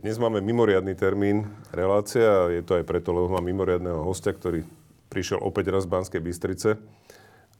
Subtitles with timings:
[0.00, 1.44] Dnes máme mimoriadný termín
[1.76, 4.64] relácia a je to aj preto, lebo mám mimoriadného hostia, ktorý
[5.12, 6.80] prišiel opäť raz z Banskej Bystrice.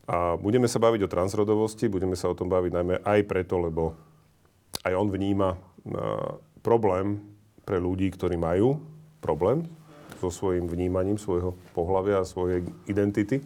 [0.09, 3.93] A budeme sa baviť o transrodovosti, budeme sa o tom baviť najmä aj preto, lebo
[4.89, 5.61] aj on vníma uh,
[6.65, 7.21] problém
[7.69, 8.81] pre ľudí, ktorí majú
[9.21, 9.69] problém
[10.17, 13.45] so svojím vnímaním svojho pohľavia a svojej identity.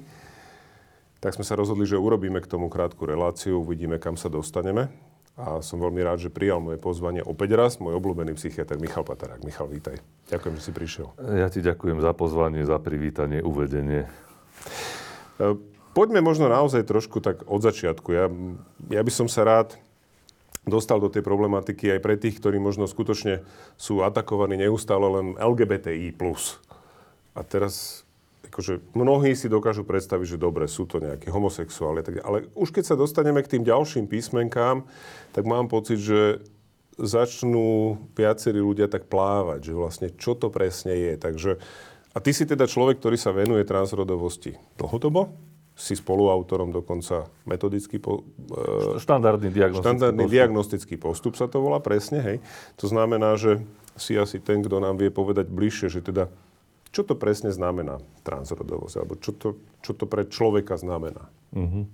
[1.18, 4.86] Tak sme sa rozhodli, že urobíme k tomu krátku reláciu, uvidíme, kam sa dostaneme
[5.34, 9.42] a som veľmi rád, že prijal moje pozvanie opäť raz, môj obľúbený psychiatr Michal Patarák.
[9.42, 9.98] Michal, vítaj.
[10.30, 11.10] Ďakujem, že si prišiel.
[11.18, 14.06] Ja ti ďakujem za pozvanie, za privítanie, uvedenie.
[15.42, 15.58] E,
[15.90, 18.08] poďme možno naozaj trošku tak od začiatku.
[18.14, 18.30] Ja,
[18.94, 19.74] ja by som sa rád
[20.70, 23.42] dostal do tej problematiky aj pre tých, ktorí možno skutočne
[23.74, 26.14] sú atakovaní neustále len LGBTI+.
[27.34, 28.03] A teraz
[28.48, 32.04] akože mnohí si dokážu predstaviť, že dobre, sú to nejakí homosexuáli.
[32.04, 34.84] Tak, ale už keď sa dostaneme k tým ďalším písmenkám,
[35.32, 36.44] tak mám pocit, že
[36.94, 41.12] začnú viacerí ľudia tak plávať, že vlastne čo to presne je.
[41.18, 41.58] Takže,
[42.14, 45.34] a ty si teda človek, ktorý sa venuje transrodovosti dlhodobo?
[45.74, 50.34] Si spoluautorom dokonca metodický po, e, štandardný diagnostický štandardný postup.
[50.38, 52.36] diagnostický postup sa to volá presne, hej.
[52.78, 53.58] To znamená, že
[53.98, 56.30] si asi ten, kto nám vie povedať bližšie, že teda
[56.94, 58.94] čo to presne znamená transrodovosť?
[59.02, 61.26] Alebo čo to, čo to pre človeka znamená?
[61.50, 61.90] Uh-huh.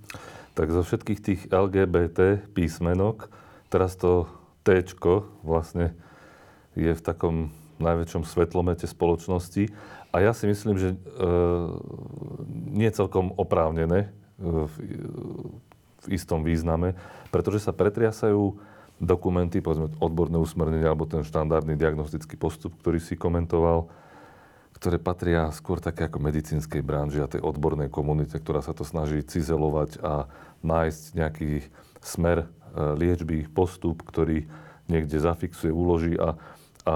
[0.53, 3.33] Tak zo všetkých tých LGBT písmenok,
[3.73, 4.29] teraz to
[4.61, 4.85] T
[5.41, 5.97] vlastne
[6.77, 7.49] je v takom
[7.81, 9.73] najväčšom svetlomete spoločnosti.
[10.13, 10.97] A ja si myslím, že e,
[12.77, 14.09] nie celkom oprávnené e,
[14.45, 14.75] v,
[16.05, 16.93] v istom význame,
[17.33, 18.61] pretože sa pretriasajú
[19.01, 23.89] dokumenty, povedzme odborné usmernenie alebo ten štandardný diagnostický postup, ktorý si komentoval,
[24.81, 29.21] ktoré patria skôr také ako medicínskej branži a tej odbornej komunite, ktorá sa to snaží
[29.21, 30.25] cizelovať a
[30.65, 31.69] nájsť nejaký
[32.01, 32.47] smer e,
[32.97, 34.49] liečby, postup, ktorý
[34.89, 36.33] niekde zafixuje, uloží a,
[36.89, 36.95] a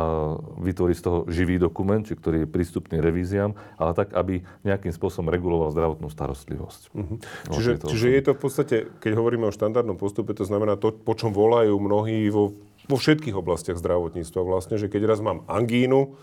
[0.65, 5.29] vytvorí z toho živý dokument, či ktorý je prístupný revíziám, ale tak, aby nejakým spôsobom
[5.29, 6.83] reguloval zdravotnú starostlivosť.
[6.97, 7.21] Uh-huh.
[7.53, 11.13] Čiže, čiže je to v podstate, keď hovoríme o štandardnom postupe, to znamená to, po
[11.13, 12.57] čom volajú mnohí vo,
[12.89, 16.17] vo všetkých oblastiach zdravotníctva vlastne, že keď raz mám angínu,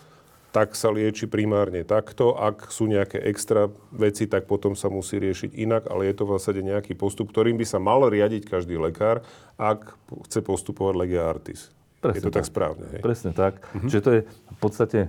[0.52, 2.36] tak sa lieči primárne takto.
[2.36, 6.34] Ak sú nejaké extra veci, tak potom sa musí riešiť inak, ale je to v
[6.36, 9.24] zásade nejaký postup, ktorým by sa mal riadiť každý lekár,
[9.56, 9.96] ak
[10.28, 11.72] chce postupovať legia artis.
[12.04, 12.86] Presne je to tak, tak správne.
[12.92, 13.02] Hej?
[13.02, 13.64] Presne tak.
[13.72, 13.88] Mhm.
[13.88, 15.00] Čiže to je v podstate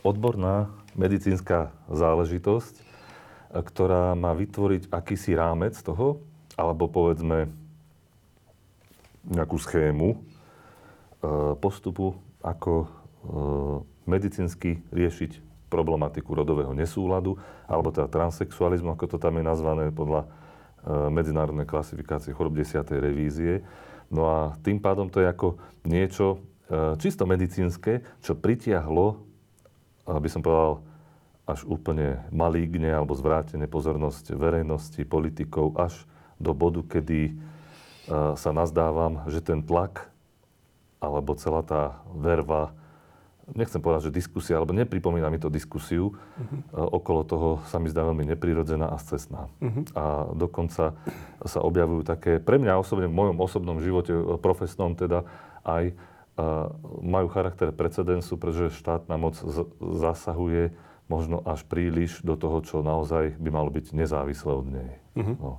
[0.00, 2.74] odborná medicínska záležitosť,
[3.52, 6.20] ktorá má vytvoriť akýsi rámec toho,
[6.56, 7.48] alebo povedzme
[9.28, 10.18] nejakú schému e,
[11.60, 12.88] postupu, ako e,
[14.08, 17.36] medicínsky riešiť problematiku rodového nesúladu,
[17.68, 20.28] alebo teda transexualizmu, ako to tam je nazvané podľa e,
[21.12, 22.88] medzinárodnej klasifikácie chorob 10.
[22.96, 23.60] revízie.
[24.08, 26.40] No a tým pádom to je ako niečo
[26.72, 29.20] e, čisto medicínske, čo pritiahlo,
[30.08, 30.80] aby som povedal,
[31.48, 35.96] až úplne malígne alebo zvrátené pozornosť verejnosti, politikov, až
[36.40, 37.32] do bodu, kedy e,
[38.40, 40.08] sa nazdávam, že ten tlak
[40.98, 42.74] alebo celá tá verva
[43.56, 46.92] nechcem povedať, že diskusia, alebo nepripomína mi to diskusiu, uh-huh.
[46.92, 49.48] okolo toho sa mi zdá veľmi neprirodzená a scesná.
[49.62, 49.84] Uh-huh.
[49.96, 50.04] A
[50.36, 50.98] dokonca
[51.44, 55.24] sa objavujú také, pre mňa osobne, v mojom osobnom živote, e, profesnom teda,
[55.68, 56.72] aj uh,
[57.04, 60.72] majú charakter precedensu, pretože štátna moc z- zasahuje
[61.08, 64.92] možno až príliš do toho, čo naozaj by malo byť nezávislé od nej.
[65.16, 65.36] Uh-huh.
[65.36, 65.52] No.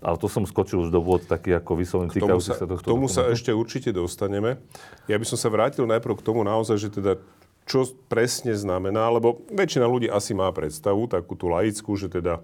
[0.00, 3.04] Ale to som skočil už do vôd taký ako vyslovene týkajúci sa tohto K tomu
[3.04, 3.20] dokumentu.
[3.20, 4.56] sa ešte určite dostaneme.
[5.04, 7.20] Ja by som sa vrátil najprv k tomu naozaj, že teda
[7.68, 12.40] čo presne znamená, lebo väčšina ľudí asi má predstavu, takú tú laickú, že teda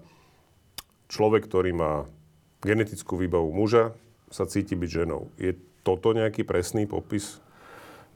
[1.09, 2.05] človek, ktorý má
[2.61, 3.97] genetickú výbavu muža,
[4.29, 5.33] sa cíti byť ženou.
[5.35, 7.41] Je toto nejaký presný popis?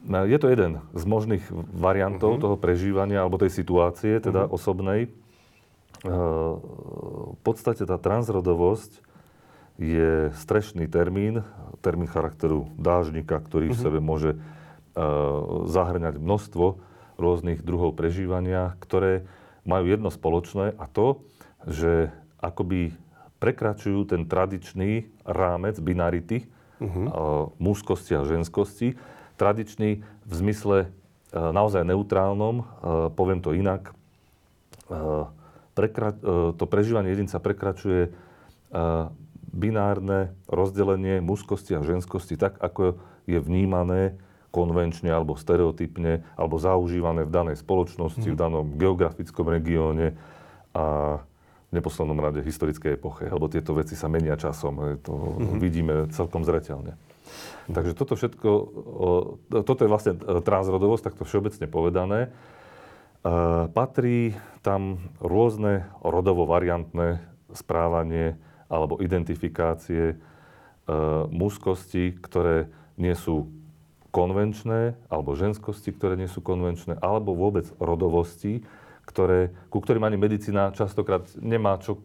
[0.02, 1.44] No, je to jeden z možných
[1.74, 2.42] variantov uh-huh.
[2.42, 4.56] toho prežívania alebo tej situácie, teda uh-huh.
[4.56, 5.10] osobnej.
[6.02, 9.11] V podstate tá transrodovosť
[9.82, 11.42] je strešný termín,
[11.82, 13.82] termín charakteru dážnika, ktorý v mhm.
[13.82, 16.78] sebe môže uh, zahrňať množstvo
[17.18, 19.26] rôznych druhov prežívania, ktoré
[19.62, 21.22] majú jedno spoločné a to,
[21.66, 22.10] že
[22.42, 22.94] akoby
[23.38, 26.46] prekračujú ten tradičný rámec binarity,
[26.82, 26.86] uh-huh.
[26.86, 27.10] uh,
[27.62, 28.98] mužskosti a ženskosti.
[29.38, 32.66] Tradičný v zmysle uh, naozaj neutrálnom,
[33.14, 33.94] poviem to inak,
[35.72, 36.18] prekra-
[36.52, 38.12] to prežívanie jedinca prekračuje
[39.52, 44.16] binárne rozdelenie mužskosti a ženskosti tak, ako je vnímané
[44.52, 48.34] konvenčne alebo stereotypne alebo zaužívané v danej spoločnosti, mm.
[48.34, 50.16] v danom geografickom regióne
[50.76, 51.18] a
[51.72, 55.00] v neposlednom rade historickej epoche, lebo tieto veci sa menia časom.
[55.00, 55.56] To mm-hmm.
[55.56, 57.00] vidíme celkom zreteľne.
[57.72, 58.50] Takže toto všetko,
[59.48, 62.28] e, toto je vlastne transrodovosť, takto všeobecne povedané.
[63.72, 64.34] Patrí
[64.66, 67.22] tam rôzne rodovo variantné
[67.54, 68.34] správanie
[68.72, 70.16] alebo identifikácie
[71.28, 73.52] mužskosti, ktoré nie sú
[74.12, 78.64] konvenčné, alebo ženskosti, ktoré nie sú konvenčné, alebo vôbec rodovosti,
[79.08, 82.00] ktoré, ku ktorým ani medicína častokrát nemá čo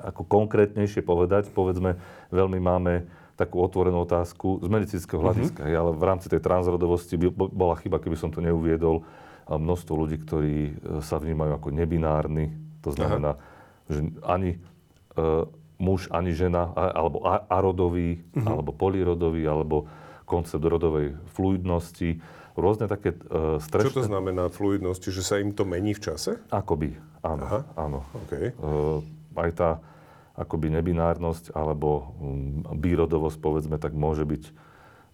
[0.00, 1.52] ako konkrétnejšie povedať.
[1.52, 2.00] Povedzme,
[2.32, 3.04] veľmi máme
[3.36, 5.80] takú otvorenú otázku z medicínskeho hľadiska, mm-hmm.
[5.80, 9.04] ale v rámci tej transrodovosti by bola chyba, keby som to neuviedol.
[9.50, 10.72] Množstvo ľudí, ktorí e,
[11.02, 12.54] sa vnímajú ako nebinárni,
[12.86, 13.42] to znamená, Aha.
[13.90, 14.58] že ani e,
[15.80, 18.46] muž, ani žena, alebo arodový, mm-hmm.
[18.46, 19.88] alebo polirodový, alebo
[20.28, 22.20] koncept rodovej fluidnosti,
[22.54, 23.90] rôzne také uh, strešné...
[23.90, 25.08] Čo to znamená fluidnosti?
[25.08, 26.38] Že sa im to mení v čase?
[26.52, 27.44] Akoby, áno.
[27.48, 27.60] Aha.
[27.74, 28.04] áno.
[28.28, 28.52] Okay.
[28.60, 29.00] Uh,
[29.34, 29.70] aj tá
[30.36, 34.42] akoby nebinárnosť alebo um, bírodovosť, povedzme, tak môže byť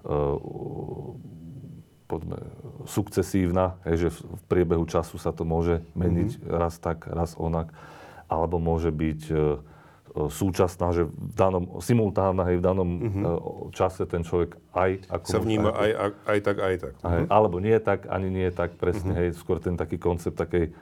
[0.05, 0.37] uh,
[2.07, 2.39] poďme,
[2.87, 6.51] sukcesívna, hej, že v priebehu času sa to môže meniť mm-hmm.
[6.51, 7.71] raz tak, raz onak.
[8.27, 9.63] Alebo môže byť uh,
[10.17, 13.69] súčasná, že v danom, simultánna, hej, v danom uh-huh.
[13.77, 15.27] čase ten človek aj ako...
[15.29, 16.93] Sa vníma aj, aj, aj tak, aj tak.
[17.05, 17.25] Uh-huh.
[17.29, 19.29] Alebo nie tak, ani nie tak, presne, uh-huh.
[19.29, 20.73] hej, skôr ten taký koncept takej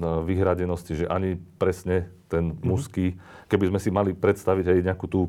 [0.00, 2.64] no, vyhradenosti, že ani presne ten uh-huh.
[2.64, 3.20] mužský,
[3.52, 5.28] keby sme si mali predstaviť aj nejakú tú,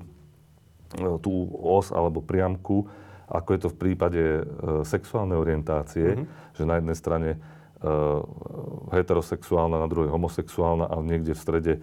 [1.19, 2.87] tú os alebo priamku,
[3.27, 4.23] ako je to v prípade
[4.87, 6.55] sexuálnej orientácie, uh-huh.
[6.55, 8.23] že na jednej strane uh,
[8.95, 11.73] heterosexuálna, na druhej homosexuálna a niekde v strede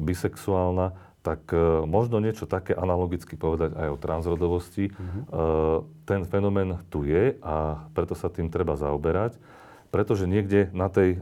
[0.00, 4.88] bisexuálna, tak uh, možno niečo také analogicky povedať aj o transrodovosti.
[4.88, 5.22] Mm-hmm.
[5.28, 9.36] Uh, ten fenomén tu je a preto sa tým treba zaoberať,
[9.92, 11.20] pretože niekde na tej,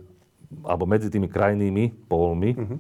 [0.62, 2.78] alebo medzi tými krajnými pólmi, mm-hmm.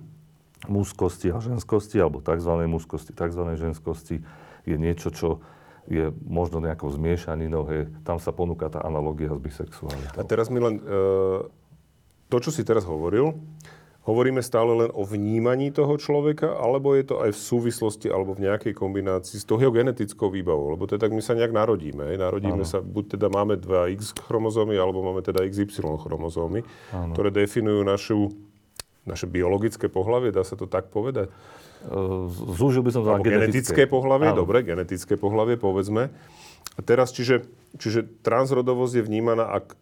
[0.70, 2.54] mužskosti a ženskosti, alebo tzv.
[2.70, 3.42] mužskosti, tzv.
[3.58, 4.22] ženskosti,
[4.62, 5.42] je niečo, čo
[5.90, 10.20] je možno nejakou zmiešaninou, hej, tam sa ponúka tá analogia s bisexualitou.
[10.20, 11.50] A teraz mi len, uh,
[12.30, 13.34] to, čo si teraz hovoril,
[14.08, 18.48] Hovoríme stále len o vnímaní toho človeka, alebo je to aj v súvislosti alebo v
[18.48, 20.72] nejakej kombinácii s toho genetickou výbavou?
[20.72, 22.16] Lebo to je tak, my sa nejak narodíme.
[22.16, 22.72] Narodíme ano.
[22.72, 27.12] sa, buď teda máme dva X chromozómy, alebo máme teda XY chromozómy, ano.
[27.12, 28.32] ktoré definujú našu,
[29.04, 31.28] naše biologické pohlavie, dá sa to tak povedať?
[32.32, 33.28] Zúžil by som to na genetické.
[33.44, 34.40] genetické pohlavie, ano.
[34.40, 36.08] dobre, genetické pohlavie, povedzme.
[36.74, 37.44] A teraz, čiže,
[37.76, 39.76] čiže transrodovosť je vnímaná ak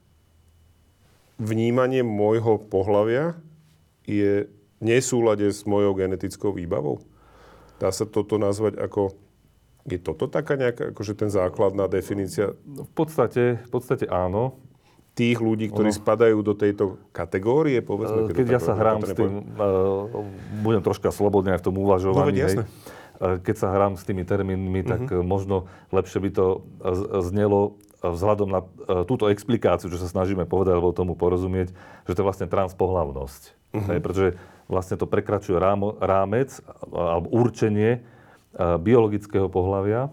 [1.38, 3.38] vnímanie môjho pohlavia
[4.06, 4.46] je
[4.78, 7.02] nesúlade s mojou genetickou výbavou?
[7.76, 9.12] Dá sa toto nazvať ako...
[9.86, 12.58] Je toto taká nejaká, akože ten základná definícia?
[12.66, 14.58] V podstate, v podstate áno.
[15.16, 18.28] Tých ľudí, ktorí ono, spadajú do tejto kategórie, povedzme?
[18.28, 20.10] Keď, keď ja sa hrám s tým, uh,
[20.60, 22.36] budem troška slobodne aj v tom uvažovaní.
[22.36, 22.68] No, hej,
[23.16, 25.24] keď sa hrám s tými termínmi, tak uh-huh.
[25.24, 26.46] možno lepšie by to
[27.24, 27.80] znelo
[28.14, 28.60] vzhľadom na
[29.08, 31.74] túto explikáciu, čo sa snažíme povedať, alebo tomu porozumieť,
[32.06, 33.42] že to je vlastne transpohlavnosť.
[33.74, 33.88] Uh-huh.
[33.92, 34.28] Hej, pretože
[34.70, 36.58] vlastne to prekračuje rámo, rámec
[36.90, 40.10] alebo určenie uh, biologického pohľavia,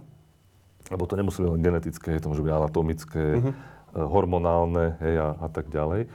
[0.92, 3.50] lebo to nemusí byť len genetické, to môže byť anatomické, uh-huh.
[3.50, 6.12] uh, hormonálne hej, a, a tak ďalej.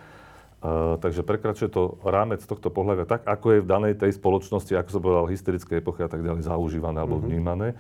[0.59, 4.91] Uh, takže prekračuje to rámec tohto pohľavia tak, ako je v danej tej spoločnosti, ako
[4.91, 7.31] som povedal, hysterické epochy a tak ďalej, zaužívané alebo uh-huh.
[7.31, 7.79] vnímané.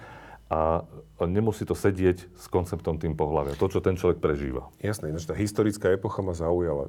[0.48, 0.80] A
[1.28, 4.72] nemusí to sedieť s konceptom tým pohľavia, to, čo ten človek prežíva.
[4.80, 6.88] Jasné, tá historická epocha ma zaujala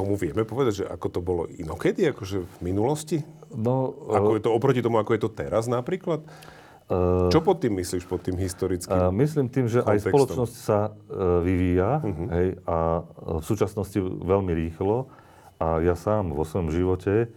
[0.00, 3.20] tomu vieme povedať, že ako to bolo inokedy, akože v minulosti?
[3.52, 6.24] No, ako je to oproti tomu, ako je to teraz napríklad?
[6.90, 9.94] Uh, Čo pod tým myslíš, pod tým historickým uh, Myslím tým, že kontextom?
[9.94, 12.26] aj spoločnosť sa uh, vyvíja uh-huh.
[12.34, 12.76] hej, a
[13.38, 15.06] v súčasnosti veľmi rýchlo.
[15.62, 17.30] A ja sám vo svojom živote,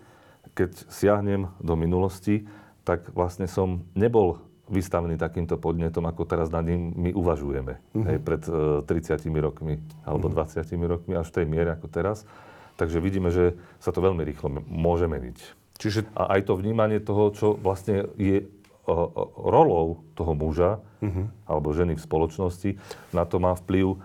[0.58, 2.50] keď siahnem do minulosti,
[2.82, 7.74] tak vlastne som nebol vystavený takýmto podnetom, ako teraz nad ním my uvažujeme.
[7.93, 8.05] Uh-huh.
[8.08, 10.48] Hej, pred uh, 30 rokmi alebo uh-huh.
[10.63, 12.24] 20 rokmi, až v tej miere ako teraz.
[12.79, 15.38] Takže vidíme, že sa to veľmi rýchlo môže meniť.
[15.77, 16.10] Čiže...
[16.15, 18.48] A aj to vnímanie toho, čo vlastne je
[19.39, 21.32] rolou toho muža uh-huh.
[21.48, 22.70] alebo ženy v spoločnosti,
[23.15, 23.96] na to má vplyv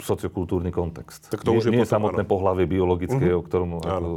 [0.00, 1.28] sociokultúrny kontext.
[1.28, 2.32] Tak to nie, už je nie potom, samotné áno.
[2.32, 3.40] pohlavie biologické, uh-huh.
[3.40, 3.70] o ktorom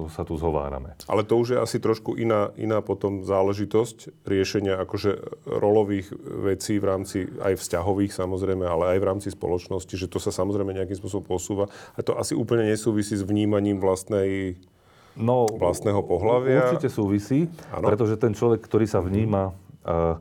[0.10, 0.96] sa tu zhovárame.
[1.12, 6.86] Ale to už je asi trošku iná, iná potom záležitosť riešenia akože rolových vecí v
[6.88, 11.36] rámci aj vzťahových samozrejme, ale aj v rámci spoločnosti, že to sa samozrejme nejakým spôsobom
[11.36, 11.68] posúva.
[11.94, 14.58] A to asi úplne nesúvisí s vnímaním vlastnej
[15.14, 16.74] No, vlastného pohľavia.
[16.74, 17.86] Určite súvisí, ano.
[17.86, 19.54] pretože ten človek, ktorý sa vníma
[19.86, 20.18] uh,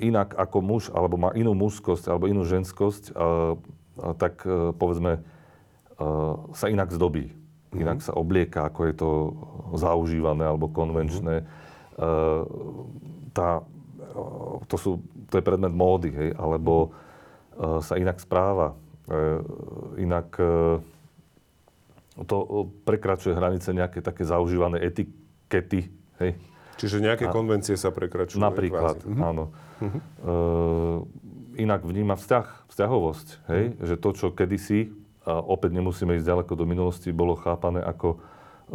[0.00, 3.16] inak ako muž, alebo má inú mužskosť, alebo inú ženskosť,
[4.20, 5.20] tak e, povedzme e,
[6.52, 7.32] sa inak zdobí.
[7.32, 7.80] Mm-hmm.
[7.80, 9.10] Inak sa oblieka, ako je to
[9.76, 11.42] zaužívané alebo konvenčné.
[11.42, 13.32] Mm-hmm.
[13.32, 13.64] Tá
[14.68, 14.90] to, sú,
[15.28, 16.92] to je predmet módy, hej, alebo
[17.56, 18.76] uh, sa inak správa,
[19.96, 20.28] inak
[22.26, 22.36] to
[22.82, 26.36] prekračuje hranice nejaké také zaužívané etikety, hej.
[26.76, 28.40] Čiže nejaké a, konvencie sa prekračujú.
[28.40, 29.20] Napríklad, kvázi.
[29.20, 29.44] áno.
[29.80, 29.98] Uh-huh.
[30.24, 30.98] Uh,
[31.56, 33.84] inak vníma vzťah, vzťahovosť, hej, uh-huh.
[33.88, 34.92] že to, čo kedysi,
[35.26, 38.22] a opäť nemusíme ísť ďaleko do minulosti, bolo chápané ako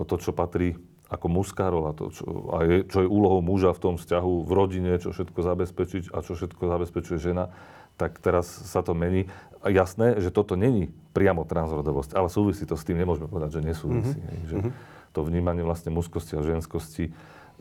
[0.04, 0.76] to, čo patrí
[1.12, 2.24] ako mužská rola, to, čo,
[2.56, 6.24] a je, čo je úlohou muža v tom vzťahu, v rodine, čo všetko zabezpečiť a
[6.24, 7.52] čo všetko zabezpečuje žena,
[8.00, 9.28] tak teraz sa to mení.
[9.60, 13.62] A jasné, že toto není priamo transrodovosť, ale súvisí to s tým, nemôžeme povedať, že
[13.62, 14.18] nesúvisí.
[14.18, 14.32] Mm-hmm.
[14.32, 14.72] Hej, že mm-hmm.
[15.12, 17.12] to vnímanie vlastne mužskosti a ženskosti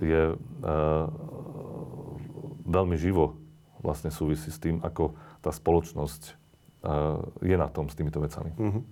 [0.01, 1.07] je uh,
[2.67, 3.37] veľmi živo
[3.81, 6.23] vlastne súvisí s tým, ako tá spoločnosť
[6.85, 8.53] uh, je na tom s týmito vecami.
[8.57, 8.83] Mm-hmm.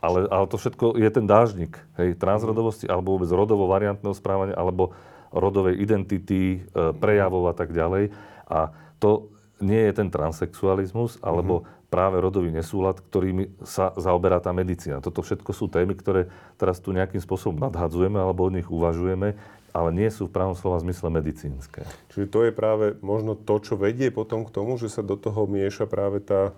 [0.00, 4.94] Ale, ale to všetko je ten dážnik, hej, transrodovosti, alebo vôbec rodovo variantného správania, alebo
[5.34, 8.14] rodovej identity, e, prejavov a tak ďalej.
[8.46, 8.70] A
[9.02, 11.90] to nie je ten transexualizmus, alebo mm-hmm.
[11.90, 15.02] práve rodový nesúlad, ktorými sa zaoberá tá medicína.
[15.02, 19.34] Toto všetko sú témy, ktoré teraz tu nejakým spôsobom nadhadzujeme alebo o nich uvažujeme,
[19.74, 21.82] ale nie sú v pravom slova zmysle medicínske.
[22.14, 25.50] Čiže to je práve možno to, čo vedie potom k tomu, že sa do toho
[25.50, 26.54] mieša práve tá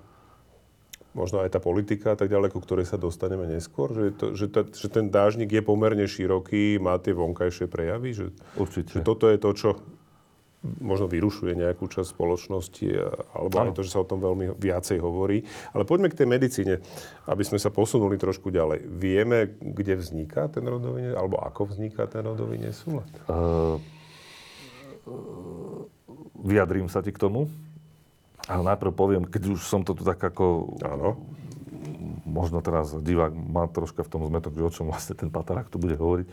[1.17, 3.89] možno aj tá politika a tak ďalej, ku ktorej sa dostaneme neskôr?
[3.89, 8.13] Že, to, že, ta, že ten dážnik je pomerne široký, má tie vonkajšie prejavy?
[8.13, 8.27] Že,
[8.61, 8.93] Určite.
[8.93, 9.69] Že toto je to, čo
[10.83, 12.89] možno vyrušuje nejakú časť spoločnosti,
[13.35, 13.71] alebo ano.
[13.71, 15.47] aj to, že sa o tom veľmi viacej hovorí.
[15.73, 16.75] Ale poďme k tej medicíne,
[17.27, 18.87] aby sme sa posunuli trošku ďalej.
[18.87, 23.09] Vieme, kde vzniká ten rodový, alebo ako vzniká ten rodový nesúlad?
[23.27, 23.81] Uh,
[26.43, 27.49] vyjadrím sa ti k tomu.
[28.47, 30.79] Ale najprv poviem, keď už som to tu tak ako...
[30.87, 31.19] Áno.
[32.27, 35.79] Možno teraz divák má troška v tom zmetok, že o čom vlastne ten patarák tu
[35.83, 36.27] bude hovoriť.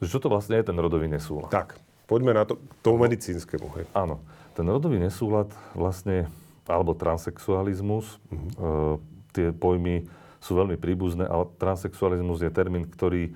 [0.00, 1.52] Že čo to vlastne je ten rodový nesúlad?
[1.52, 1.76] Tak,
[2.12, 3.66] poďme na to, tomu medicínskemu.
[3.80, 3.84] Hej.
[3.96, 4.20] Áno.
[4.52, 6.28] Ten rodový nesúlad vlastne,
[6.68, 9.00] alebo transexualizmus, uh-huh.
[9.00, 10.04] e, tie pojmy
[10.44, 13.32] sú veľmi príbuzné, ale transexualizmus je termín, ktorý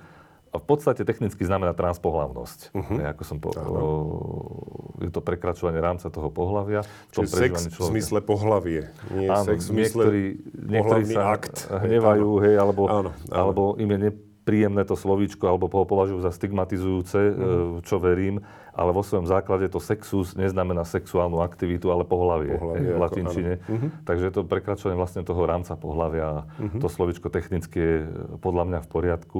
[0.57, 2.59] v podstate technicky znamená transpohlavnosť.
[2.73, 2.97] Uh-huh.
[3.03, 3.61] ako som po, o,
[5.01, 6.81] je to prekračovanie rámca toho pohlavia.
[7.13, 7.77] Čiže sex človeka.
[7.77, 8.81] v zmysle pohlavie.
[9.13, 10.23] Nie áno, sex v zmysle niektorí,
[10.55, 11.55] niektorí sa akt.
[11.69, 13.11] hnevajú, hej, alebo, áno, áno.
[13.29, 13.99] alebo im je
[14.47, 17.83] nepríjemné to slovíčko, alebo ho považujú za stigmatizujúce, uh-huh.
[17.83, 18.39] čo verím.
[18.71, 23.53] Ale vo svojom základe to sexus neznamená sexuálnu aktivitu, ale pohlavie, pohlavie v latinčine.
[23.59, 23.91] Uh-huh.
[24.07, 26.47] Takže je to prekračovanie vlastne toho rámca pohlavia.
[26.47, 26.79] Uh-huh.
[26.79, 27.95] To slovíčko technicky je
[28.39, 29.39] podľa mňa v poriadku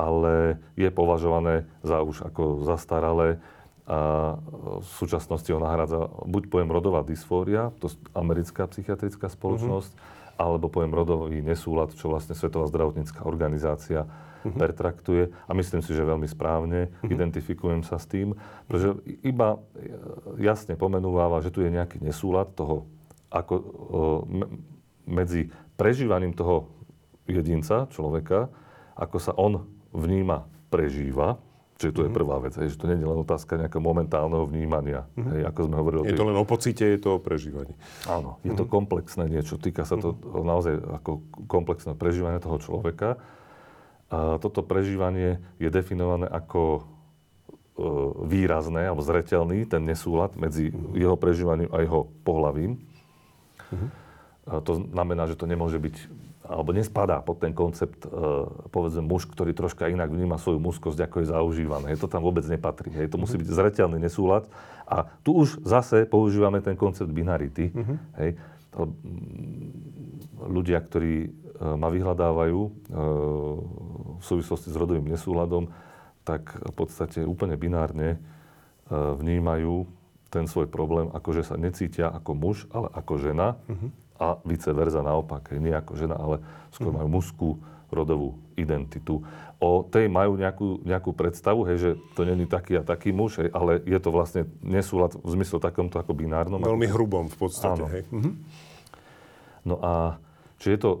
[0.00, 3.36] ale je považované za už ako zastaralé
[3.84, 4.38] a
[4.80, 10.19] v súčasnosti ho nahrádza buď pojem rodová dysfória, to je americká psychiatrická spoločnosť, mm-hmm.
[10.40, 14.56] Alebo pojem rodový nesúlad, čo vlastne Svetová zdravotnícká organizácia mm-hmm.
[14.56, 15.28] pertraktuje.
[15.44, 17.12] A myslím si, že veľmi správne mm-hmm.
[17.12, 18.32] identifikujem sa s tým,
[18.64, 19.60] pretože iba
[20.40, 22.88] jasne pomenúváva, že tu je nejaký nesúlad toho,
[23.28, 23.54] ako
[25.04, 26.72] medzi prežívaním toho
[27.28, 28.48] jedinca, človeka,
[28.96, 31.38] ako sa on vníma, prežíva,
[31.80, 32.18] Čiže to je mhm.
[32.20, 35.08] prvá vec, hej, že to nie je len otázka nejakého momentálneho vnímania.
[35.16, 35.32] Mm-hmm.
[35.32, 37.72] Hej, ako sme hovorili je to len o pocite, je to o prežívaní.
[38.04, 38.60] Áno, je mm-hmm.
[38.60, 38.72] to mhm.
[38.76, 39.56] komplexné niečo.
[39.56, 40.44] Týka sa to mm-hmm.
[40.44, 43.16] naozaj ako komplexné prežívanie toho človeka.
[44.12, 46.80] A toto prežívanie je definované ako e,
[48.28, 51.00] výrazné alebo zretelný, ten nesúlad medzi mm-hmm.
[51.00, 52.76] jeho prežívaním a jeho pohlavím.
[53.72, 53.88] Mm-hmm.
[54.50, 55.96] A to znamená, že to nemôže byť
[56.50, 58.10] alebo nespadá pod ten koncept, e,
[58.74, 61.94] povedzme, muž, ktorý troška inak vníma svoju mužskosť, ako je zaužívané.
[62.02, 62.90] To tam vôbec nepatrí.
[62.90, 63.14] Hej.
[63.14, 63.46] To musí mhm.
[63.46, 64.50] byť zreteľný nesúlad.
[64.90, 67.70] A tu už zase používame ten koncept binarity.
[68.18, 68.34] Hej.
[70.42, 71.28] Ľudia, ktorí e,
[71.78, 72.70] ma vyhľadávajú e,
[74.18, 75.70] v súvislosti s rodovým nesúladom,
[76.26, 78.20] tak v podstate úplne binárne
[78.90, 79.86] vnímajú
[80.28, 83.54] ten svoj problém, ako že sa necítia ako muž, ale ako žena.
[83.70, 85.56] Uh-huh a vice verza naopak.
[85.56, 87.48] Nie ako žena, ale skôr majú mužskú
[87.90, 89.24] rodovú identitu.
[89.58, 93.50] O tej majú nejakú, nejakú predstavu, hej, že to není taký a taký muž, hej,
[93.50, 96.62] ale je to vlastne nesúlad v zmysle takomto ako binárnom.
[96.62, 96.94] Veľmi ako...
[96.94, 97.82] hrubom v podstate.
[97.82, 97.90] Áno.
[97.90, 98.02] Hej.
[98.12, 98.30] Mhm.
[99.60, 100.16] No a
[100.60, 101.00] či je to uh,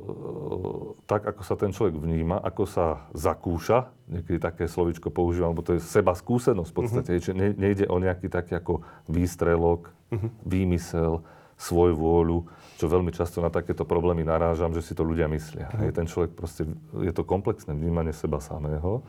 [1.04, 5.76] tak, ako sa ten človek vníma, ako sa zakúša, niekedy také slovičko používam, lebo to
[5.76, 7.20] je seba skúsenosť v podstate, uh-huh.
[7.20, 10.32] čiže ne, nejde o nejaký taký ako výstrelok, uh-huh.
[10.48, 11.20] výmysel,
[11.60, 12.48] svoj vôľu,
[12.80, 15.68] čo veľmi často na takéto problémy narážam, že si to ľudia myslia.
[15.68, 15.78] Mm.
[15.84, 16.64] Hej, ten človek proste,
[16.96, 19.04] je to komplexné vnímanie seba samého,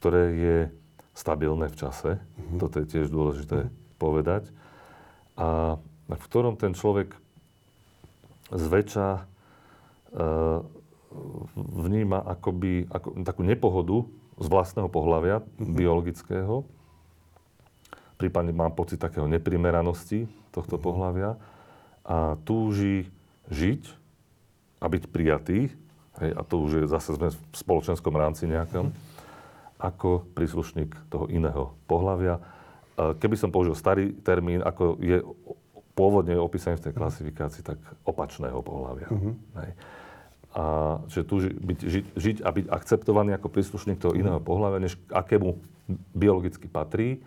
[0.00, 0.56] ktoré je
[1.12, 2.16] stabilné v čase.
[2.16, 2.56] Mm.
[2.56, 3.70] Toto je tiež dôležité mm.
[4.00, 4.48] povedať.
[5.36, 5.76] A
[6.08, 7.12] v ktorom ten človek
[8.48, 9.22] zväčša e,
[11.56, 13.96] vníma akoby, ako, takú nepohodu
[14.40, 15.72] z vlastného pohľavia mm-hmm.
[15.76, 16.64] biologického,
[18.16, 21.40] prípadne mám pocit takého neprimeranosti tohto pohľavia
[22.04, 23.08] a túži
[23.48, 23.82] žiť
[24.82, 25.72] a byť prijatý,
[26.20, 28.92] hej, a to už je zase sme v spoločenskom rámci nejakom,
[29.82, 32.38] ako príslušník toho iného pohľavia.
[32.94, 35.24] Keby som použil starý termín, ako je
[35.98, 39.10] pôvodne opísaný v tej klasifikácii, tak opačného pohľavia.
[39.58, 39.70] Hej.
[40.52, 40.64] A
[41.08, 45.56] že tu byť, žiť, žiť a byť akceptovaný ako príslušník toho iného pohľavia, než akému
[46.12, 47.24] biologicky patrí.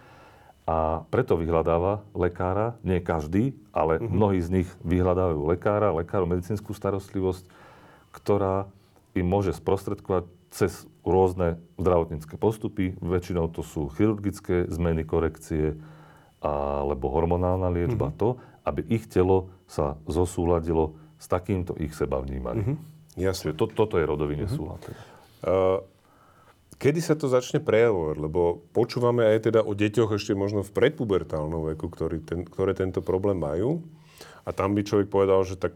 [0.66, 7.46] A preto vyhľadáva lekára, nie každý, ale mnohí z nich vyhľadávajú lekára, lekárov medicínsku starostlivosť,
[8.10, 8.66] ktorá
[9.14, 12.98] im môže sprostredkovať cez rôzne zdravotnícke postupy.
[12.98, 15.78] Väčšinou to sú chirurgické zmeny, korekcie
[16.42, 18.10] alebo hormonálna liečba.
[18.18, 22.82] To, aby ich telo sa zosúladilo s takýmto ich sebavnímaním.
[23.16, 23.54] Jasne.
[23.54, 24.82] Čiže to, toto je rodový nesúlad.
[24.82, 25.00] teda.
[25.46, 25.80] Uh,
[26.78, 28.16] kedy sa to začne prejavovať?
[28.20, 33.00] Lebo počúvame aj teda o deťoch ešte možno v predpubertálnom veku, ktorý ten, ktoré tento
[33.04, 33.84] problém majú.
[34.46, 35.74] A tam by človek povedal, že tak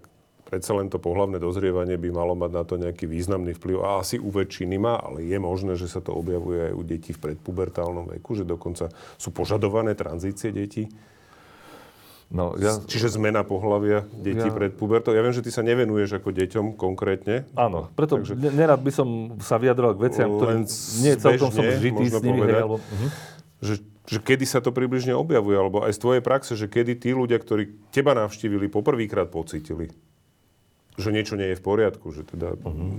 [0.49, 3.85] predsa len to pohlavné dozrievanie by malo mať na to nejaký významný vplyv.
[3.85, 7.13] A asi u väčšiny má, ale je možné, že sa to objavuje aj u detí
[7.13, 8.89] v predpubertálnom veku, že dokonca
[9.21, 10.89] sú požadované tranzície detí.
[12.29, 15.17] No, ja, Čiže zmena pohlavia detí Ja- pred pubertou.
[15.17, 17.49] Ja viem, že ty sa nevenuješ ako deťom konkrétne.
[17.57, 19.07] áno, preto Takže- nerad by som
[19.41, 20.61] sa vyjadroval k veciam, Len
[21.01, 22.37] nie celkom som žitý s nimi.
[22.37, 22.53] povedať.
[22.53, 23.09] Hej, alebo, uh-huh.
[23.59, 23.73] Že,
[24.05, 27.41] že kedy sa to približne objavuje, alebo aj z tvojej praxe, že kedy tí ľudia,
[27.41, 29.89] ktorí teba navštívili, poprvýkrát pocítili,
[31.01, 32.53] že niečo nie je v poriadku, že teda...
[32.61, 32.93] Uh-huh.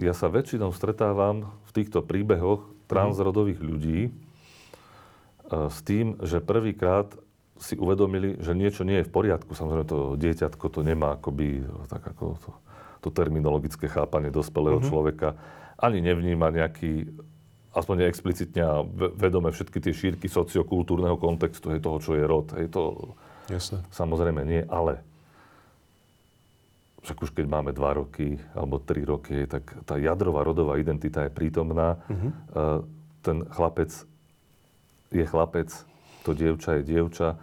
[0.00, 4.10] Ja sa väčšinou stretávam v týchto príbehoch transrodových ľudí e,
[5.68, 7.12] s tým, že prvýkrát
[7.60, 9.52] si uvedomili, že niečo nie je v poriadku.
[9.52, 11.60] Samozrejme, to dieťatko to nemá akoby
[11.92, 12.50] tak ako to,
[13.04, 15.36] to terminologické chápanie dospelého človeka.
[15.76, 17.12] Ani nevníma nejaký,
[17.76, 22.48] aspoň neexplicitne a ve- vedome všetky tie šírky sociokultúrneho kontextu, hej, toho, čo je rod.
[22.56, 23.12] Hej, to
[23.50, 23.82] Jasné.
[23.90, 25.02] Samozrejme nie, ale
[27.02, 31.34] však už keď máme 2 roky alebo 3 roky, tak tá jadrová rodová identita je
[31.34, 31.98] prítomná.
[32.06, 32.86] Uh-huh.
[33.24, 33.90] Ten chlapec
[35.10, 35.68] je chlapec,
[36.22, 37.34] to dievča je dievča,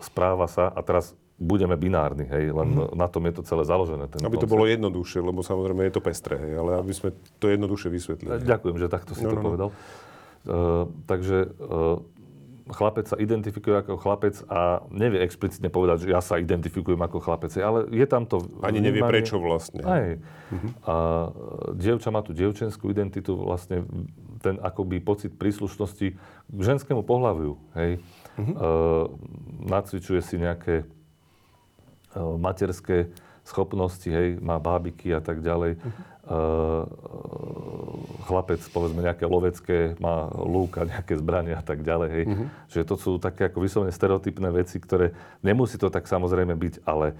[0.00, 2.98] správa sa a teraz budeme binárni, hej, len uh-huh.
[2.98, 4.10] na tom je to celé založené.
[4.10, 4.54] Ten Aby to koncept.
[4.58, 8.42] bolo jednoduchšie, lebo samozrejme je to pestré, hej, ale aby sme to jednoduchšie vysvetlili.
[8.42, 9.46] Ďakujem, že takto si No, to no, no.
[9.46, 9.68] povedal.
[10.48, 12.02] Uh, takže uh,
[12.74, 17.52] chlapec sa identifikuje ako chlapec a nevie explicitne povedať, že ja sa identifikujem ako chlapec,
[17.56, 18.44] ale je tam to...
[18.60, 19.82] Ani nevie vnímanie- prečo vlastne.
[19.84, 20.20] Aj.
[20.84, 23.88] A e, dievča má tú dievčenskú identitu, vlastne
[24.44, 26.08] ten akoby pocit príslušnosti
[26.48, 27.56] k ženskému pohľaviu.
[27.74, 28.04] Hej.
[28.38, 28.54] Uh-huh.
[28.54, 28.70] E,
[29.66, 30.86] nacvičuje si nejaké e,
[32.18, 33.10] materské
[33.42, 35.80] schopnosti, hej, má bábiky a tak ďalej.
[35.80, 36.16] Uh-huh.
[38.28, 42.10] chlapec, povedzme, nejaké lovecké, má lúk a nejaké zbranie a tak ďalej.
[42.12, 42.24] Hej.
[42.28, 42.46] Uh-huh.
[42.68, 47.16] Že to sú také ako vyslovene stereotypné veci, ktoré nemusí to tak samozrejme byť, ale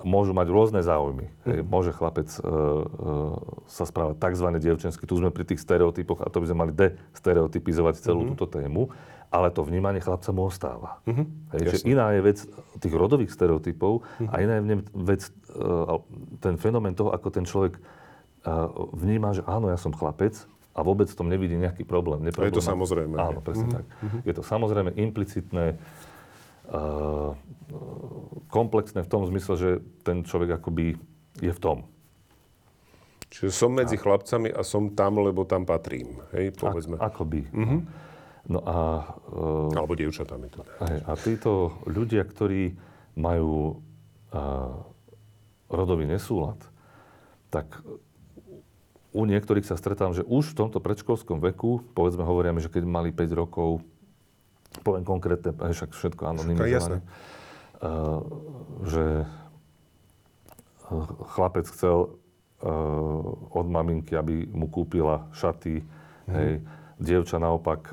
[0.00, 1.28] môžu mať rôzne záujmy.
[1.44, 1.60] Hej.
[1.68, 3.36] Môže chlapec uh, uh,
[3.68, 4.48] sa správať tzv.
[4.56, 5.04] dievčensky.
[5.04, 8.32] Tu sme pri tých stereotypoch a to by sme mali destereotypizovať celú uh-huh.
[8.32, 8.88] túto tému.
[9.30, 10.98] Ale to vnímanie chlapca mu ostáva.
[11.06, 11.22] Uh-huh.
[11.54, 12.38] Hej, že iná je vec
[12.82, 14.26] tých rodových stereotypov uh-huh.
[14.26, 15.22] a iná je vec,
[15.54, 16.02] uh,
[16.42, 20.34] ten fenomén toho, ako ten človek uh, vníma, že áno, ja som chlapec
[20.74, 22.26] a vôbec v tom nevidí nejaký problém.
[22.26, 23.14] A je to samozrejme.
[23.22, 23.86] Áno, presne tak.
[24.26, 25.78] Je to samozrejme implicitné,
[26.74, 27.38] uh,
[28.50, 29.70] komplexné v tom zmysle, že
[30.02, 30.98] ten človek akoby
[31.38, 31.86] je v tom.
[33.30, 36.18] Čiže som medzi chlapcami a som tam, lebo tam patrím.
[36.34, 36.98] Hej, povedzme.
[36.98, 37.46] A, akoby.
[37.54, 37.86] Uh-huh.
[38.50, 40.66] No a uh, Alebo dievčatami to.
[40.82, 42.74] Hej, a títo ľudia, ktorí
[43.14, 43.78] majú
[44.34, 44.74] a,
[45.70, 46.58] rodový nesúlad,
[47.54, 47.78] tak
[49.14, 53.10] u niektorých sa stretám, že už v tomto predškolskom veku, povedzme hovoríme, že keď mali
[53.14, 53.86] 5 rokov,
[54.82, 57.02] poviem konkrétne, však všetko anonymizované,
[57.78, 58.18] a,
[58.82, 59.30] že
[61.38, 62.10] chlapec chcel a,
[63.54, 65.86] od maminky, aby mu kúpila šaty,
[66.30, 66.66] hej,
[67.00, 67.92] dievča naopak e,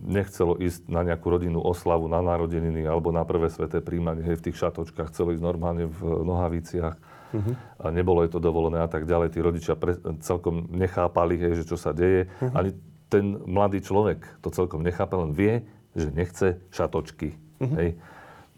[0.00, 4.44] nechcelo ísť na nejakú rodinnú oslavu, na narodeniny alebo na prvé sveté príjmanie, hej, v
[4.50, 6.96] tých šatočkách, chcelo ísť normálne v nohaviciach.
[7.30, 7.54] Uh-huh.
[7.78, 9.34] A nebolo jej to dovolené a tak ďalej.
[9.36, 12.26] Tí rodičia pre, celkom nechápali, hej, že čo sa deje.
[12.26, 12.56] Uh-huh.
[12.56, 12.70] Ani
[13.12, 15.62] ten mladý človek to celkom nechápe, len vie,
[15.94, 17.36] že nechce šatočky.
[17.60, 17.74] Uh-huh.
[17.76, 17.88] Hej.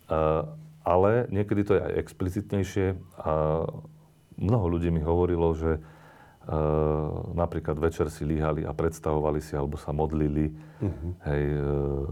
[0.09, 0.47] A,
[0.83, 2.87] ale niekedy to je aj explicitnejšie
[3.23, 3.33] a
[4.41, 5.79] mnoho ľudí mi hovorilo, že
[7.39, 11.11] napríklad večer si líhali a predstavovali si, alebo sa modlili, uh-huh.
[11.31, 12.07] hej, uh,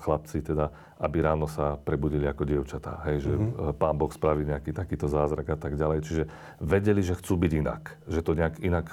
[0.00, 3.76] chlapci teda, aby ráno sa prebudili ako dievčatá, hej, že uh-huh.
[3.76, 6.00] pán Boh spraví nejaký takýto zázrak a tak ďalej.
[6.00, 6.22] Čiže
[6.64, 8.88] vedeli, že chcú byť inak, že to nejak inak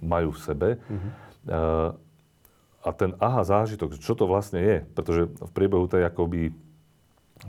[0.00, 0.68] majú v sebe.
[0.80, 1.00] Uh-huh.
[1.44, 1.90] Uh,
[2.84, 6.52] a ten aha zážitok, čo to vlastne je, pretože v priebehu tej akoby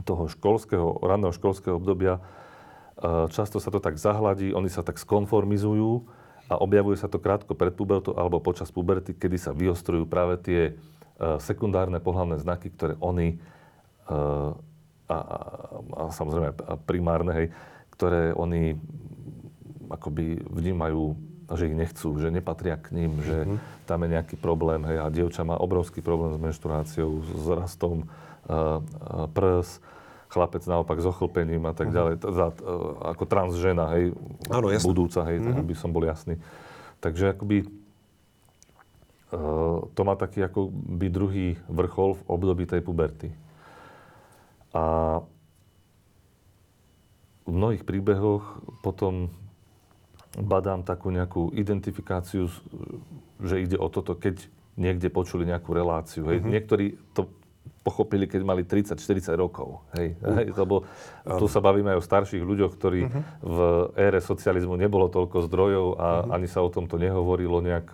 [0.04, 2.20] toho školského, ranného školského obdobia
[3.28, 6.08] často sa to tak zahladí, oni sa tak skonformizujú
[6.46, 10.60] a objavuje sa to krátko pred pubertou alebo počas puberty, kedy sa vyostrujú práve tie
[10.70, 10.72] e,
[11.42, 13.36] sekundárne pohľavné znaky, ktoré oni e,
[15.06, 15.38] a, a,
[15.94, 16.54] a samozrejme
[16.86, 17.46] primárne, hej,
[17.94, 18.78] ktoré oni
[19.90, 21.14] akoby vnímajú,
[21.54, 23.26] že ich nechcú, že nepatria k ním, mm-hmm.
[23.26, 23.36] že
[23.86, 28.10] tam je nejaký problém, hej, a dievča má obrovský problém s menštruáciou, s rastom
[28.50, 28.82] uh,
[29.30, 29.78] prs,
[30.28, 31.96] chlapec naopak s ochlpením a tak mm-hmm.
[31.96, 34.12] ďalej, teda, uh, ako trans žena, hej,
[34.50, 34.86] Áno, jasne.
[34.90, 35.60] budúca, hej, mm-hmm.
[35.62, 36.38] aby som bol jasný.
[36.98, 37.66] Takže akoby
[39.32, 43.30] uh, to má taký akoby druhý vrchol v období tej puberty.
[44.74, 45.18] A
[47.46, 49.30] v mnohých príbehoch potom
[50.36, 52.50] badám takú nejakú identifikáciu,
[53.40, 54.44] že ide o toto, keď
[54.76, 56.28] niekde počuli nejakú reláciu.
[56.28, 56.44] Hej.
[56.44, 56.52] Mm-hmm.
[56.52, 56.86] Niektorí
[57.16, 57.32] to
[57.86, 58.98] pochopili, keď mali 30-40
[59.38, 59.86] rokov.
[59.94, 60.18] Hej.
[60.18, 60.42] Uh.
[60.42, 60.82] Hej, lebo
[61.38, 63.22] tu sa bavíme aj o starších ľuďoch, ktorí uh-huh.
[63.46, 63.58] v
[63.94, 66.34] ére socializmu nebolo toľko zdrojov a uh-huh.
[66.34, 67.86] ani sa o tomto nehovorilo nejak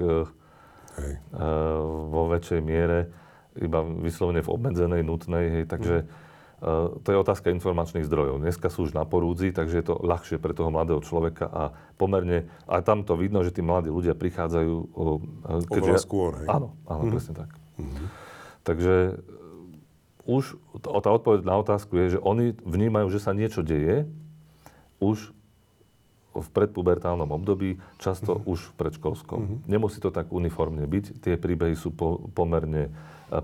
[0.93, 1.13] Hej.
[1.33, 3.09] Uh, vo väčšej miere,
[3.57, 5.61] iba vyslovene v obmedzenej, nutnej.
[5.61, 5.65] Hej.
[5.69, 6.31] Takže uh-huh
[6.63, 8.39] Eh, to je otázka informačných zdrojov.
[8.39, 12.47] Dneska sú už na porúdzi, takže je to ľahšie pre toho mladého človeka a pomerne,
[12.71, 14.75] aj tam to vidno, že tí mladí ľudia prichádzajú...
[15.51, 16.47] Eh, keďže, skôr, hej?
[16.47, 17.15] Áno, áno, mm-hmm.
[17.19, 17.51] presne tak.
[17.83, 18.07] Mm-hmm.
[18.63, 18.95] Takže
[20.25, 24.07] už tá odpoveď na otázku je, že oni vnímajú, že sa niečo deje
[25.03, 25.35] už
[26.33, 28.53] v predpubertálnom období, často mm-hmm.
[28.53, 29.41] už v predškolskom.
[29.41, 29.59] Mm-hmm.
[29.69, 31.21] Nemusí to tak uniformne byť.
[31.21, 32.91] Tie príbehy sú po, pomerne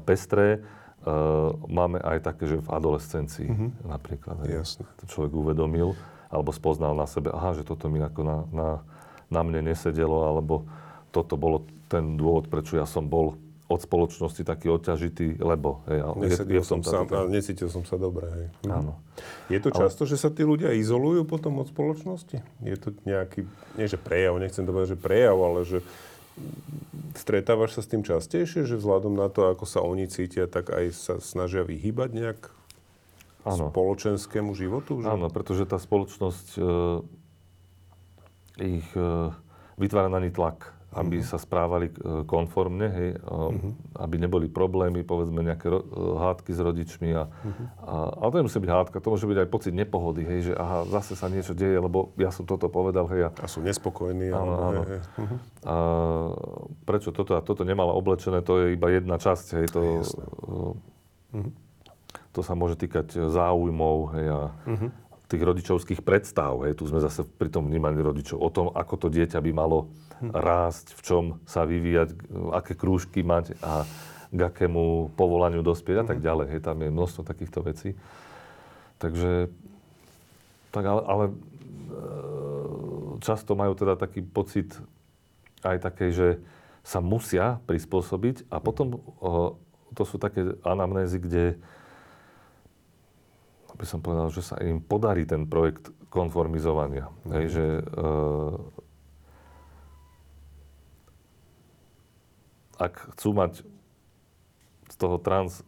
[0.06, 0.64] pestré
[0.98, 3.86] Uh, máme aj také, že v adolescencii mm-hmm.
[3.86, 4.42] napríklad.
[4.50, 4.82] Jasne.
[4.98, 5.94] To človek uvedomil
[6.26, 8.68] alebo spoznal na sebe, aha, že toto mi ako na, na,
[9.30, 10.66] na mne nesedelo, alebo
[11.14, 13.38] toto bolo ten dôvod, prečo ja som bol
[13.68, 17.28] od spoločnosti taký odťažitý, lebo hej, je, je som sa, táto...
[17.28, 18.24] necítil som sa dobre.
[18.32, 18.46] Hej.
[18.64, 18.72] Mhm.
[18.72, 18.92] Áno.
[19.52, 20.10] Je to často, ale...
[20.10, 22.40] že sa tí ľudia izolujú potom od spoločnosti?
[22.64, 23.44] Je to nejaký,
[23.76, 25.78] nie že prejav, nechcem to povedať, že prejav, ale že
[27.18, 30.94] stretávaš sa s tým častejšie, že vzhľadom na to, ako sa oni cítia, tak aj
[30.96, 32.38] sa snažia vyhýbať nejak
[33.44, 33.68] ano.
[33.68, 35.04] spoločenskému životu?
[35.04, 35.12] Že?
[35.12, 36.62] Áno, pretože tá spoločnosť e,
[38.80, 39.34] ich e,
[39.76, 41.28] vytvára na ní tlak aby uh-huh.
[41.28, 44.00] sa správali e, konformne, hej, uh-huh.
[44.00, 47.08] aby neboli problémy, povedzme nejaké ro- e, hádky s rodičmi.
[47.12, 47.66] A, uh-huh.
[47.84, 50.88] a, ale to nemusí byť hádka, to môže byť aj pocit nepohody, hej, že aha,
[50.88, 53.04] zase sa niečo deje, lebo ja som toto povedal.
[53.12, 54.32] Hej, a, a sú nespokojní.
[54.32, 54.80] Áno, áno.
[54.88, 55.00] Hej, hej.
[55.20, 55.38] Uh-huh.
[55.68, 55.74] A
[56.88, 59.46] prečo toto a toto nemala oblečené, to je iba jedna časť.
[59.60, 61.52] Hej, to, uh-huh.
[62.32, 66.56] to sa môže týkať záujmov hej, a, uh-huh tých rodičovských predstav.
[66.64, 66.80] Hej.
[66.80, 68.40] Tu sme zase pri tom vnímaní rodičov.
[68.40, 69.92] O tom, ako to dieťa by malo
[70.24, 72.16] rásť, v čom sa vyvíjať,
[72.56, 73.84] aké krúžky mať a
[74.28, 76.24] k akému povolaniu dospieť a tak mhm.
[76.24, 76.46] ďalej.
[76.56, 76.60] Hej.
[76.64, 77.92] Tam je množstvo takýchto vecí.
[78.98, 79.52] Takže,
[80.74, 81.32] tak ale, ale e,
[83.22, 84.74] často majú teda taký pocit
[85.62, 86.40] aj také, že
[86.82, 88.98] sa musia prispôsobiť a potom
[89.92, 91.44] to sú také anamnézy, kde
[93.78, 97.08] by som povedal, že sa im podarí ten projekt konformizovania.
[97.24, 97.30] Mm.
[97.30, 97.82] Hej, že e,
[102.78, 103.52] ak chcú mať
[104.88, 105.62] z toho trans e,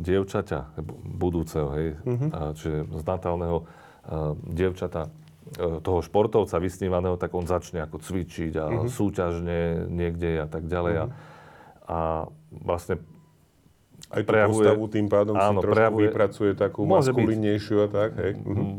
[0.00, 2.30] dievčaťa, budúceho, hej, mm-hmm.
[2.34, 3.64] a, čiže z natálneho e,
[4.50, 8.90] dievčata, e, toho športovca vysnívaného, tak on začne ako cvičiť a mm-hmm.
[8.90, 10.94] súťažne niekde a tak ďalej.
[10.98, 11.12] Mm-hmm.
[11.86, 11.98] A, a
[12.50, 12.98] vlastne
[14.10, 18.10] aj tú prejavuje, postavu tým pádom áno, si trošku prejavuje, vypracuje takú maskulinnejšiu a tak,
[18.18, 18.32] hej?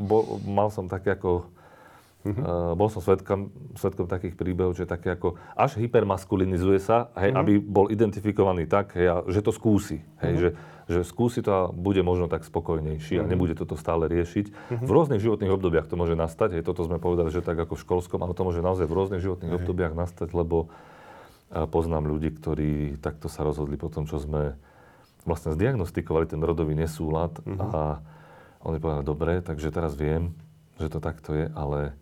[0.04, 1.48] Bo, mal som také ako...
[2.22, 2.38] Uh-huh.
[2.38, 7.42] Uh, bol som svetkom, svetkom takých príbehov, že také ako až hypermaskulinizuje sa, hej, uh-huh.
[7.42, 10.06] aby bol identifikovaný tak, hej, a, že to skúsi.
[10.22, 10.38] Hej, uh-huh.
[10.38, 10.50] že,
[10.86, 13.26] že skúsi to a bude možno tak spokojnejší uh-huh.
[13.26, 14.54] a nebude toto stále riešiť.
[14.54, 14.86] Uh-huh.
[14.86, 17.84] V rôznych životných obdobiach to môže nastať, hej, toto sme povedali, že tak ako v
[17.90, 19.66] školskom, ale to môže naozaj v rôznych životných uh-huh.
[19.66, 24.54] obdobiach nastať, lebo uh, poznám ľudí, ktorí takto sa rozhodli po tom, čo sme
[25.26, 27.58] vlastne zdiagnostikovali ten rodový nesúlad uh-huh.
[27.62, 27.82] a
[28.62, 30.34] oni povedali, dobre, takže teraz viem,
[30.78, 31.98] že to takto je, ale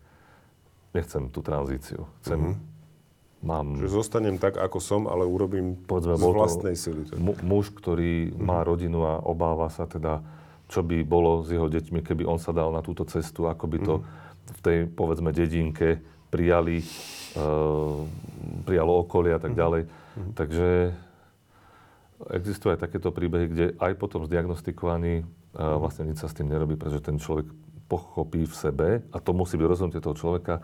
[0.92, 2.04] nechcem tú tranzíciu.
[2.24, 3.44] Chcem, uh-huh.
[3.44, 3.80] mám...
[3.80, 7.08] Že zostanem tak, ako som, ale urobím povedzme, z vlastnej sily.
[7.44, 8.40] muž, ktorý uh-huh.
[8.40, 10.20] má rodinu a obáva sa teda,
[10.68, 13.78] čo by bolo s jeho deťmi, keby on sa dal na túto cestu, ako by
[13.80, 14.54] to uh-huh.
[14.56, 16.84] v tej, povedzme, dedinke prijali,
[17.36, 18.04] uh,
[18.64, 19.82] prijalo okolie a tak ďalej.
[19.88, 20.32] Uh-huh.
[20.36, 20.68] Takže
[22.28, 25.24] existujú aj takéto príbehy, kde aj potom zdiagnostikovaný
[25.56, 27.48] uh, vlastne nič sa s tým nerobí, pretože ten človek
[27.88, 30.62] pochopí v sebe, a to musí byť rozhodnutie toho človeka,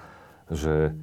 [0.52, 0.94] že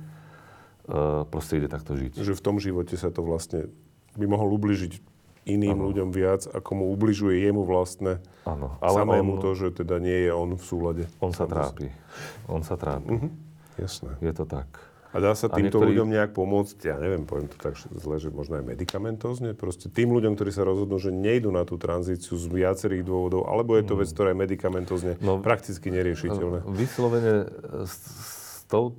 [0.87, 2.21] uh, proste ide takto žiť.
[2.21, 3.73] Že v tom živote sa to vlastne
[4.13, 5.01] by mohol ubližiť
[5.43, 5.91] iným ano.
[5.91, 8.23] ľuďom viac, ako mu ubližuje jemu vlastne.
[8.47, 8.79] Áno.
[8.79, 11.03] Ale Samému on, to, že teda nie je on v súlade.
[11.19, 11.91] On sa trápi.
[12.47, 13.19] On sa trápi.
[13.19, 13.31] Uh-huh.
[13.75, 14.15] Jasné.
[14.23, 14.92] Je to tak.
[15.13, 15.93] A dá sa týmto niektorí...
[15.93, 20.09] ľuďom nejak pomôcť, ja neviem, poviem to tak zle, že možno aj medikamentozne, proste tým
[20.09, 23.93] ľuďom, ktorí sa rozhodnú, že nejdú na tú tranzíciu z viacerých dôvodov, alebo je to
[23.93, 26.65] vec, ktorá je medikamentozne no, prakticky neriešiteľná.
[26.65, 27.45] Vyslovene
[27.85, 28.97] s, s, tou,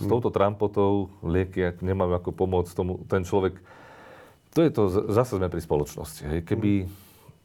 [0.00, 3.60] s touto trampotou lieky nemajú ako pomôcť tomu, ten človek,
[4.56, 6.22] to je to, zase sme pri spoločnosti.
[6.24, 6.40] Hej.
[6.48, 6.88] Keby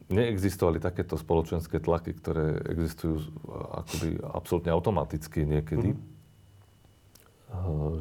[0.08, 3.28] neexistovali takéto spoločenské tlaky, ktoré existujú
[3.76, 6.15] akoby absolútne automaticky niekedy, mm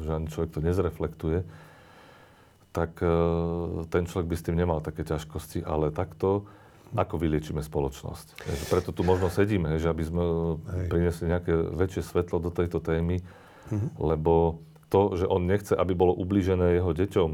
[0.03, 1.39] že ani človek to nezreflektuje,
[2.75, 3.15] tak e,
[3.87, 6.43] ten človek by s tým nemal také ťažkosti, ale takto,
[6.95, 8.39] ako vyliečíme spoločnosť.
[8.67, 10.23] Preto tu možno sedíme, že aby sme
[10.59, 10.87] Hej.
[10.91, 13.23] priniesli nejaké väčšie svetlo do tejto témy,
[13.71, 13.95] mhm.
[13.99, 14.59] lebo
[14.91, 17.29] to, že on nechce, aby bolo ublížené jeho deťom,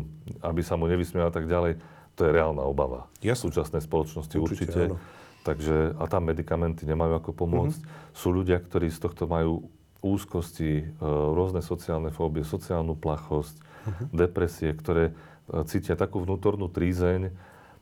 [0.46, 1.78] aby sa mu nevysmiel a tak ďalej,
[2.16, 3.12] to je reálna obava.
[3.22, 4.94] Ja v súčasnej spoločnosti určite.
[4.96, 5.20] určite.
[5.42, 7.82] Takže, a tam medikamenty nemajú ako pomôcť.
[7.82, 8.14] Mm-hmm.
[8.14, 9.66] Sú ľudia, ktorí z tohto majú
[10.02, 14.06] úzkosti, e, rôzne sociálne fóbie, sociálnu plachosť, uh-huh.
[14.10, 17.30] depresie, ktoré e, cítia takú vnútornú trízeň,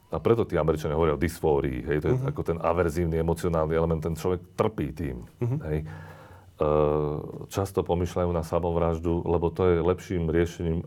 [0.09, 2.33] a preto tí Američania hovoria o dysfórii, hej, to je uh-huh.
[2.33, 5.59] ako ten averzívny emocionálny element, ten človek trpí tým, uh-huh.
[5.71, 5.79] hej.
[6.59, 6.67] E,
[7.47, 10.83] často pomýšľajú na samovraždu, lebo to je lepším riešením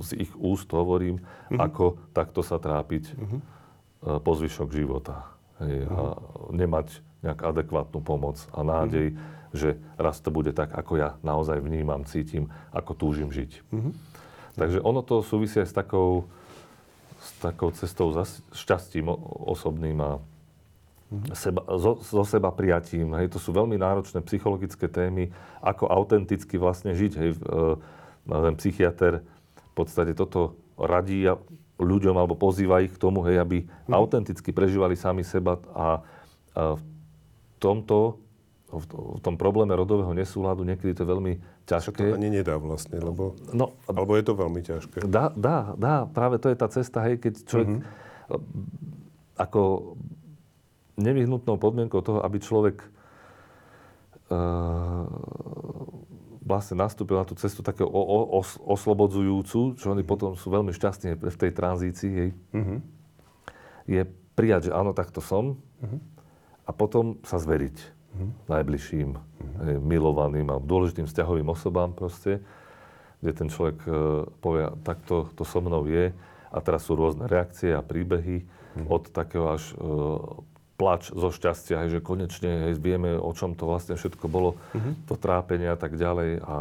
[0.00, 1.60] z ich úst, hovorím, uh-huh.
[1.60, 1.84] ako
[2.16, 4.18] takto sa trápiť uh-huh.
[4.24, 5.28] po zvyšok života.
[5.60, 5.92] Hej, uh-huh.
[5.92, 6.02] a
[6.56, 11.60] nemať nejak adekvátnu pomoc a nádej, uh-huh že raz to bude tak, ako ja naozaj
[11.60, 13.60] vnímam, cítim, ako túžim žiť.
[13.68, 13.92] Mm-hmm.
[14.56, 16.28] Takže ono to súvisí aj s takou,
[17.20, 19.08] s takou cestou za šťastím
[19.48, 21.32] osobným a mm-hmm.
[21.36, 23.12] seba, zo, zo seba prijatím.
[23.16, 27.12] Hej, to sú veľmi náročné psychologické témy, ako autenticky vlastne žiť.
[27.16, 27.30] Hej,
[28.28, 29.20] ten psychiatr
[29.56, 31.28] v podstate toto radí
[31.80, 33.92] ľuďom alebo pozýva ich k tomu, hej, aby mm-hmm.
[33.92, 36.00] autenticky prežívali sami seba a,
[36.56, 36.82] a v
[37.60, 38.21] tomto
[38.72, 41.32] v tom probléme rodového nesúladu niekedy to je veľmi
[41.68, 42.16] ťažké.
[42.16, 43.36] To ani nedá vlastne, lebo...
[43.52, 45.04] No, alebo je to veľmi ťažké.
[45.04, 46.08] Dá, dá, dá.
[46.08, 48.32] Práve to je tá cesta, hej, keď človek mm-hmm.
[49.36, 49.92] ako
[50.96, 52.80] nevyhnutnou podmienkou toho, aby človek
[54.32, 55.04] uh,
[56.42, 60.08] vlastne nastúpil na tú cestu takého o, o, os, oslobodzujúcu, čo oni mm-hmm.
[60.08, 62.78] potom sú veľmi šťastní v tej tranzícii, hej, mm-hmm.
[63.84, 66.00] je prijať, že áno, takto som mm-hmm.
[66.64, 68.00] a potom sa zveriť
[68.48, 69.80] najbližším, mm.
[69.80, 72.44] milovaným a dôležitým vzťahovým osobám proste,
[73.22, 73.90] kde ten človek e,
[74.42, 76.12] povie, takto to so mnou je
[76.52, 78.86] a teraz sú rôzne reakcie a príbehy mm.
[78.90, 79.76] od takého až e,
[80.82, 85.06] plač zo šťastia, hej, že konečne hej, vieme, o čom to vlastne všetko bolo, mm-hmm.
[85.06, 86.56] to trápenie a tak ďalej a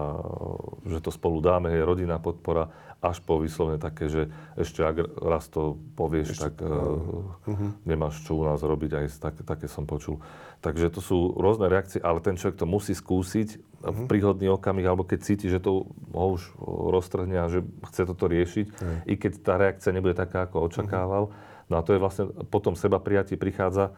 [0.85, 2.69] že to spolu dáme, hej, rodinná podpora
[3.01, 8.37] až po vyslovene také, že ešte ak raz to povieš, ešte, tak uh, nemáš čo
[8.37, 10.21] u nás robiť, aj tak, také som počul.
[10.61, 13.89] Takže to sú rôzne reakcie, ale ten človek to musí skúsiť uh-huh.
[13.89, 16.53] v príhodný okamih, alebo keď cíti, že to ho už
[16.93, 19.09] roztrhne a že chce toto riešiť, uh-huh.
[19.09, 21.33] i keď tá reakcia nebude taká, ako očakával.
[21.33, 21.49] Uh-huh.
[21.73, 23.97] No a to je vlastne, potom seba prijatie prichádza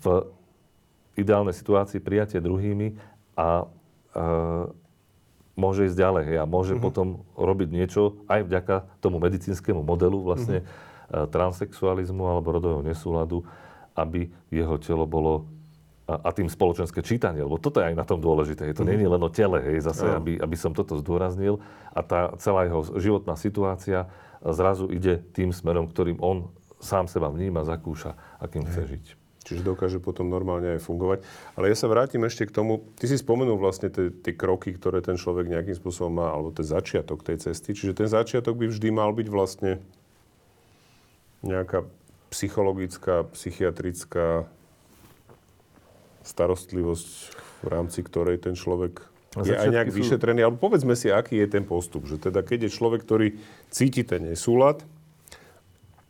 [0.00, 0.32] v
[1.18, 2.96] ideálnej situácii prijatie druhými
[3.36, 4.70] a uh,
[5.52, 6.86] môže ísť ďalej hej, a môže mm-hmm.
[6.88, 11.28] potom robiť niečo aj vďaka tomu medicínskemu modelu vlastne mm-hmm.
[11.28, 13.44] transexualizmu alebo rodového nesúladu,
[13.92, 15.44] aby jeho telo bolo
[16.08, 18.64] a, a tým spoločenské čítanie, lebo toto je aj na tom dôležité.
[18.64, 18.96] Je to mm-hmm.
[18.96, 20.18] nie je len o tele, hej, zase, no.
[20.18, 21.60] aby, aby som toto zdôraznil.
[21.92, 24.08] A tá celá jeho životná situácia
[24.42, 26.50] zrazu ide tým smerom, ktorým on
[26.82, 29.21] sám seba vníma, zakúša, akým chce žiť.
[29.42, 31.18] Čiže dokáže potom normálne aj fungovať.
[31.58, 35.18] Ale ja sa vrátim ešte k tomu, ty si spomenul vlastne tie kroky, ktoré ten
[35.18, 37.74] človek nejakým spôsobom má, alebo ten začiatok tej cesty.
[37.74, 39.82] Čiže ten začiatok by vždy mal byť vlastne
[41.42, 41.82] nejaká
[42.30, 44.46] psychologická, psychiatrická
[46.22, 47.08] starostlivosť,
[47.62, 49.02] v rámci ktorej ten človek
[49.42, 49.96] je aj nejak sú...
[50.00, 50.44] vyšetrený.
[50.46, 52.06] Alebo povedzme si, aký je ten postup.
[52.06, 53.42] Že teda keď je človek, ktorý
[53.74, 54.86] cíti ten nesúlad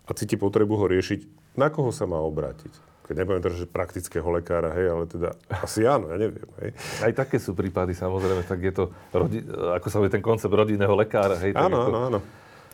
[0.05, 1.25] a cíti potrebu ho riešiť,
[1.57, 2.92] na koho sa má obrátiť?
[3.15, 6.71] Nebudem že praktického lekára, hej, ale teda asi áno, ja neviem, hej.
[7.05, 10.93] Aj také sú prípady, samozrejme, tak je to, rodi, ako sa vie ten koncept rodinného
[10.97, 11.53] lekára, hej.
[11.55, 11.89] Áno, ako...
[11.89, 12.21] áno, áno.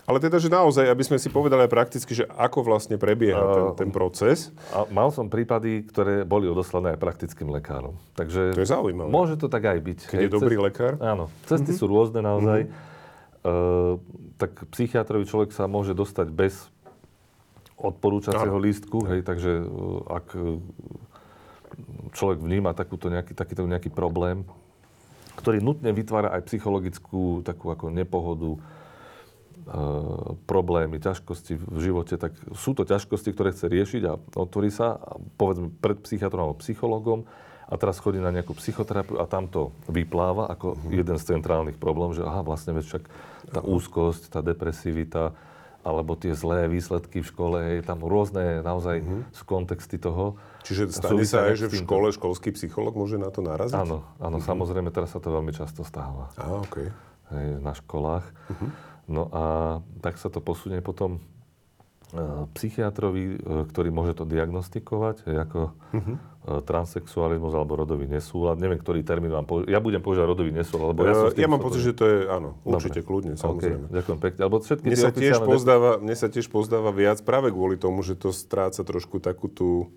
[0.08, 3.44] Ale teda, že naozaj, aby sme si povedali aj prakticky, že ako vlastne prebieha
[3.76, 4.48] ten, ten proces.
[4.72, 7.92] A mal som prípady, ktoré boli odoslané aj praktickým lekárom.
[8.16, 9.12] Takže to je zaujímavé.
[9.12, 9.98] Môže to tak aj byť.
[10.08, 10.64] Keď hej, je dobrý cest...
[10.64, 10.92] lekár?
[11.04, 11.28] Áno.
[11.44, 11.80] Cesty mm-hmm.
[11.84, 12.60] sú rôzne naozaj.
[12.64, 12.86] Mm-hmm.
[13.38, 14.00] Uh,
[14.40, 16.72] tak psychiatrový človek sa môže dostať bez
[17.78, 19.66] odporúčacieho lístku, hej, takže e,
[20.10, 20.58] ak e,
[22.12, 24.42] človek vníma takúto nejaký, takýto nejaký problém,
[25.38, 28.58] ktorý nutne vytvára aj psychologickú takú ako nepohodu,
[30.48, 34.96] problémy, ťažkosti v živote, tak sú to ťažkosti, ktoré chce riešiť a otvorí sa,
[35.36, 37.28] povedzme, pred psychiatrom alebo psychologom
[37.68, 40.88] a teraz chodí na nejakú psychoterapiu a tam to vypláva ako uh-huh.
[40.88, 43.04] jeden z centrálnych problémov, že aha, vlastne veď však
[43.52, 45.36] tá úzkosť, tá depresivita,
[45.86, 49.22] alebo tie zlé výsledky v škole, je tam rôzne naozaj uh-huh.
[49.30, 50.36] sú kontexty toho.
[50.66, 53.78] Čiže stane sa aj, že v škole školský psycholog môže na to naraziť?
[53.78, 54.48] Áno, áno, uh-huh.
[54.48, 56.34] samozrejme, teraz sa to veľmi často stáva.
[56.36, 56.90] Aha, okay.
[57.30, 58.26] Hej, na školách.
[58.26, 58.68] Uh-huh.
[59.08, 59.42] No a
[60.04, 61.24] tak sa to posunie potom
[62.56, 66.16] psychiatrovi, e, ktorý môže to diagnostikovať ako uh-huh.
[66.64, 68.56] transexualizmus alebo rodový nesúlad.
[68.56, 69.68] Neviem, ktorý termín vám použiť.
[69.68, 72.56] Ja budem používať rodový nesúlad, lebo ja som Ja mám pocit, že to je, áno,
[72.64, 73.08] určite, Dobre.
[73.12, 73.92] kľudne, samozrejme.
[73.92, 74.40] Okay, ďakujem pekne.
[74.40, 78.16] Alebo všetky mne, sa tiež pozdáva, mne sa tiež pozdáva viac práve kvôli tomu, že
[78.16, 79.92] to stráca trošku takú tú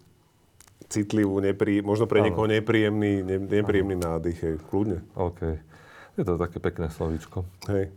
[0.91, 2.27] citlivú, neprí, možno pre áno.
[2.27, 4.19] niekoho nepríjemný, ne, nepríjemný áno.
[4.19, 4.99] nádych, hej, kľudne.
[5.15, 5.63] OK.
[6.19, 7.47] Je to také pekné slovíčko.
[7.71, 7.95] Hej.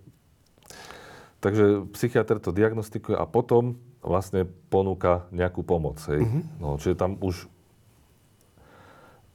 [1.43, 5.99] Takže psychiatr to diagnostikuje a potom vlastne ponúka nejakú pomoc.
[6.07, 6.23] Hej.
[6.23, 6.43] Uh-huh.
[6.61, 7.49] No, čiže tam už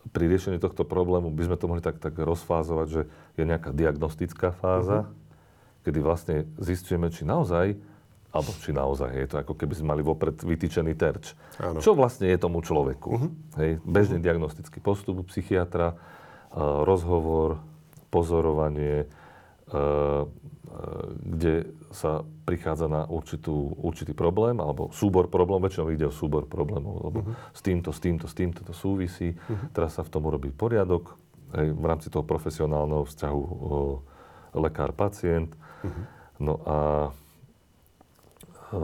[0.10, 3.02] pri riešení tohto problému by sme to mohli tak, tak rozfázovať, že
[3.38, 5.84] je nejaká diagnostická fáza, uh-huh.
[5.86, 7.78] kedy vlastne zistujeme, či naozaj,
[8.30, 11.34] alebo či naozaj je to ako keby sme mali vopred vytýčený terč.
[11.58, 11.82] Áno.
[11.82, 13.10] Čo vlastne je tomu človeku.
[13.10, 13.30] Uh-huh.
[13.58, 14.28] Hej, bežný uh-huh.
[14.30, 17.62] diagnostický postup psychiatra, uh, rozhovor,
[18.10, 19.10] pozorovanie,
[21.24, 27.10] kde sa prichádza na určitú, určitý problém, alebo súbor problémov, väčšinou ide o súbor problémov,
[27.10, 27.36] lebo uh-huh.
[27.54, 29.34] s týmto, s týmto, s týmto to súvisí.
[29.34, 29.70] Uh-huh.
[29.74, 31.18] Teraz sa v tom urobí poriadok
[31.50, 33.42] aj v rámci toho profesionálneho vzťahu
[34.54, 35.50] lekár-pacient.
[35.58, 36.04] Uh-huh.
[36.38, 36.78] No a
[38.70, 38.82] e,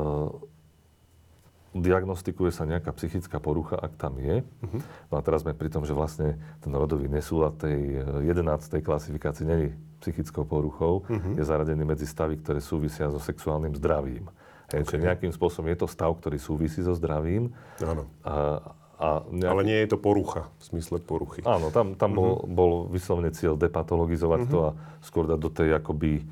[1.77, 4.41] diagnostikuje sa nejaká psychická porucha, ak tam je.
[4.41, 4.81] Uh-huh.
[5.13, 8.81] No a teraz sme pri tom, že vlastne ten rodový nesúlad tej 11.
[8.81, 9.69] klasifikácii není
[10.05, 11.33] psychickou poruchou, uh-huh.
[11.33, 14.29] je zaradený medzi stavy, ktoré súvisia so sexuálnym zdravím.
[14.69, 14.85] Hej, okay.
[14.85, 17.57] Čiže nejakým spôsobom je to stav, ktorý súvisí so zdravím.
[17.81, 18.05] Áno.
[18.21, 18.61] A,
[19.01, 19.53] a nejaký...
[19.57, 21.41] Ale nie je to porucha, v smysle poruchy.
[21.41, 22.21] Áno, tam, tam uh-huh.
[22.21, 24.53] bol, bol vyslovene cieľ depatologizovať uh-huh.
[24.53, 24.69] to a
[25.01, 26.23] skôr dať do tej akoby, e,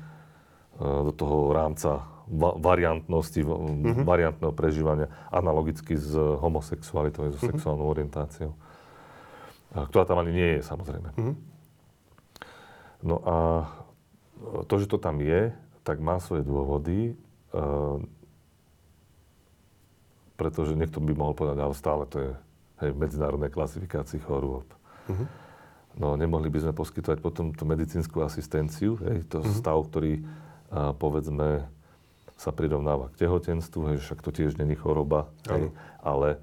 [0.78, 2.14] do toho rámca
[2.56, 4.08] variantnosti, mm-hmm.
[4.08, 7.50] variantného prežívania, analogicky s homosexualitou, so mm-hmm.
[7.52, 8.56] sexuálnou orientáciou.
[9.74, 11.08] Ktorá tam ani nie je, samozrejme.
[11.12, 11.34] Mm-hmm.
[13.04, 13.36] No a
[14.64, 15.52] to, že to tam je,
[15.84, 17.12] tak má svoje dôvody,
[17.52, 18.00] uh,
[20.40, 22.30] pretože niekto by mohol povedať, ale stále to je
[22.80, 24.66] hej, v medzinárodnej klasifikácii chorôb.
[25.06, 25.28] Mm-hmm.
[26.00, 29.54] No, nemohli by sme poskytovať potom tú medicínsku asistenciu, hej, to mm-hmm.
[29.54, 30.24] stav, ktorý,
[30.72, 31.68] uh, povedzme,
[32.34, 35.70] sa prirovnáva k tehotenstvu, hej, však to tiež není choroba, hej,
[36.02, 36.42] ale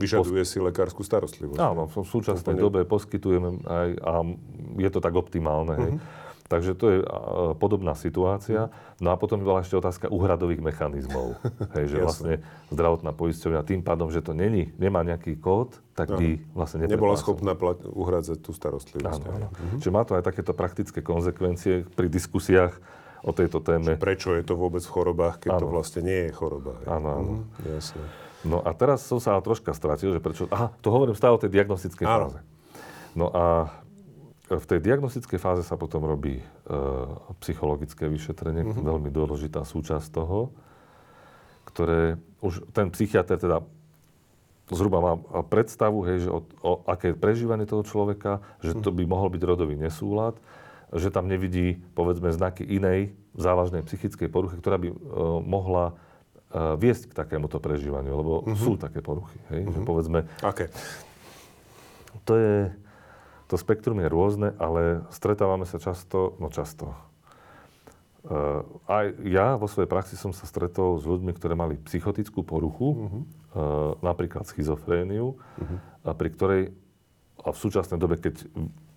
[0.00, 0.48] Vyžaduje pos...
[0.48, 1.60] si lekárskú starostlivosť.
[1.60, 4.12] Áno, v súčasnej dobe poskytujeme aj, a
[4.80, 5.74] je to tak optimálne.
[5.76, 5.92] Hej.
[5.96, 6.24] Uh-huh.
[6.46, 6.98] Takže to je
[7.58, 8.70] podobná situácia.
[9.02, 11.36] No a potom bola ešte otázka úhradových mechanizmov.
[11.76, 12.34] Hej, že vlastne
[12.70, 17.58] zdravotná poisťovňa tým pádom, že to není, nemá nejaký kód, tak by vlastne Nebola schopná
[17.58, 19.22] plat- uhradzať tú starostlivosť.
[19.26, 19.48] Áno, áno.
[19.50, 19.78] Uh-huh.
[19.82, 22.78] Čiže má to aj takéto praktické konsekvencie pri diskusiách
[23.26, 23.98] o tejto téme.
[23.98, 25.60] Prečo je to vôbec v chorobách, keď ano.
[25.60, 26.78] to vlastne nie je choroba.
[26.86, 27.32] Áno, áno.
[27.42, 28.06] Mm, jasne.
[28.44, 30.50] No a teraz som sa troška stratil, že prečo...
[30.52, 32.12] Aha, to hovorím stále o tej diagnostickej ano.
[32.28, 32.40] fáze.
[33.16, 33.44] No a
[34.46, 36.44] v tej diagnostickej fáze sa potom robí e,
[37.42, 38.84] psychologické vyšetrenie, mm-hmm.
[38.84, 40.52] veľmi dôležitá súčasť toho,
[41.66, 43.64] ktoré už ten psychiatr teda
[44.70, 45.12] zhruba má
[45.46, 49.74] predstavu, hej, že o, o aké prežívanie toho človeka, že to by mohol byť rodový
[49.78, 50.38] nesúlad
[50.94, 54.96] že tam nevidí, povedzme, znaky inej závažnej psychickej poruchy, ktorá by uh,
[55.42, 55.98] mohla
[56.54, 58.56] viesť k takémuto prežívaniu, lebo uh-huh.
[58.56, 59.38] sú také poruchy.
[59.50, 59.66] Hej?
[59.66, 59.74] Uh-huh.
[59.74, 60.70] Že povedzme, okay.
[62.22, 62.56] to je,
[63.50, 66.94] to spektrum je rôzne, ale stretávame sa často, no často,
[68.26, 72.88] Uh, aj ja vo svojej praxi som sa stretol s ľuďmi, ktorí mali psychotickú poruchu,
[72.90, 73.06] uh-huh.
[73.06, 73.22] uh,
[74.02, 75.78] napríklad schizofréniu, uh-huh.
[76.02, 76.62] a pri ktorej
[77.46, 78.42] a v súčasnej dobe, keď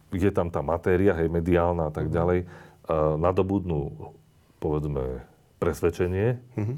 [0.10, 2.14] je tam tá matéria, hej, mediálna a tak mhm.
[2.14, 4.10] ďalej, uh, nadobudnú,
[4.58, 5.22] povedzme,
[5.62, 6.78] presvedčenie, mm-hmm.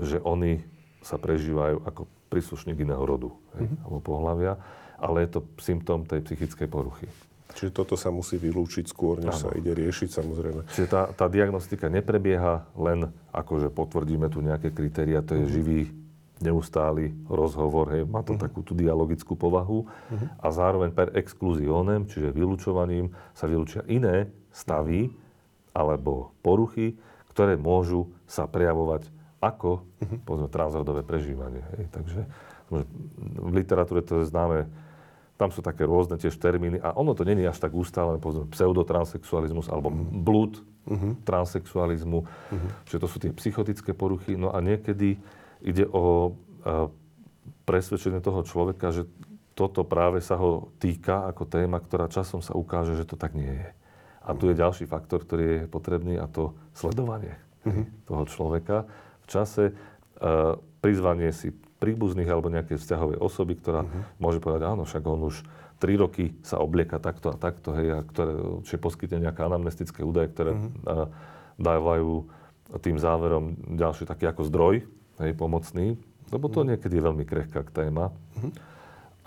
[0.00, 0.60] Že oni
[1.00, 3.84] sa prežívajú ako príslušník iného rodu, hej, mm-hmm.
[3.86, 4.52] alebo pohľavia,
[4.98, 7.06] ale je to symptóm tej psychickej poruchy.
[7.56, 9.42] Čiže toto sa musí vylúčiť skôr, než ano.
[9.48, 10.60] sa ide riešiť samozrejme.
[10.68, 15.56] Čiže tá, tá diagnostika neprebieha len ako, že potvrdíme tu nejaké kritéria, to je mm-hmm.
[15.56, 15.80] živý
[16.36, 18.44] neustály rozhovor, hej, má to uh-huh.
[18.44, 20.28] takú tú dialogickú povahu uh-huh.
[20.36, 25.08] a zároveň per exclusionem, čiže vylúčovaním sa vylúčia iné stavy
[25.72, 27.00] alebo poruchy,
[27.32, 29.08] ktoré môžu sa prejavovať
[29.46, 30.18] ako uh-huh.
[30.26, 31.62] povedzme, transrodové prežívanie.
[31.78, 31.84] Hej.
[31.94, 32.20] Takže
[33.38, 34.66] v literatúre to je známe
[35.36, 39.68] tam sú také rôzne tiež termíny a ono to není až tak ustálené, povedzme pseudotransexualizmus
[39.68, 41.12] alebo blúd uh-huh.
[41.28, 42.70] transexualizmu, uh-huh.
[42.88, 44.34] že to sú tie psychotické poruchy.
[44.34, 45.20] No a niekedy
[45.60, 46.88] ide o uh,
[47.68, 49.04] presvedčenie toho človeka, že
[49.52, 53.48] toto práve sa ho týka ako téma, ktorá časom sa ukáže, že to tak nie
[53.48, 53.68] je.
[54.26, 57.36] A tu je ďalší faktor, ktorý je potrebný a to sledovanie
[57.68, 57.84] uh-huh.
[58.08, 58.88] toho človeka
[59.26, 61.50] čase, uh, prizvanie si
[61.82, 64.02] príbuzných alebo nejaké vzťahové osoby, ktorá uh-huh.
[64.16, 65.44] môže povedať, áno, však on už
[65.76, 68.32] 3 roky sa oblieka takto a takto, hej, a ktoré,
[68.64, 71.12] čiže poskytne nejaké anamnestické údaje, ktoré uh-huh.
[71.60, 72.24] dávajú
[72.80, 74.74] tým záverom ďalší taký ako zdroj,
[75.20, 76.00] hej, pomocný,
[76.32, 76.74] lebo to uh-huh.
[76.74, 78.08] niekedy je veľmi krehká téma.
[78.10, 78.50] Uh-huh.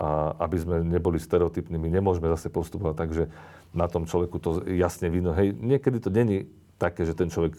[0.00, 3.24] A aby sme neboli stereotypnými, nemôžeme zase postupovať tak, že
[3.70, 5.36] na tom človeku to jasne vidno.
[5.36, 7.54] Hej, niekedy to není také, že ten človek,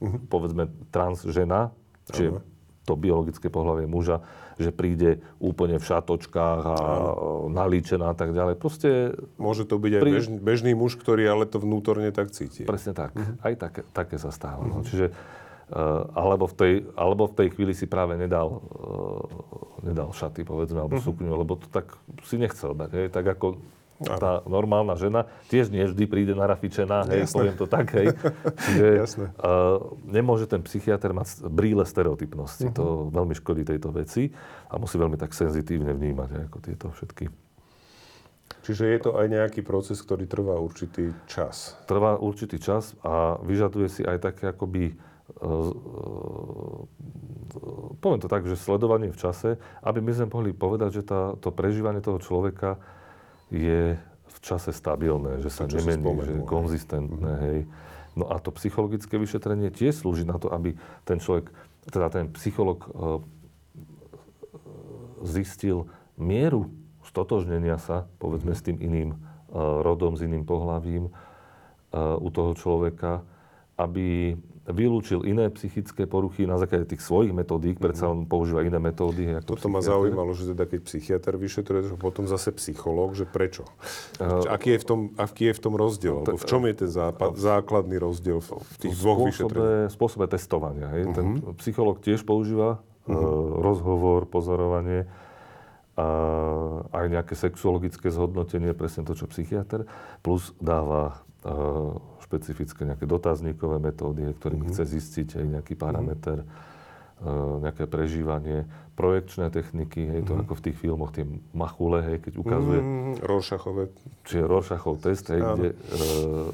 [0.00, 0.20] uh-huh.
[0.30, 1.70] povedzme, trans žena,
[2.10, 2.52] čiže uh-huh
[2.84, 4.20] to biologické pohľavie muža,
[4.60, 7.48] že príde úplne v šatočkách a Áno.
[7.50, 8.54] nalíčená a tak ďalej.
[8.60, 9.16] Proste...
[9.40, 10.12] Môže to byť aj pri...
[10.12, 12.62] bežný, bežný muž, ktorý ale to vnútorne tak cíti.
[12.62, 13.16] Presne tak.
[13.16, 13.40] Uh-huh.
[13.40, 14.62] Aj také, také sa stáva.
[14.62, 14.84] Uh-huh.
[14.84, 14.86] No.
[14.86, 19.26] Čiže uh, alebo, v tej, alebo v tej chvíli si práve nedal, uh,
[19.82, 21.08] nedal šaty, povedzme, alebo uh-huh.
[21.08, 23.10] sukňu, lebo to tak si nechcel dať.
[23.10, 23.58] Tak ako
[24.02, 27.34] tá normálna žena tiež nie vždy príde narafičená, hej, Jasné.
[27.34, 28.06] poviem to tak, hej.
[28.66, 32.66] Čiže uh, nemôže ten psychiatr mať brýle stereotypnosti.
[32.70, 32.78] Uh-huh.
[32.78, 32.84] To
[33.14, 34.34] veľmi škodí tejto veci
[34.66, 37.30] a musí veľmi tak senzitívne vnímať ako tieto všetky.
[38.64, 41.76] Čiže je to aj nejaký proces, ktorý trvá určitý čas.
[41.84, 44.96] Trvá určitý čas a vyžaduje si aj také akoby
[45.44, 46.88] uh,
[48.00, 51.54] poviem to tak, že sledovanie v čase, aby my sme mohli povedať, že tá, to
[51.54, 52.76] prežívanie toho človeka
[53.52, 53.96] je
[54.34, 57.46] v čase stabilné, že sa nemení, že je konzistentné, mm-hmm.
[57.48, 57.60] hej.
[58.14, 61.50] No a to psychologické vyšetrenie tiež slúži na to, aby ten človek,
[61.90, 62.88] teda ten psycholog e,
[65.26, 66.70] zistil mieru
[67.02, 69.16] stotožnenia sa, povedzme, s tým iným e,
[69.58, 71.12] rodom, s iným pohľavím e,
[71.98, 73.26] u toho človeka,
[73.74, 79.36] aby vylúčil iné psychické poruchy na základe tých svojich metodík, predsa on používa iné metódy.
[79.36, 83.68] Ako Toto ma zaujímalo, že teda keď psychiatr vyšetruje, že potom zase psychológ, že prečo?
[84.16, 86.24] Uh, aký, je v tom, aký je v tom rozdiel?
[86.24, 89.92] To, v čom je ten západ, základný rozdiel v tých dvoch vyšetreniach?
[89.92, 90.88] spôsobe testovania.
[90.96, 91.02] Hej.
[91.04, 91.16] Uh-huh.
[91.16, 91.60] Ten mhm.
[91.60, 93.12] psychológ tiež používa uh-huh.
[93.12, 95.04] uh, rozhovor, pozorovanie
[95.94, 96.06] a
[96.90, 99.86] aj nejaké sexuologické zhodnotenie, presne to, čo psychiatr,
[100.26, 101.94] plus dáva uh,
[102.24, 104.80] špecifické nejaké dotazníkové metódy, ktorými mm-hmm.
[104.80, 107.60] chce zistiť aj nejaký parameter, mm-hmm.
[107.68, 108.64] nejaké prežívanie,
[108.96, 110.44] projekčné techniky, hej, to mm-hmm.
[110.48, 112.80] ako v tých filmoch, tie machule, hej, keď ukazuje...
[112.80, 113.14] Mm-hmm.
[113.22, 113.82] Rorschachové.
[114.24, 116.48] Čiže Rorschachov test, hej, kde uh,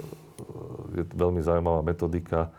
[0.98, 2.50] je veľmi zaujímavá metodika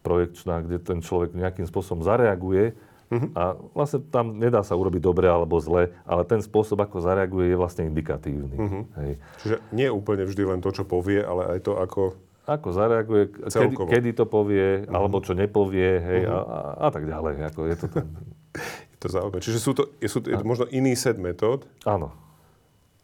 [0.00, 2.72] projekčná, kde ten človek nejakým spôsobom zareaguje
[3.12, 3.30] Uh-huh.
[3.36, 3.42] A
[3.76, 7.82] vlastne tam nedá sa urobiť dobre alebo zle, ale ten spôsob, ako zareaguje, je vlastne
[7.86, 8.56] indikatívny.
[8.56, 8.82] Uh-huh.
[9.04, 9.12] Hej.
[9.44, 13.74] Čiže nie úplne vždy len to, čo povie, ale aj to, ako ako zareaguje, kedy,
[13.88, 14.92] kedy to povie, uh-huh.
[14.92, 16.44] alebo čo nepovie, hej, uh-huh.
[16.44, 17.34] a, a, a tak ďalej.
[17.48, 18.06] Ako je to ten...
[18.92, 19.40] je to zaujímavé.
[19.40, 21.64] Čiže sú to, sú to je to možno iný set metód.
[21.88, 22.12] Áno.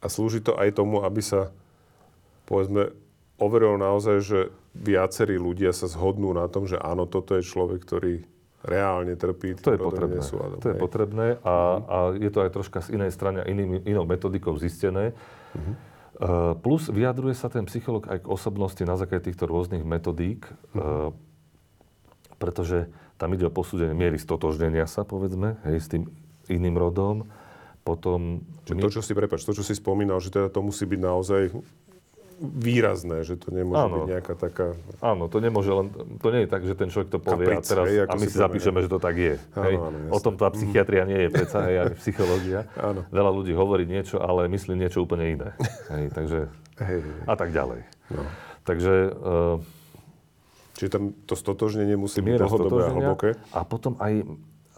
[0.00, 1.52] A slúži to aj tomu, aby sa,
[2.44, 2.92] povedzme,
[3.40, 4.40] overilo naozaj, že
[4.76, 8.24] viacerí ľudia sa zhodnú na tom, že áno, toto je človek, ktorý
[8.60, 10.20] reálne trpí To je potrebné.
[10.20, 11.80] Nesúladom, to je potrebné a, uh-huh.
[11.88, 13.48] a je to aj troška z inej strany a
[13.88, 15.16] inou metodikou zistené.
[15.56, 15.74] Uh-huh.
[16.18, 21.14] Uh, plus vyjadruje sa ten psycholog aj k osobnosti na základe týchto rôznych metodík, uh,
[22.42, 22.90] pretože
[23.20, 26.08] tam ide o posúdenie miery stotožnenia sa, povedzme, hej, s tým
[26.48, 27.28] iným rodom.
[27.84, 28.44] Potom...
[28.64, 28.82] Čiže my...
[28.82, 31.42] to, čo si, prepač, to, čo si spomínal, že teda to musí byť naozaj
[32.40, 33.96] výrazné, že to nemôže áno.
[34.00, 34.66] byť nejaká taká...
[35.04, 37.68] Áno, to nemôže len, to nie je tak, že ten človek to povie Kapric, a
[37.68, 39.36] teraz hej, a my si zapíšeme, že to tak je.
[39.52, 39.74] Áno, hej?
[39.76, 42.64] Áno, o tom tá psychiatria nie je predsa, hej, aj psychológia.
[42.80, 43.04] Áno.
[43.12, 45.48] Veľa ľudí hovorí niečo, ale myslí niečo úplne iné.
[45.92, 46.48] Hej, takže,
[46.80, 47.20] hej, hej.
[47.28, 47.84] A tak ďalej.
[48.08, 48.24] No.
[48.64, 48.92] Takže...
[49.20, 49.60] Uh,
[50.80, 53.30] Čiže tam to stotožnenie musí byť dlhodobé a hlboké?
[53.52, 54.24] A potom aj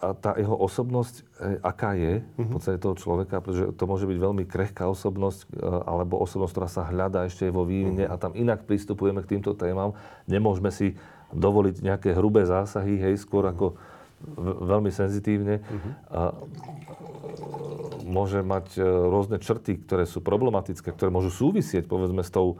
[0.02, 2.50] a tá jeho osobnosť, e, aká je v mhm.
[2.58, 6.82] podstate toho človeka, pretože to môže byť veľmi krehká osobnosť, e, alebo osobnosť, ktorá sa
[6.90, 8.18] hľadá ešte vo vývine uh-huh.
[8.18, 9.94] a tam inak pristupujeme k týmto témam.
[10.26, 10.98] Nemôžeme si
[11.30, 13.54] dovoliť nejaké hrubé zásahy, hej, skôr uh-huh.
[13.54, 13.66] ako
[14.66, 15.62] veľmi senzitívne.
[16.10, 16.34] A
[18.02, 22.58] môže mať e, rôzne črty, ktoré sú problematické, ktoré môžu súvisieť, povedzme, s tou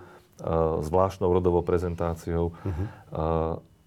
[0.82, 2.50] zvláštnou rodovou prezentáciou.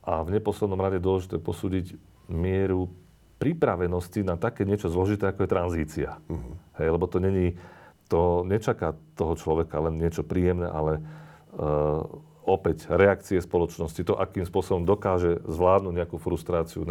[0.06, 1.99] A v neposlednom rade dôležité posúdiť
[2.32, 2.88] mieru
[3.36, 6.10] pripravenosti na také niečo zložité, ako je tranzícia.
[6.32, 6.56] Uh-huh.
[6.80, 7.60] Hej, lebo to není,
[8.08, 11.04] to nečaká toho človeka len niečo príjemné, ale
[11.56, 12.04] uh,
[12.46, 16.86] opäť reakcie spoločnosti, to, akým spôsobom dokáže zvládnuť nejakú frustráciu,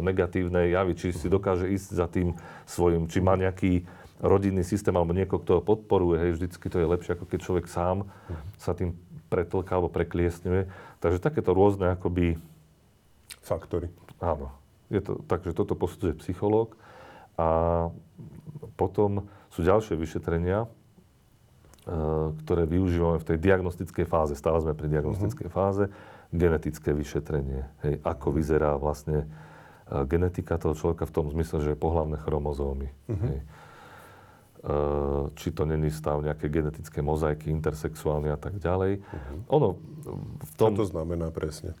[0.00, 2.32] negatívne javy, či si dokáže ísť za tým
[2.64, 3.84] svojim, či má nejaký
[4.24, 7.66] rodinný systém alebo niekoho, kto ho podporuje, hej, vždycky to je lepšie, ako keď človek
[7.68, 8.08] sám
[8.56, 8.96] sa tým
[9.28, 10.66] pretlka alebo prekliesňuje.
[11.04, 12.40] Takže takéto rôzne akoby...
[13.44, 13.92] Faktory.
[14.18, 14.50] Áno.
[14.90, 16.78] Je to, takže toto posudzuje psychológ.
[17.36, 17.88] A
[18.80, 20.70] potom sú ďalšie vyšetrenia,
[21.86, 21.94] E,
[22.42, 24.34] ktoré využívame v tej diagnostickej fáze.
[24.34, 25.62] Stále sme pri diagnostickej uh-huh.
[25.70, 25.86] fáze.
[26.34, 27.62] Genetické vyšetrenie.
[27.86, 29.22] Hej, ako vyzerá vlastne
[29.86, 32.90] e, genetika toho človeka v tom zmysle, že je pohlavné chromozómy.
[32.90, 33.22] Uh-huh.
[33.30, 33.38] Hej.
[33.38, 33.44] E,
[35.38, 38.98] či to není stav nejaké genetické mozaiky, intersexuálne a tak ďalej.
[38.98, 39.54] Uh-huh.
[39.54, 39.68] Ono
[40.42, 40.74] v tom...
[40.74, 41.78] Čo to znamená presne?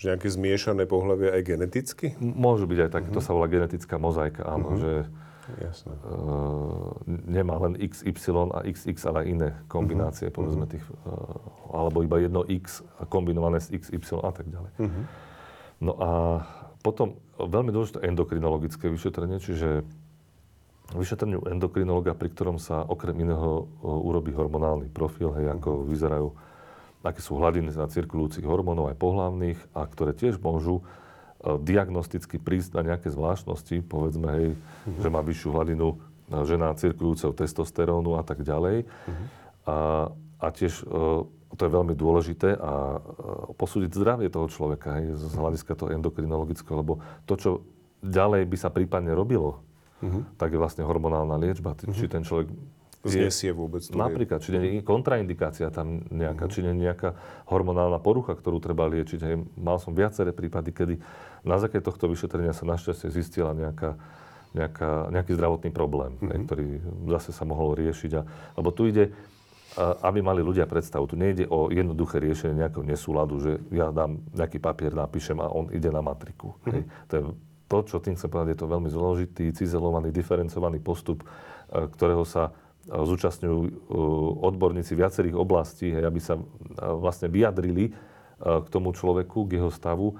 [0.00, 2.06] Že nejaké zmiešané pohľavie aj geneticky?
[2.16, 3.20] Môžu byť aj také, uh-huh.
[3.20, 4.80] to sa volá genetická mozaika, áno, uh-huh.
[4.80, 4.92] že
[5.58, 5.98] Jasne.
[6.06, 10.36] Uh, nemá len XY a XX, ale iné kombinácie, uh-huh.
[10.38, 14.72] povedzme tých, uh, alebo iba jedno X kombinované s XY a tak ďalej.
[14.78, 15.04] Uh-huh.
[15.82, 16.10] No a
[16.86, 19.82] potom veľmi dôležité endokrinologické vyšetrenie, čiže
[20.94, 26.28] vyšetreniu endokrinologa, pri ktorom sa okrem iného urobí hormonálny profil, hej, ako vyzerajú,
[27.00, 30.84] aké sú hladiny na cirkulujúcich hormónov aj pohlavných a ktoré tiež môžu
[31.40, 35.00] E, diagnosticky prísť na nejaké zvláštnosti, povedzme, hej, uh-huh.
[35.00, 35.96] že má vyššiu hladinu e,
[36.44, 38.84] žena cirkulujúceho testosterónu a tak ďalej.
[38.84, 39.24] Uh-huh.
[39.64, 39.76] A,
[40.36, 41.24] a tiež e,
[41.56, 43.02] to je veľmi dôležité a
[43.58, 47.50] posúdiť zdravie toho človeka hej, z hľadiska toho endokrinologického, lebo to, čo
[48.04, 49.64] ďalej by sa prípadne robilo,
[50.04, 50.36] uh-huh.
[50.36, 51.72] tak je vlastne hormonálna liečba.
[51.72, 51.96] Uh-huh.
[51.96, 52.52] Či ten človek
[53.04, 56.52] znesie vôbec to Napríklad, či nie je kontraindikácia tam nejaká, uh-huh.
[56.52, 57.16] či nie je nejaká
[57.48, 59.20] hormonálna porucha, ktorú treba liečiť.
[59.24, 60.94] Hej, mal som viaceré prípady, kedy
[61.40, 63.96] na základe tohto vyšetrenia sa našťastie zistila nejaká,
[64.52, 66.28] nejaká, nejaký zdravotný problém, uh-huh.
[66.28, 66.66] hej, ktorý
[67.16, 68.10] zase sa mohol riešiť.
[68.20, 68.22] A,
[68.60, 69.16] lebo tu ide,
[69.78, 71.06] aby mali ľudia predstavu.
[71.06, 75.70] Tu nejde o jednoduché riešenie nejakého nesúladu, že ja dám nejaký papier, napíšem a on
[75.70, 76.52] ide na matriku.
[76.52, 76.74] Uh-huh.
[76.74, 76.82] Hej.
[77.08, 77.22] To je
[77.70, 82.50] to, čo tým chcem povedať, je to veľmi zložitý, cizelovaný, diferencovaný postup, e, ktorého sa
[82.88, 83.70] zúčastňujú uh,
[84.46, 86.44] odborníci viacerých oblastí, hej, aby sa uh,
[86.96, 90.16] vlastne vyjadrili uh, k tomu človeku, k jeho stavu.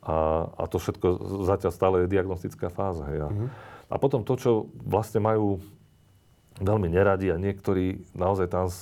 [0.00, 3.04] A, a to všetko zatiaľ stále je diagnostická fáza.
[3.12, 3.28] Hej.
[3.28, 3.52] Uh-huh.
[3.92, 5.60] A potom to, čo vlastne majú
[6.56, 8.72] veľmi neradi a niektorí naozaj tam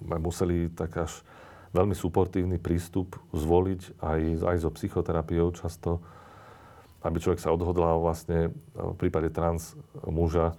[0.00, 1.22] museli tak až
[1.72, 6.04] veľmi suportívny prístup zvoliť aj, aj so psychoterapiou často,
[7.00, 10.52] aby človek sa odhodlal vlastne v prípade trans muža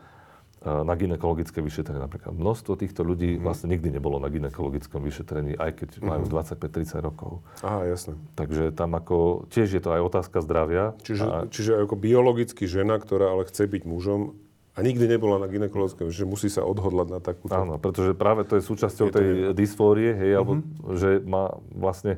[0.63, 2.31] na ginekologické vyšetrenie napríklad.
[2.31, 3.43] Množstvo týchto ľudí mm.
[3.43, 6.07] vlastne nikdy nebolo na ginekologickom vyšetrení, aj keď mm.
[6.07, 7.43] majú 25-30 rokov.
[7.59, 8.15] Aha, jasné.
[8.39, 10.95] Takže tam ako, tiež je to aj otázka zdravia.
[11.03, 11.37] Čiže, a...
[11.51, 14.39] čiže ako biologicky žena, ktorá ale chce byť mužom,
[14.73, 17.53] a nikdy nebola na ginekologickom, že musí sa odhodlať na takúto...
[17.53, 19.49] Áno, pretože práve to je súčasťou je tej je...
[19.53, 20.97] dysfórie, hej, mm-hmm.
[20.97, 22.17] že má vlastne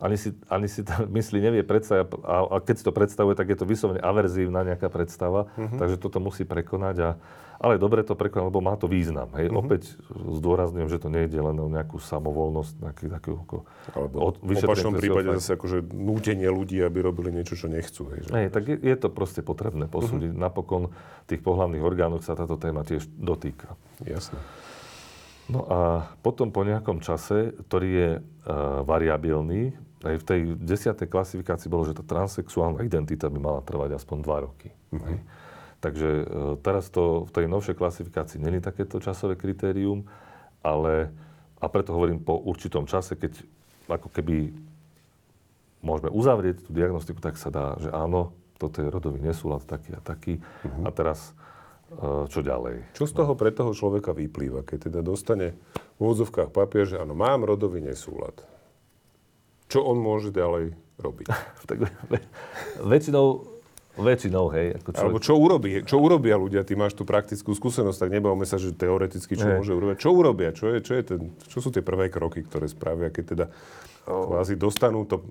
[0.00, 3.52] ani si, ani si to myslí nevie predstaviť a, a keď si to predstavuje, tak
[3.52, 5.76] je to vyslovene averzívna nejaká predstava, mm-hmm.
[5.76, 7.10] takže toto musí prekonať a
[7.60, 9.28] ale dobre to prekonal, lebo má to význam.
[9.36, 9.52] Hej.
[9.52, 9.60] Mm-hmm.
[9.60, 9.82] Opäť
[10.40, 13.56] zdôrazňujem, že to nie je len o nejakú samovolnosť, nejaký taký ako...
[13.92, 18.16] Alebo v opačnom prípade zase akože nútenie ľudí, aby robili niečo, čo nechcú.
[18.16, 18.30] Hej, že...
[18.32, 20.32] hej tak je, je to proste potrebné posúdiť.
[20.32, 20.46] Mm-hmm.
[20.48, 20.88] Napokon
[21.28, 23.76] tých pohľavných orgánoch sa táto téma tiež dotýka.
[24.08, 24.40] Jasné.
[25.52, 28.22] No a potom po nejakom čase, ktorý je uh,
[28.88, 34.16] variabilný, aj v tej desiatej klasifikácii bolo, že tá transexuálna identita by mala trvať aspoň
[34.24, 34.72] 2 roky.
[34.96, 35.39] Mm-hmm.
[35.80, 36.24] Takže e,
[36.60, 40.04] teraz to v tej novšej klasifikácii není takéto časové kritérium,
[40.60, 41.08] ale
[41.60, 43.40] a preto hovorím po určitom čase, keď
[43.88, 44.52] ako keby
[45.80, 50.00] môžeme uzavrieť tú diagnostiku, tak sa dá, že áno, toto je rodový nesúlad taký a
[50.04, 50.36] taký.
[50.40, 50.84] Uh-huh.
[50.84, 51.32] A teraz
[51.96, 52.92] e, čo ďalej?
[52.92, 55.56] Čo z toho pre toho človeka vyplýva, keď teda dostane
[55.96, 58.36] v úvodzovkách papier, že áno, mám rodový nesúlad.
[59.72, 61.26] Čo on môže ďalej robiť?
[61.68, 61.88] tak
[62.84, 63.59] väčšinou
[64.00, 64.80] Väčšinou, hej.
[64.80, 65.04] Ako človek...
[65.04, 66.64] Alebo čo urobí, čo urobia ľudia?
[66.64, 69.60] Ty máš tú praktickú skúsenosť, tak nebavme sa, že teoreticky čo hej.
[69.60, 69.96] môže urobiť.
[70.00, 70.50] Čo urobia?
[70.56, 73.46] Čo, je, čo, je ten, čo sú tie prvé kroky, ktoré spravia, keď teda
[74.08, 74.26] oh.
[74.32, 75.22] kvázi dostanú to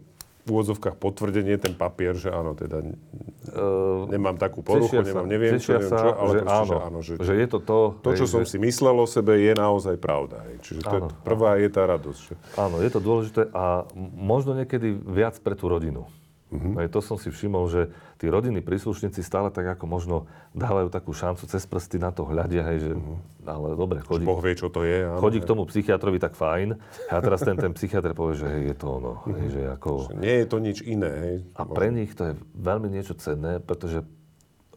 [0.47, 5.77] v úvodzovkách potvrdenie, ten papier, že áno, teda uh, nemám takú poruchu, nemám, neviem čo,
[5.77, 7.77] neviem čo, ale že proste, áno, že áno, že, že je to to...
[8.01, 8.49] To, čo hej, som že...
[8.55, 10.41] si myslel o sebe, je naozaj pravda.
[10.49, 10.55] Hej.
[10.65, 11.61] Čiže to áno, je, prvá áno.
[11.61, 12.19] je tá radosť.
[12.23, 12.33] Že...
[12.57, 16.09] Áno, je to dôležité a možno niekedy viac pre tú rodinu.
[16.49, 16.81] Uh-huh.
[16.81, 20.15] Aj to som si všimol, že tí rodinní príslušníci stále tak ako možno
[20.57, 23.17] dávajú takú šancu cez prsty na to hľadia, hej, že uh-huh.
[23.45, 25.05] ale dobre, chodí, boh vie, čo to je.
[25.05, 25.45] Áno, chodí hej.
[25.45, 26.73] k tomu psychiatrovi tak fajn
[27.13, 29.13] a teraz ten, ten psychiatr povie, že hej, je to ono.
[29.21, 29.37] Uh-huh.
[29.37, 29.89] Hej, že ako...
[30.09, 31.11] Že nie je to nič iné.
[31.21, 31.35] Hej.
[31.53, 34.01] A pre nich to je veľmi niečo cenné, pretože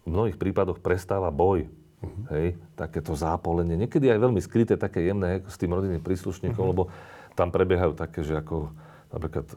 [0.05, 1.73] v mnohých prípadoch prestáva boj.
[2.05, 2.37] Uh-huh.
[2.37, 3.81] Hej, takéto zápolenie.
[3.81, 6.73] Niekedy aj veľmi skryté, také jemné s tým rodinným príslušníkom, uh-huh.
[6.77, 6.93] lebo
[7.33, 8.69] tam prebiehajú také, že ako
[9.09, 9.49] napríklad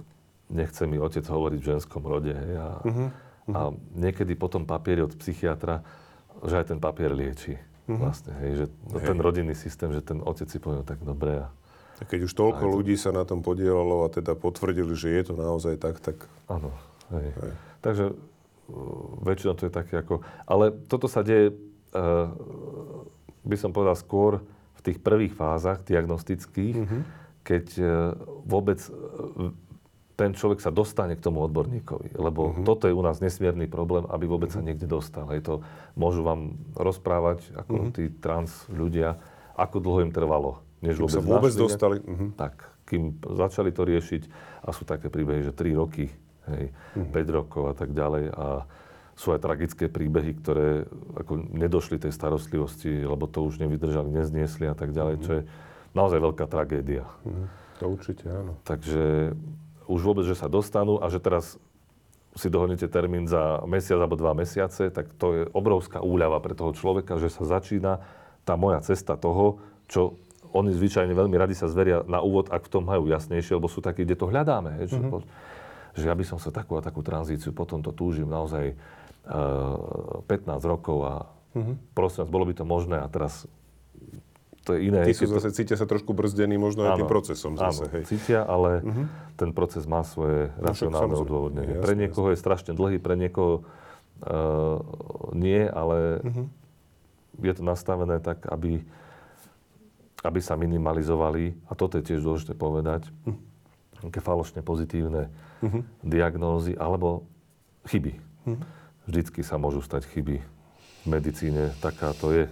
[0.49, 2.33] nechce mi otec hovoriť v ženskom rode.
[2.33, 3.09] Hej, a, uh-huh.
[3.53, 3.61] a
[3.97, 5.81] niekedy potom papieri od psychiatra,
[6.45, 7.57] že aj ten papier lieči.
[7.85, 8.65] vlastne, hej, že
[8.97, 9.13] Hej.
[9.13, 11.53] ten rodinný systém, že ten otec si no tak dobre, a
[12.01, 15.33] A keď už toľko ľudí sa na tom podielalo a teda potvrdili, že je to
[15.37, 16.17] naozaj tak, tak
[16.49, 16.73] áno,
[17.13, 17.29] hej.
[17.31, 17.51] Hej.
[17.85, 18.15] Takže uh,
[19.23, 20.25] väčšinou to je také ako...
[20.43, 21.53] Ale toto sa deje,
[21.93, 22.27] uh,
[23.45, 24.41] by som povedal, skôr
[24.75, 26.75] v tých prvých fázach diagnostických,
[27.45, 27.87] keď uh,
[28.43, 29.53] vôbec uh,
[30.16, 32.16] ten človek sa dostane k tomu odborníkovi.
[32.16, 35.28] Lebo toto je u nás nesmierny problém, aby vôbec sa niekde dostal.
[35.36, 35.53] Hej, to
[35.99, 39.20] môžu vám rozprávať, ako tí trans ľudia,
[39.59, 41.97] ako dlho im trvalo, než kým vôbec, sa vôbec našli dostali.
[41.99, 42.28] Mhm.
[42.39, 42.55] tak,
[42.88, 44.24] kým začali to riešiť
[44.63, 46.07] a sú také príbehy, že 3 roky,
[46.47, 48.63] hej, 5 rokov a tak ďalej a
[49.16, 50.84] sú aj tragické príbehy, ktoré
[51.16, 55.41] ako nedošli tej starostlivosti, lebo to už nevydržali, nezniesli a tak ďalej, čo je
[55.95, 57.03] naozaj veľká tragédia.
[57.28, 57.68] Mhm.
[57.84, 58.55] To určite áno.
[58.63, 59.36] Takže
[59.86, 61.57] už vôbec, že sa dostanú a že teraz
[62.36, 66.75] si dohodnete termín za mesiac alebo dva mesiace, tak to je obrovská úľava pre toho
[66.75, 68.03] človeka, že sa začína
[68.43, 70.19] tá moja cesta toho, čo
[70.51, 73.79] oni zvyčajne veľmi radi sa zveria na úvod, ak v tom majú jasnejšie, lebo sú
[73.79, 74.83] takí, kde to hľadáme.
[74.83, 75.23] Hej, že, po,
[75.95, 80.59] že ja by som sa takú a takú tranzíciu, potom to túžim naozaj uh, 15
[80.63, 81.13] rokov a
[81.95, 83.47] prosím vás, bolo by to možné a teraz
[84.66, 85.05] to je iné.
[85.05, 87.93] Tí sú to- zase, cítia sa trošku brzdení možno aj tým Áno, procesom zase, áno,
[87.93, 88.03] hej.
[88.09, 88.82] cítia, ale
[89.38, 91.78] ten proces má svoje však racionálne odôvodnenie.
[91.80, 94.82] pre niekoho je strašne dlhý, pre niekoho uh,
[95.38, 96.26] nie, ale
[97.38, 98.82] je to nastavené tak, aby,
[100.26, 103.05] aby sa minimalizovali, a toto je tiež dôležité povedať,
[104.01, 105.30] také falošne pozitívne
[106.01, 107.26] diagnózy alebo
[107.86, 108.18] chyby.
[109.05, 110.41] Vždycky sa môžu stať chyby.
[111.05, 112.49] V medicíne taká to je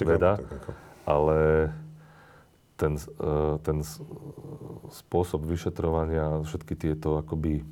[0.00, 0.70] veda, tak ako.
[1.10, 1.70] Ale
[2.80, 3.84] ten, eh, ten
[4.90, 7.66] spôsob vyšetrovania, všetky tieto akoby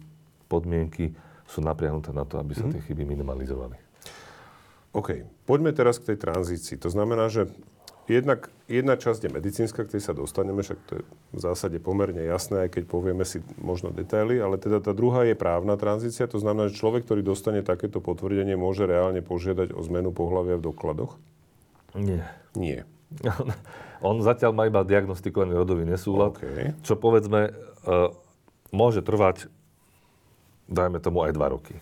[0.53, 1.17] podmienky
[1.49, 3.81] sú napriahnuté na to, aby sa tie chyby minimalizovali.
[4.93, 6.77] OK, poďme teraz k tej tranzícii.
[6.81, 7.49] To znamená, že
[8.09, 11.03] jednak, jedna časť je medicínska, k tej sa dostaneme, však to je
[11.37, 15.37] v zásade pomerne jasné, aj keď povieme si možno detaily, ale teda tá druhá je
[15.37, 20.13] právna tranzícia, to znamená, že človek, ktorý dostane takéto potvrdenie, môže reálne požiadať o zmenu
[20.13, 21.21] pohľavia v dokladoch?
[21.97, 22.25] Nie.
[22.57, 22.89] Nie.
[24.01, 26.43] On zatiaľ má iba diagnostikovaný rodový nesúlad, OK.
[26.81, 28.09] čo povedzme eh,
[28.71, 29.51] môže trvať,
[30.67, 31.75] dajme tomu aj dva roky.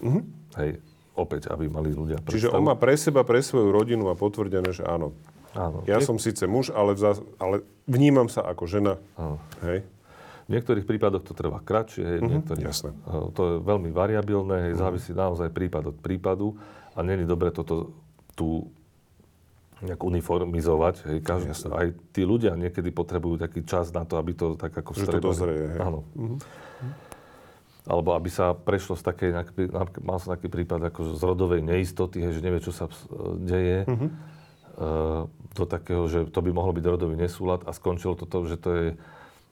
[0.55, 0.81] Hej,
[1.13, 2.57] opäť, aby mali ľudia Čiže predstavu.
[2.57, 5.13] on má pre seba, pre svoju rodinu a potvrdené, že áno,
[5.53, 5.83] Áno.
[5.85, 8.95] ja Nie- som síce muž, ale, v zás- ale vnímam sa ako žena.
[9.15, 9.37] Áno.
[9.63, 9.85] Hej?
[10.47, 12.95] V niektorých prípadoch to trvá kratšie, hej, v niektorých, jasné.
[13.35, 16.55] to je veľmi variabilné, hej, závisí naozaj prípad od prípadu
[16.95, 17.91] a není dobre toto
[18.33, 18.71] tu
[19.85, 20.95] nejak uniformizovať.
[21.05, 21.69] Hej, každý, Jasné.
[21.69, 25.21] aj tí ľudia niekedy potrebujú taký čas na to, aby to tak ako Že to
[25.21, 25.77] dozrie.
[25.77, 26.01] Áno.
[27.87, 29.31] Alebo aby sa prešlo z takej,
[30.03, 32.91] mal som taký prípad ako z rodovej neistoty, hej, že nevie, čo sa
[33.39, 34.07] deje, Mhm.
[34.07, 35.23] eh,
[35.55, 38.71] do takého, že to by mohlo byť rodový nesúlad a skončilo to, to že to
[38.73, 38.87] je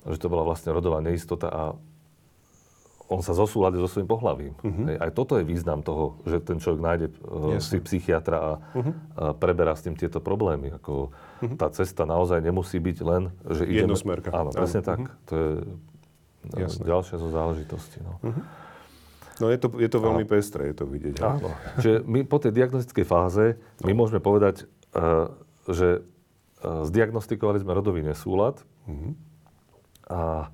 [0.04, 1.62] že to bola vlastne rodová neistota a
[3.04, 4.52] on sa zosúladil so svojím pohľavím.
[4.64, 8.52] Hej, aj toto je význam toho, že ten človek nájde uh, si psychiatra a, a
[9.36, 10.72] preberá s tým tieto problémy.
[10.80, 11.12] Ako,
[11.60, 13.92] Tá cesta naozaj nemusí byť len, že ideme...
[13.92, 14.32] Jednosmerka.
[14.32, 14.56] Áno, Áno.
[14.56, 15.12] presne tak.
[15.28, 16.82] To je uh, Jasné.
[16.88, 17.98] ďalšia zo záležitostí.
[18.00, 18.12] No.
[19.42, 21.20] No je to, je to veľmi pestré, je to vidieť.
[21.20, 21.52] Áno.
[21.82, 24.64] Čiže my po tej diagnostickej fáze, my môžeme povedať,
[24.96, 25.28] uh,
[25.68, 28.64] že uh, zdiagnostikovali sme rodový nesúlad
[30.08, 30.48] a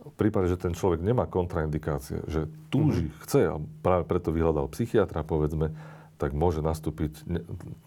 [0.00, 5.20] v prípade, že ten človek nemá kontraindikácie, že túži, chce a práve preto vyhľadal psychiatra,
[5.20, 5.76] povedzme,
[6.20, 7.24] tak môže nastúpiť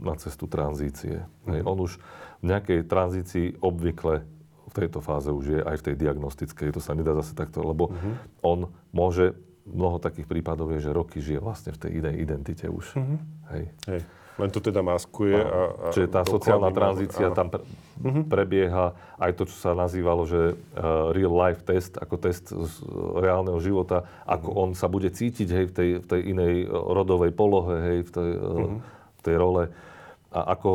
[0.01, 1.25] na cestu tranzície.
[1.45, 2.01] Hej, on už
[2.41, 4.25] v nejakej tranzícii obvykle
[4.73, 6.73] v tejto fáze už je aj v tej diagnostickej.
[6.73, 7.93] To sa nedá zase takto, lebo
[8.41, 9.37] on môže,
[9.69, 12.97] mnoho takých prípadov je, že roky žije vlastne v tej inej identite už.
[13.53, 13.69] Hej.
[13.85, 14.01] Hej.
[14.41, 15.37] Len to teda maskuje.
[15.37, 17.37] A, a Čiže tá sociálna tranzícia áno.
[17.37, 17.61] tam pre,
[18.25, 23.21] prebieha, aj to, čo sa nazývalo, že uh, real life test, ako test z uh,
[23.21, 27.31] reálneho života, ako on sa bude cítiť hej, v, tej, v tej inej uh, rodovej
[27.31, 28.81] polohe, hej, v tej, uh,
[29.17, 29.69] v tej role
[30.33, 30.71] a ako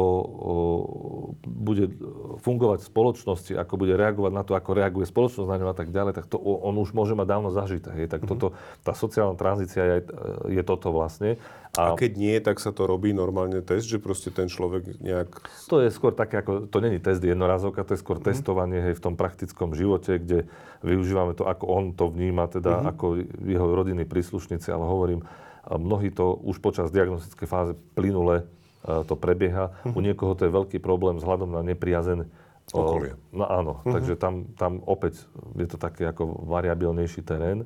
[1.43, 1.91] bude
[2.39, 5.91] fungovať v spoločnosti, ako bude reagovať na to, ako reaguje spoločnosť na ňo a tak
[5.91, 7.91] ďalej, tak to on už môže mať dávno zažité.
[7.91, 8.07] Hej.
[8.15, 8.55] Tak toto,
[8.87, 9.99] tá sociálna tranzícia je,
[10.47, 11.43] je toto vlastne.
[11.75, 15.31] A keď nie, tak sa to robí normálne test, že proste ten človek nejak...
[15.69, 19.05] To je skôr také, ako, to není test jednorazovka, to je skôr testovanie hej, v
[19.05, 20.47] tom praktickom živote, kde
[20.87, 25.27] využívame to, ako on to vníma, teda ako jeho rodinní príslušníci, ale hovorím,
[25.69, 28.49] a mnohí to už počas diagnostickej fáze plynule
[28.85, 29.74] to prebieha.
[29.85, 32.31] U niekoho to je veľký problém vzhľadom na nepriazen
[32.68, 33.16] Okolie.
[33.33, 35.24] No áno, takže tam, tam opäť
[35.57, 37.64] je to taký ako variabilnejší terén.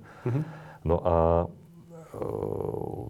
[0.86, 1.46] No a e,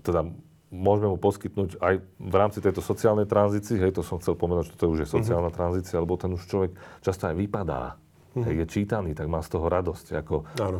[0.01, 0.25] teda
[0.73, 4.81] môžeme mu poskytnúť aj v rámci tejto sociálnej tranzícii, hej, to som chcel pomenúť, že
[4.81, 5.61] to už je sociálna mm-hmm.
[5.61, 6.73] tranzícia, lebo ten už človek
[7.05, 8.45] často aj vypadá, mm-hmm.
[8.49, 10.73] hej, je čítaný, tak má z toho radosť, ako uh,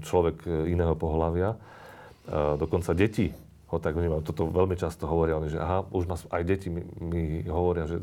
[0.00, 1.52] človek iného pohľavia.
[1.52, 3.28] Uh, dokonca deti
[3.70, 4.26] ho tak vnímajú.
[4.26, 8.02] Toto veľmi často hovoria oni, že aha, už ma, aj deti mi, mi hovoria, že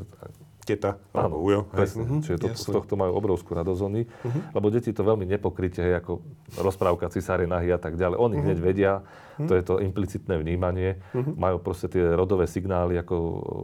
[0.68, 1.63] teta alebo ujo.
[1.72, 2.03] Presne.
[2.03, 4.41] Mm-hmm, Čiže to, z tohto majú obrovskú radosť oni, mm-hmm.
[4.51, 6.20] lebo deti to veľmi nepokryte, hej, ako
[6.59, 8.20] rozprávka cisáre nahy a tak ďalej.
[8.20, 8.43] Oni mm-hmm.
[8.43, 9.47] hneď vedia, mm-hmm.
[9.47, 11.39] to je to implicitné vnímanie, mm-hmm.
[11.39, 13.15] majú proste tie rodové signály, ako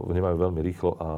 [0.08, 1.08] vnímajú veľmi rýchlo a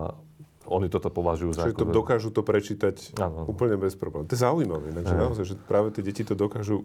[0.67, 1.63] oni toto považujú za...
[1.71, 3.47] Čiže to dokážu to prečítať ano.
[3.47, 4.27] úplne bez problémov.
[4.27, 6.83] To je zaujímavé, takže naozaj, že práve tie deti to dokážu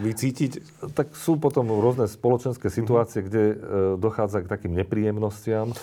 [0.00, 0.52] vycítiť?
[0.96, 3.28] Tak sú potom rôzne spoločenské situácie, uh-huh.
[3.28, 3.56] kde e,
[3.98, 5.74] dochádza k takým nepríjemnostiam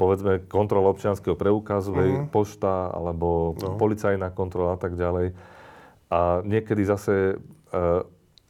[0.00, 2.00] povedzme kontrola občianského preukazu, mm-hmm.
[2.00, 2.26] hej, mhm.
[2.32, 3.76] pošta alebo no.
[3.76, 5.36] policajná kontrola a tak ďalej.
[6.08, 7.84] A niekedy zase e,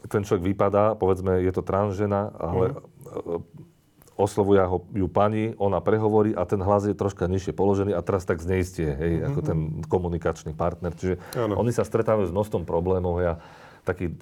[0.06, 4.16] ten človek vypadá, povedzme, je to transžena, ale mm-hmm.
[4.16, 8.24] oslovuje ho ju pani, ona prehovorí a ten hlas je troška nižšie položený a teraz
[8.24, 9.28] tak zneistie, hej, mm-hmm.
[9.34, 9.58] ako ten
[9.90, 10.94] komunikačný partner.
[10.94, 11.58] Čiže ano.
[11.58, 13.42] oni sa stretávajú s množstvom problémov hej, a
[13.84, 14.20] takých,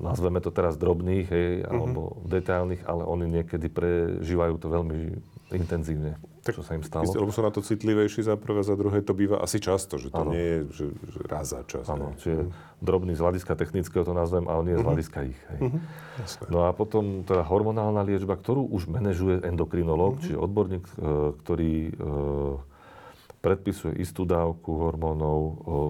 [0.00, 1.70] nazveme to teraz drobných, hej, mm-hmm.
[1.70, 4.98] alebo detailných, ale oni niekedy prežívajú to veľmi
[5.52, 7.06] intenzívne, tak, čo sa im stalo.
[7.06, 10.24] lebo sú na to citlivejší za prvé, za druhé to býva asi často, že to
[10.26, 10.32] ano.
[10.32, 11.86] nie je že, že raz za čas.
[11.86, 12.82] Áno, čiže mm.
[12.82, 14.88] drobný z hľadiska technického to nazvem, ale nie z mhm.
[14.88, 15.40] hľadiska ich.
[15.54, 15.60] Hej.
[15.60, 15.80] Mm-hmm.
[16.50, 20.26] No a potom teda hormonálna liečba, ktorú už manažuje endokrinológ, mm-hmm.
[20.26, 20.92] čiže odborník, e,
[21.44, 21.92] ktorý e,
[23.42, 25.38] predpisuje istú dávku hormónov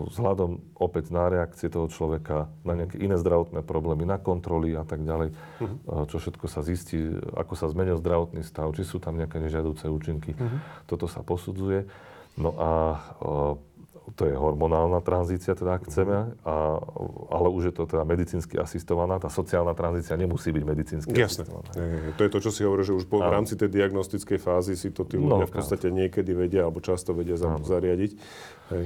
[0.09, 5.05] vzhľadom opäť na reakcie toho človeka, na nejaké iné zdravotné problémy, na kontroly a tak
[5.05, 6.09] ďalej, uh-huh.
[6.09, 6.97] čo všetko sa zistí,
[7.37, 10.33] ako sa zmenil zdravotný stav, či sú tam nejaké nežiaduce účinky.
[10.33, 10.59] Uh-huh.
[10.89, 11.85] Toto sa posudzuje.
[12.41, 12.97] No a
[14.19, 16.55] to je hormonálna tranzícia, teda ak chceme, a,
[17.31, 19.23] ale už je to teda medicínsky asistovaná.
[19.23, 21.47] Tá sociálna tranzícia nemusí byť medicínsky Jasne.
[21.47, 21.71] asistovaná.
[21.79, 24.75] Je, to je to, čo si hovorí, že už po, v rámci tej diagnostickej fázy
[24.75, 28.11] si to tí no, ľudia v podstate niekedy vedia, alebo často vedia za, zariadiť.
[28.75, 28.85] Hej.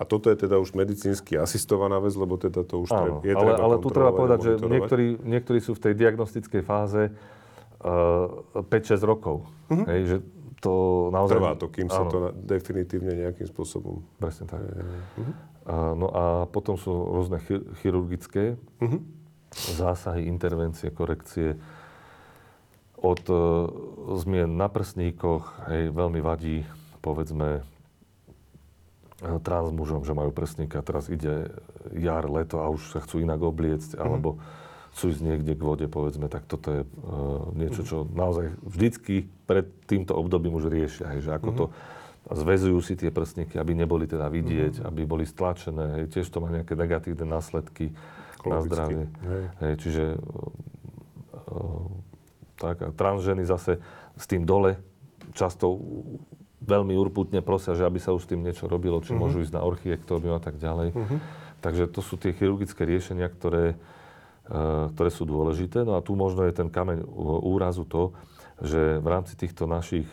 [0.00, 3.60] A toto je teda už medicínsky asistovaná vec, lebo teda to už Áno, je treba
[3.60, 9.44] Ale tu treba povedať, že niektorí, niektorí sú v tej diagnostickej fáze uh, 5-6 rokov.
[9.68, 9.84] Uh-huh.
[9.86, 10.16] Hej, že
[10.60, 11.40] to naozaj...
[11.40, 11.96] Trvá to, kým áno.
[11.96, 14.04] sa to definitívne nejakým spôsobom...
[14.20, 14.60] Presne tak.
[14.60, 15.32] Uh-huh.
[15.64, 19.00] A, no a potom sú rôzne chi- chirurgické uh-huh.
[19.74, 21.56] zásahy, intervencie, korekcie.
[23.00, 23.40] Od uh,
[24.20, 26.68] zmien na prsníkoch hej, veľmi vadí,
[27.00, 27.64] povedzme,
[29.24, 31.48] e, trans mužom, že majú prsníka, teraz ide
[31.96, 34.04] jar, leto a už sa chcú inak obliecť, uh-huh.
[34.04, 34.36] alebo
[34.94, 39.70] chcú ísť niekde k vode, povedzme, tak toto je uh, niečo, čo naozaj vždycky pred
[39.86, 41.64] týmto obdobím už riešia, hej, že ako to
[42.30, 44.88] zväzujú si tie prstníky, aby neboli teda vidieť, mm-hmm.
[44.90, 47.94] aby boli stlačené, hej, tiež to má nejaké negatívne následky
[48.38, 48.50] Klovicky.
[48.50, 49.04] na zdravie.
[49.24, 49.42] Hej.
[49.62, 50.04] Hej, čiže
[51.48, 51.86] uh,
[52.60, 53.80] tak, a transženy zase
[54.18, 54.76] s tým dole
[55.32, 55.80] často
[56.60, 59.22] veľmi urputne prosia, že aby sa už s tým niečo robilo, či mm-hmm.
[59.22, 60.92] môžu ísť na orchiektómiu a tak ďalej.
[60.92, 61.18] Mm-hmm.
[61.60, 63.76] Takže to sú tie chirurgické riešenia, ktoré
[64.94, 65.86] ktoré sú dôležité.
[65.86, 67.06] No a tu možno je ten kameň
[67.46, 68.10] úrazu to,
[68.58, 70.10] že v rámci týchto našich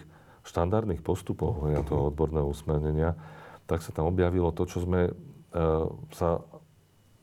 [0.47, 3.17] štandardných postupov ja toho odborného usmernenia,
[3.67, 5.13] tak sa tam objavilo to, čo sme eh,
[6.15, 6.39] sa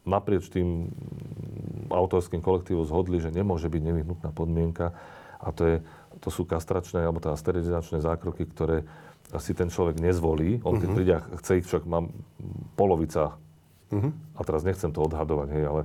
[0.04, 0.92] naprieč tým
[1.88, 4.92] autorským kolektívom zhodli, že nemôže byť nevyhnutná podmienka
[5.40, 5.76] a to, je,
[6.20, 8.84] to sú kastračné alebo teda sterilizačné zákroky, ktoré
[9.40, 10.60] si ten človek nezvolí.
[10.60, 10.96] On keď uh-huh.
[11.00, 12.12] príde a chce ich, však mám
[12.76, 13.40] polovica,
[13.88, 14.12] uh-huh.
[14.36, 15.82] a teraz nechcem to odhadovať, hej, ale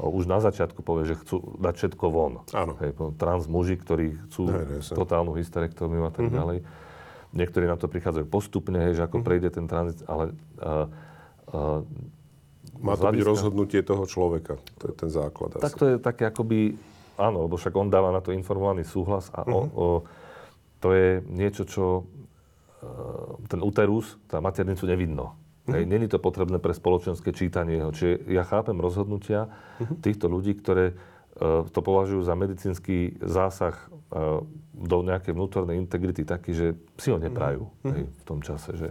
[0.00, 2.40] už na začiatku povie, že chcú dať všetko von.
[2.56, 2.80] Áno.
[2.80, 6.38] Hej, trans muži, ktorí chcú hej, totálnu hysterektómiu a tak mm-hmm.
[6.40, 6.58] ďalej.
[7.30, 9.28] Niektorí na to prichádzajú postupne, hej, že ako mm-hmm.
[9.28, 10.32] prejde ten tranzit, ale...
[10.56, 10.88] Uh,
[11.52, 11.80] uh,
[12.80, 15.60] Má to byť rozhodnutie toho človeka, to je ten základ.
[15.60, 15.80] Tak asi.
[15.80, 16.80] to je také akoby,
[17.20, 19.52] áno, lebo však on dáva na to informovaný súhlas a mm-hmm.
[19.52, 19.86] o, o,
[20.80, 25.36] to je niečo, čo uh, ten uterus, tá maternicu nevidno.
[25.74, 27.80] Hej, není to potrebné pre spoločenské čítanie.
[27.80, 29.48] Čiže ja chápem rozhodnutia
[29.78, 29.98] mm-hmm.
[30.02, 33.76] týchto ľudí, ktoré uh, to považujú za medicínsky zásah
[34.10, 34.42] uh,
[34.74, 36.66] do nejakej vnútornej integrity taký, že
[36.96, 37.92] si ho neprajú mm-hmm.
[37.94, 38.76] hej, v tom čase.
[38.76, 38.88] Že,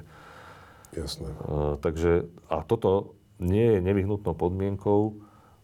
[0.89, 1.29] Jasné.
[1.45, 5.15] Uh, takže, a toto nie je nevyhnutnou podmienkou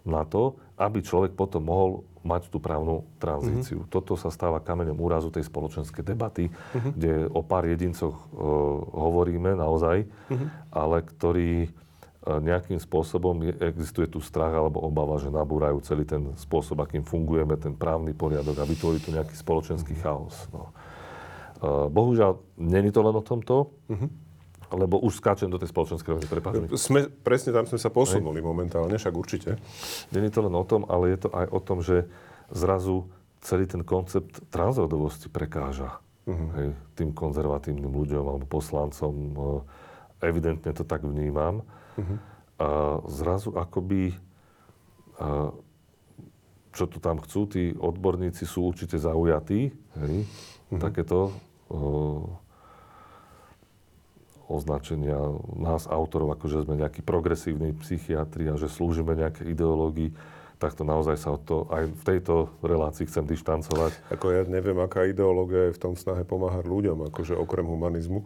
[0.06, 1.92] na to, aby človek potom mohol
[2.26, 3.86] mať tú právnu tranzíciu.
[3.86, 3.94] Mm-hmm.
[3.94, 6.92] Toto sa stáva kameňom úrazu tej spoločenskej debaty, mm-hmm.
[6.98, 8.26] kde o pár jedincoch e,
[8.90, 10.48] hovoríme naozaj, mm-hmm.
[10.74, 11.70] ale ktorí e,
[12.26, 17.54] nejakým spôsobom je, existuje tu strach alebo obava, že nabúrajú celý ten spôsob, akým fungujeme,
[17.62, 20.10] ten právny poriadok a vytvorí tu nejaký spoločenský mm-hmm.
[20.10, 20.50] chaos.
[20.50, 20.74] No.
[21.62, 23.70] E, bohužiaľ, není to len o tomto.
[23.86, 24.25] Mm-hmm
[24.74, 28.46] lebo už skáčem do tej spoločenskej roviny, prepáč Sme, presne tam sme sa posunuli Aj.
[28.46, 29.62] momentálne, však určite.
[30.10, 32.10] Je to len o tom, ale je to aj o tom, že
[32.50, 33.10] zrazu
[33.46, 36.50] celý ten koncept transrodovosti prekáža uh-huh.
[36.58, 39.14] hej, tým konzervatívnym ľuďom alebo poslancom.
[40.22, 41.62] Evidentne to tak vnímam.
[41.96, 42.18] Uh-huh.
[42.58, 42.68] A
[43.12, 44.18] zrazu akoby,
[45.22, 45.54] a,
[46.74, 49.70] čo tu tam chcú, tí odborníci sú určite zaujatí.
[50.02, 50.82] Hej, uh-huh.
[50.82, 51.30] Takéto
[51.70, 52.42] o,
[54.46, 55.18] označenia
[55.58, 60.14] nás, autorov, ako že sme nejakí progresívni psychiatri a že slúžime nejaké ideológii
[60.56, 63.92] tak to naozaj sa od to aj v tejto relácii chcem dištancovať.
[64.12, 68.24] Ako ja neviem, aká ideológia je v tom snahe pomáhať ľuďom, akože okrem humanizmu.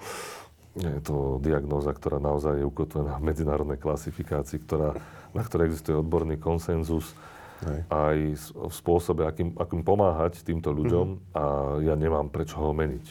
[0.77, 4.93] Je to diagnóza, ktorá naozaj je ukotvená v medzinárodnej klasifikácii, ktorá,
[5.33, 7.17] na ktorej existuje odborný konsenzus
[7.65, 7.79] Hej.
[7.89, 8.17] aj
[8.53, 11.35] v spôsobe, akým, akým pomáhať týmto ľuďom mm-hmm.
[11.35, 11.43] a
[11.83, 13.05] ja nemám prečo ho meniť.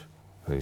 [0.54, 0.60] Hej.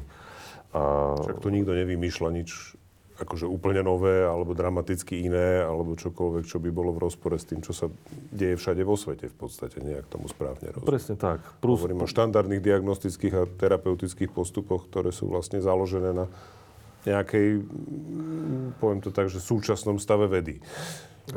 [0.76, 0.80] A...
[1.24, 2.76] Však to nikto nevymýšľa nič
[3.16, 7.64] akože úplne nové, alebo dramaticky iné, alebo čokoľvek, čo by bolo v rozpore s tým,
[7.64, 7.88] čo sa
[8.28, 10.92] deje všade vo svete v podstate, nejak tomu správne rozumiem.
[10.92, 11.40] Presne tak.
[11.64, 11.80] Plus...
[11.80, 16.28] Hovorím o štandardných diagnostických a terapeutických postupoch, ktoré sú vlastne založené na
[17.06, 17.62] nejakej,
[18.82, 20.60] poviem to tak, že súčasnom stave vedy.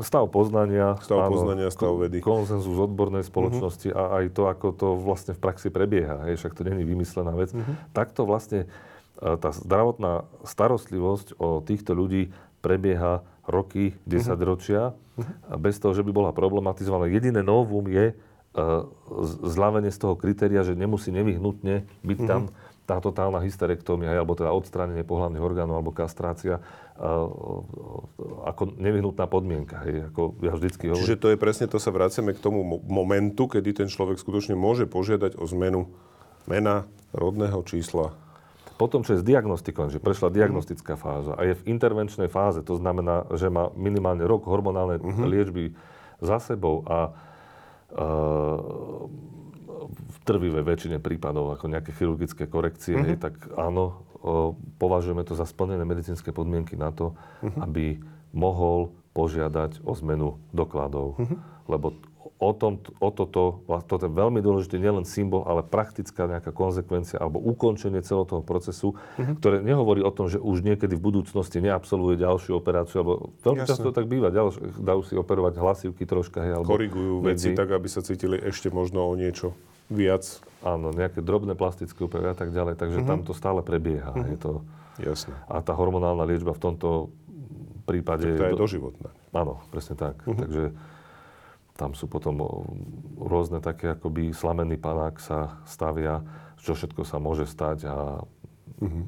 [0.02, 0.98] Stav poznania.
[1.02, 2.22] Stav áno, poznania, stav vedy.
[2.22, 3.98] Konsenzus odbornej spoločnosti uh-huh.
[3.98, 6.30] a aj to, ako to vlastne v praxi prebieha.
[6.30, 7.54] Hej, však to není vymyslená vec.
[7.54, 7.74] Uh-huh.
[7.94, 8.70] Takto vlastne
[9.20, 12.32] tá zdravotná starostlivosť o týchto ľudí
[12.64, 15.60] prebieha roky, desaťročia, uh-huh.
[15.60, 17.12] bez toho, že by bola problematizovaná.
[17.12, 18.88] Jediné novum je uh,
[19.44, 22.30] zľavenie z toho kritéria, že nemusí nevyhnutne byť uh-huh.
[22.32, 22.42] tam
[22.88, 27.28] tá totálna hysterektómia, alebo teda odstránenie pohľadných orgánov, alebo kastrácia, uh,
[28.48, 29.84] ako nevyhnutná podmienka.
[29.84, 31.06] Hej, ako ja vždycky hovorím.
[31.06, 34.88] Čiže to je presne, to sa vraceme k tomu momentu, kedy ten človek skutočne môže
[34.88, 35.92] požiadať o zmenu
[36.48, 38.14] mena, rodného čísla,
[38.80, 43.28] potom, čo je zdiagnostikovaný, že prešla diagnostická fáza a je v intervenčnej fáze, to znamená,
[43.36, 45.28] že má minimálne rok hormonálnej uh-huh.
[45.28, 45.76] liečby
[46.24, 47.12] za sebou a
[49.90, 55.50] v trvivej väčšine prípadov ako nejaké chirurgické korekcie, hej, tak áno, o, považujeme to za
[55.50, 57.66] splnené medicínske podmienky na to, uh-huh.
[57.66, 57.98] aby
[58.30, 61.18] mohol požiadať o zmenu dokladov.
[61.18, 61.42] Uh-huh.
[61.66, 67.20] Lebo o, tom, o toto, toto je veľmi dôležité, nielen symbol, ale praktická nejaká konsekvencia
[67.20, 69.36] alebo ukončenie celého toho procesu, mm-hmm.
[69.40, 73.72] ktoré nehovorí o tom, že už niekedy v budúcnosti neabsolvuje ďalšiu operáciu, alebo veľmi Jasne.
[73.72, 76.44] často tak býva, ďalš, dajú si operovať hlasivky troška.
[76.44, 79.56] Hej, alebo Korigujú veci tak, aby sa cítili ešte možno o niečo
[79.90, 80.24] viac.
[80.62, 83.10] Áno, nejaké drobné plastické úpravy a tak ďalej, takže mm-hmm.
[83.10, 84.12] tam to stále prebieha.
[84.12, 84.32] Mm-hmm.
[84.36, 84.52] Je to...
[85.00, 85.32] Jasne.
[85.48, 87.08] A tá hormonálna liečba v tomto
[87.88, 88.28] prípade...
[88.28, 88.60] Tak to je do...
[88.60, 89.10] doživotná.
[89.32, 90.20] Áno, presne tak.
[90.28, 90.40] Mm-hmm.
[90.44, 90.64] Takže
[91.80, 92.44] tam sú potom
[93.16, 96.20] rôzne také akoby slamený panák sa stavia,
[96.60, 98.20] čo všetko sa môže stať a
[98.84, 99.06] mm-hmm.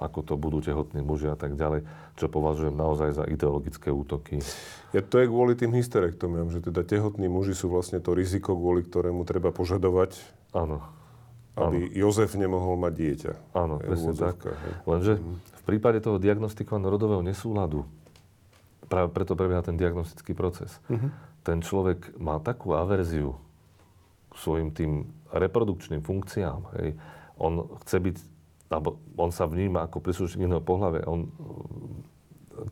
[0.00, 1.84] ako to budú tehotní muži a tak ďalej,
[2.16, 4.40] čo považujem naozaj za ideologické útoky.
[4.96, 8.88] Ja to je kvôli tým hysterektomiam, že teda tehotní muži sú vlastne to riziko, kvôli
[8.88, 10.16] ktorému treba požadovať,
[10.56, 10.80] Áno.
[11.60, 12.08] aby Áno.
[12.08, 13.32] Jozef nemohol mať dieťa.
[13.52, 14.48] Áno, presne tak.
[14.48, 14.72] Hej.
[14.88, 15.36] Lenže mm-hmm.
[15.60, 17.84] v prípade toho diagnostikovaného rodového nesúladu,
[18.88, 20.80] Práve preto prebieha ten diagnostický proces.
[20.88, 21.12] Uh-huh.
[21.44, 23.36] Ten človek má takú averziu
[24.32, 26.60] k svojim tým reprodukčným funkciám.
[26.80, 26.96] Hej.
[27.36, 28.16] On chce byť,
[28.72, 31.04] alebo on sa vníma ako príslušník iného pohľavia.
[31.04, 31.28] On,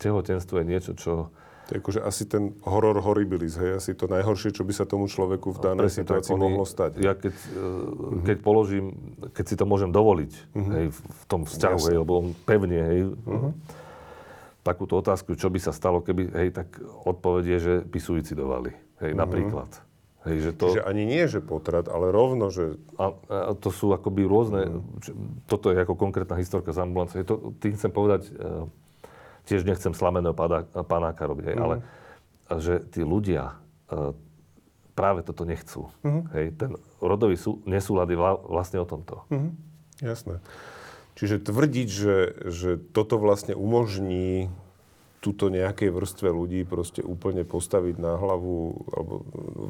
[0.01, 1.29] tehotenstvo je niečo, čo...
[1.67, 5.11] To je akože asi ten horor horribilis, hej, asi to najhoršie, čo by sa tomu
[5.11, 7.03] človeku v danej Presne situácii tak, mohlo stať.
[7.03, 8.23] Ja keď, uh-huh.
[8.23, 8.95] keď položím,
[9.35, 10.73] keď si to môžem dovoliť, uh-huh.
[10.79, 13.53] hej, v tom vzťahu, hej, lebo on pevne, hej, uh-huh
[14.67, 18.75] takúto otázku, čo by sa stalo, keby, hej, tak odpovedie, že by suicidovali.
[18.99, 19.23] Hej, mm-hmm.
[19.23, 19.71] napríklad.
[20.27, 20.67] Hej, že to...
[20.75, 22.83] Čiže ani nie, že potrat, ale rovno, že...
[22.99, 24.67] A, a to sú akoby rôzne...
[24.67, 25.47] Mm.
[25.47, 27.23] Toto je ako konkrétna historka z ambulancie.
[27.23, 28.67] To, tým chcem povedať, uh,
[29.47, 30.35] tiež nechcem slameného
[30.83, 31.62] panáka robiť, hej, mm.
[31.62, 31.77] ale
[32.59, 34.11] že tí ľudia uh,
[34.99, 35.95] práve toto nechcú.
[36.03, 36.23] Mm.
[36.35, 38.19] Hej, ten rodový sú, nesúlad je
[38.51, 39.23] vlastne o tomto.
[39.31, 39.55] Mm.
[40.03, 40.43] Jasné.
[41.17, 42.17] Čiže tvrdiť, že,
[42.53, 44.53] že toto vlastne umožní
[45.25, 48.57] túto nejakej vrstve ľudí proste úplne postaviť na hlavu
[48.95, 49.14] alebo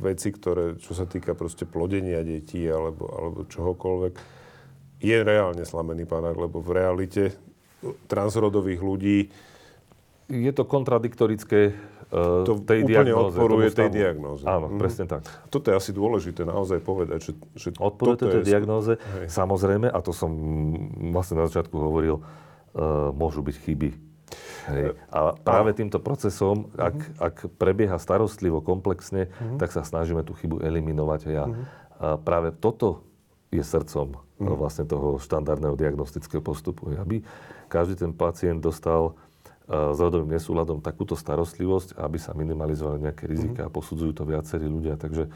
[0.03, 4.15] veci, ktoré, čo sa týka proste plodenia detí alebo, alebo čohokoľvek,
[5.01, 7.25] je reálne slamený pánák, lebo v realite
[8.11, 9.19] transrodových ľudí
[10.27, 11.75] je to kontradiktorické
[12.47, 14.45] to tej úplne diagnóze, odporuje tej diagnóze.
[14.47, 14.79] Áno, mm.
[14.79, 15.27] presne tak.
[15.51, 18.47] Toto je asi dôležité naozaj povedať, že, že Odporuje to tej je...
[18.47, 19.27] diagnóze, hej.
[19.27, 20.31] samozrejme, a to som
[21.11, 23.91] vlastne na začiatku hovoril, uh, môžu byť chyby.
[24.71, 24.99] Hej.
[25.11, 30.35] A práve týmto procesom, ak, mm ak prebieha starostlivo, komplexne, mm tak sa snažíme tú
[30.39, 31.21] chybu eliminovať.
[31.27, 31.55] A, mm
[31.97, 33.03] a práve toto
[33.51, 36.95] je srdcom mm vlastne toho štandardného diagnostického postupu.
[36.95, 37.27] Aby
[37.67, 39.19] každý ten pacient dostal
[39.67, 43.75] s rodovým nesúladom takúto starostlivosť, aby sa minimalizovali nejaké rizika mm-hmm.
[43.75, 44.95] a posudzujú to viacerí ľudia.
[44.95, 45.27] Takže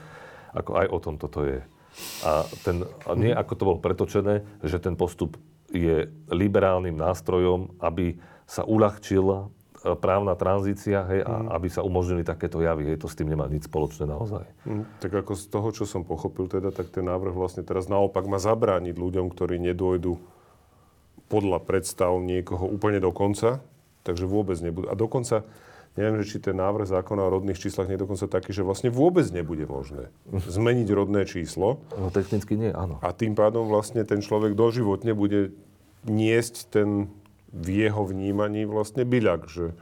[0.55, 1.59] ako aj o tom toto je.
[2.23, 5.35] A, ten, a nie ako to bolo pretočené, že ten postup
[5.71, 9.49] je liberálnym nástrojom, aby sa uľahčila e,
[9.99, 12.95] právna tranzícia, hej, a aby sa umožnili takéto javy.
[12.95, 14.47] Hej, to s tým nemá nič spoločné naozaj.
[14.67, 18.27] Mm, tak ako z toho, čo som pochopil teda, tak ten návrh vlastne teraz naopak
[18.31, 20.19] má zabrániť ľuďom, ktorí nedôjdu
[21.31, 23.63] podľa predstav niekoho úplne do konca,
[24.03, 24.89] takže vôbec nebudú.
[24.89, 25.45] A dokonca,
[25.95, 28.89] neviem, že či ten návrh zákona o rodných číslach nie je dokonca taký, že vlastne
[28.93, 31.83] vôbec nebude možné zmeniť rodné číslo.
[31.95, 32.99] No technicky nie, áno.
[33.05, 35.53] A tým pádom vlastne ten človek doživotne bude
[36.09, 37.13] niesť ten
[37.51, 39.75] v jeho vnímaní vlastne byľak, že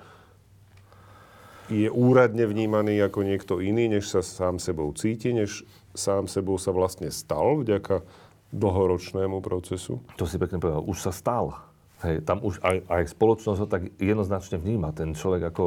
[1.69, 6.73] je úradne vnímaný ako niekto iný, než sa sám sebou cíti, než sám sebou sa
[6.73, 8.01] vlastne stal vďaka
[8.57, 10.01] dlhoročnému procesu.
[10.17, 11.68] To si pekne povedal, už sa stal.
[11.99, 14.95] Hej, tam už aj, aj spoločnosť ho tak jednoznačne vníma.
[14.95, 15.65] Ten človek ako...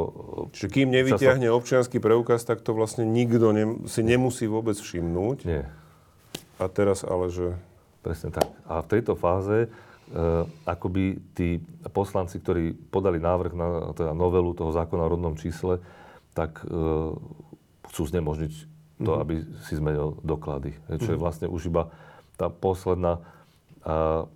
[0.56, 1.52] Čiže kým nevyťahne sa...
[1.52, 5.44] občianský preukaz, tak to vlastne nikto ne, si nemusí vôbec všimnúť.
[5.44, 5.68] Nie.
[6.56, 7.52] A teraz ale, že...
[8.00, 8.48] Presne tak.
[8.64, 9.68] A v tejto fáze
[10.12, 11.56] Uh, akoby tí
[11.88, 15.80] poslanci, ktorí podali návrh na teda novelu toho zákona o rodnom čísle,
[16.36, 17.16] tak uh,
[17.88, 18.52] chcú znemožniť
[19.00, 19.22] to, mm-hmm.
[19.24, 20.76] aby si zmenil doklady.
[20.76, 21.08] Čo mm-hmm.
[21.08, 21.22] je mhm.
[21.22, 21.88] vlastne už iba
[22.36, 23.24] tá posledná
[23.88, 24.28] uh,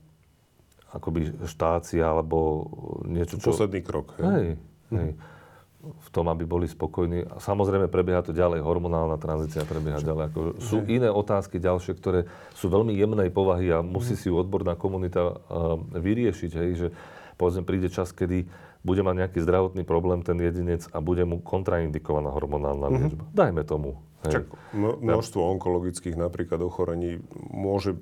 [0.95, 2.69] akoby štácia alebo
[3.07, 3.51] niečo, čo...
[3.51, 4.15] Posledný krok.
[4.19, 4.51] Hej, hej.
[4.91, 4.99] Mm-hmm.
[5.01, 5.13] hej
[5.87, 7.31] v tom, aby boli spokojní.
[7.31, 10.25] A samozrejme prebieha to ďalej, hormonálna tranzícia prebieha ďalej.
[10.33, 10.99] Ako, sú ne.
[10.99, 12.27] iné otázky ďalšie, ktoré
[12.59, 14.21] sú veľmi jemnej povahy a musí mhm.
[14.21, 16.51] si ju odborná komunita uh, vyriešiť.
[16.59, 16.89] Hej, že
[17.39, 18.49] povedzme príde čas, kedy
[18.87, 23.03] bude mať nejaký zdravotný problém ten jedinec a bude mu kontraindikovaná hormonálna mm-hmm.
[23.03, 23.25] liečba.
[23.35, 23.99] Dajme tomu.
[24.27, 24.43] Hej.
[24.43, 24.45] Čak
[25.03, 27.99] množstvo onkologických napríklad ochorení môže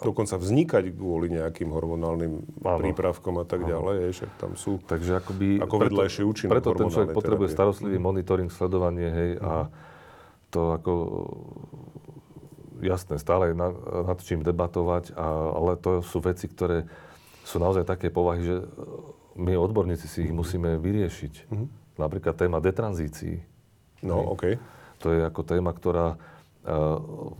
[0.00, 2.32] dokonca vznikať kvôli nejakým hormonálnym
[2.64, 2.80] Áno.
[2.80, 6.88] prípravkom a tak ďalej, je, však tam sú Takže akoby, ako vedľajšie účinok Preto ten
[6.88, 7.58] človek potrebuje terapie.
[7.60, 8.04] starostlivý mm.
[8.04, 9.44] monitoring, sledovanie, hej, mm.
[9.44, 9.68] a mhm.
[10.50, 10.92] to ako
[12.80, 13.76] jasné, stále nad,
[14.08, 16.88] nad čím debatovať, a, ale to sú veci, ktoré
[17.44, 18.56] sú naozaj také povahy, že
[19.36, 21.52] my odborníci si ich musíme vyriešiť.
[21.52, 21.68] Mm.
[22.00, 23.44] Napríklad téma detranzícií.
[24.00, 24.56] No, OK.
[25.04, 26.16] To je ako téma, ktorá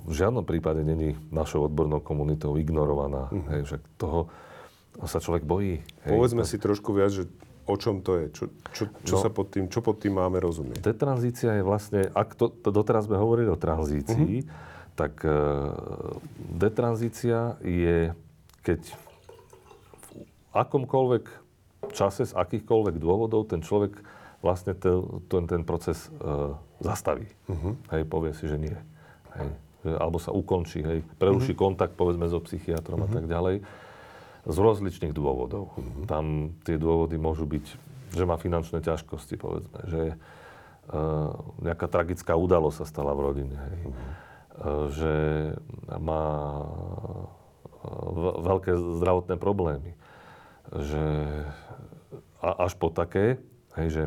[0.06, 3.30] v žiadnom prípade není našou odbornou komunitou ignorovaná.
[3.30, 3.46] Mm.
[3.54, 4.26] Hej, že toho
[5.06, 5.80] sa človek bojí.
[6.04, 6.48] Hej, Povedzme to...
[6.50, 7.24] si trošku viac, že
[7.70, 8.24] o čom to je?
[8.34, 10.82] Čo, čo, čo, no, sa pod tým, čo pod tým máme rozumieť?
[10.82, 14.98] Detranzícia je vlastne, ak to, to doteraz sme hovorili o tranzícii, mm-hmm.
[14.98, 16.18] tak uh,
[16.50, 18.10] detranzícia je,
[18.66, 20.08] keď v
[20.50, 21.24] akomkoľvek
[21.94, 23.94] čase, z akýchkoľvek dôvodov ten človek
[24.42, 25.00] vlastne ten,
[25.30, 27.30] ten, ten proces uh, zastaví.
[27.46, 27.72] Mm-hmm.
[27.94, 28.76] Hej, povie si, že nie.
[29.36, 29.50] Hej.
[29.96, 31.00] Alebo sa ukončí, hej.
[31.16, 31.64] Preruší mm-hmm.
[31.64, 33.12] kontakt, povedzme, so psychiatrom mm-hmm.
[33.12, 33.56] a tak ďalej.
[34.44, 35.72] Z rozličných dôvodov.
[35.76, 36.04] Mm-hmm.
[36.08, 37.66] Tam tie dôvody môžu byť,
[38.12, 41.32] že má finančné ťažkosti, povedzme, že uh,
[41.64, 43.80] nejaká tragická udalosť sa stala v rodine, hej.
[43.88, 44.10] Mm-hmm.
[44.60, 45.14] Uh, že
[45.96, 46.24] má
[48.12, 49.96] v- veľké zdravotné problémy.
[50.70, 51.04] Že
[52.40, 53.36] a až po také,
[53.76, 54.02] hej, že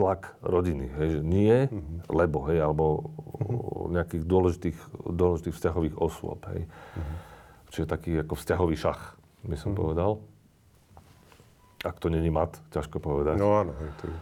[0.00, 0.88] tlak rodiny.
[0.96, 2.08] Hej, že nie, mm-hmm.
[2.08, 4.00] lebo, hej, alebo mm-hmm.
[4.00, 6.40] nejakých dôležitých, dôležitých vzťahových osôb.
[6.56, 6.64] Hej.
[6.64, 7.16] Mm-hmm.
[7.68, 9.80] Čiže taký ako vzťahový šach, by som mm-hmm.
[9.84, 10.10] povedal.
[11.84, 13.36] Ak to není mat, ťažko povedať.
[13.36, 13.76] No áno.
[13.76, 14.16] Hej, to je...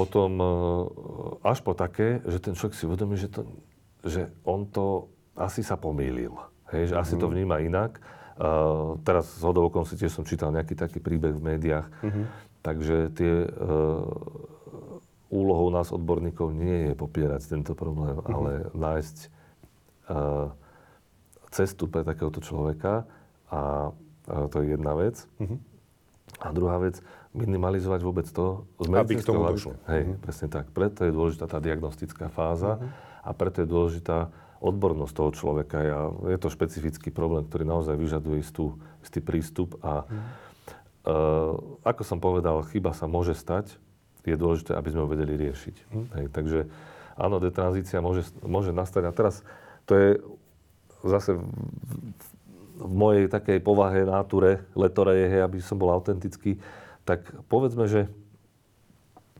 [0.00, 0.48] Potom e,
[1.44, 3.44] až po také, že ten človek si uvedomí, že, to,
[4.00, 6.34] že on to asi sa pomýlil.
[6.72, 7.22] Hej, že asi mm-hmm.
[7.22, 8.02] to vníma inak.
[8.38, 11.90] Uh, teraz z hodovokom si tiež som čítal nejaký taký príbeh v médiách.
[12.06, 12.24] Mm-hmm.
[12.62, 14.06] Takže tie uh,
[15.28, 18.32] úlohou nás odborníkov nie je popierať tento problém, mm-hmm.
[18.32, 19.16] ale nájsť
[20.08, 20.52] uh,
[21.52, 23.04] cestu pre takéhoto človeka
[23.52, 25.24] a uh, to je jedna vec.
[25.40, 25.58] Mm-hmm.
[26.38, 27.00] A druhá vec,
[27.36, 29.76] minimalizovať vôbec to z Aby k tomu došlo.
[29.88, 30.22] Hej, mm-hmm.
[30.24, 30.72] presne tak.
[30.72, 33.24] Preto je dôležitá tá diagnostická fáza mm-hmm.
[33.24, 35.78] a preto je dôležitá odbornosť toho človeka.
[35.84, 36.00] Ja,
[36.34, 40.24] je to špecifický problém, ktorý naozaj vyžaduje istú, istý prístup a mm-hmm.
[41.04, 41.52] uh,
[41.84, 43.76] ako som povedal, chyba sa môže stať,
[44.34, 45.76] je dôležité, aby sme ho vedeli riešiť.
[45.92, 46.06] Hm.
[46.18, 46.58] Hej, takže
[47.18, 49.02] áno, detranzícia môže, môže nastať.
[49.08, 49.42] A teraz
[49.88, 50.08] to je
[51.06, 51.42] zase v,
[52.78, 56.58] v mojej takej povahe, náture, letore je, aby som bol autentický,
[57.02, 58.06] tak povedzme, že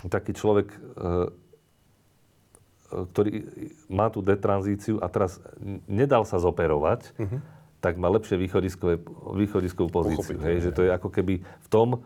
[0.07, 0.79] taký človek, e,
[2.89, 3.33] ktorý
[3.91, 5.43] má tú detranzíciu a teraz
[5.91, 7.41] nedal sa zoperovať, mm-hmm.
[7.83, 10.39] tak má lepšie východiskovú pozíciu.
[10.41, 12.01] Hej, že to je ako keby v tom,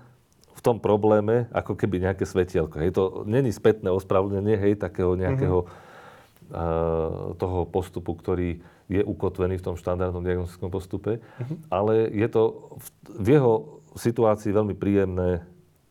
[0.62, 2.78] tom probléme ako keby nejaké svetielko.
[2.78, 6.54] Hej, to není spätné ospravedlnenie, hej, takého nejakého mm-hmm.
[6.54, 11.56] uh, toho postupu, ktorý je ukotvený v tom štandardnom diagnostickom postupe, mm-hmm.
[11.68, 12.42] ale je to
[12.78, 12.86] v,
[13.18, 13.52] v jeho
[13.98, 15.42] situácii veľmi príjemné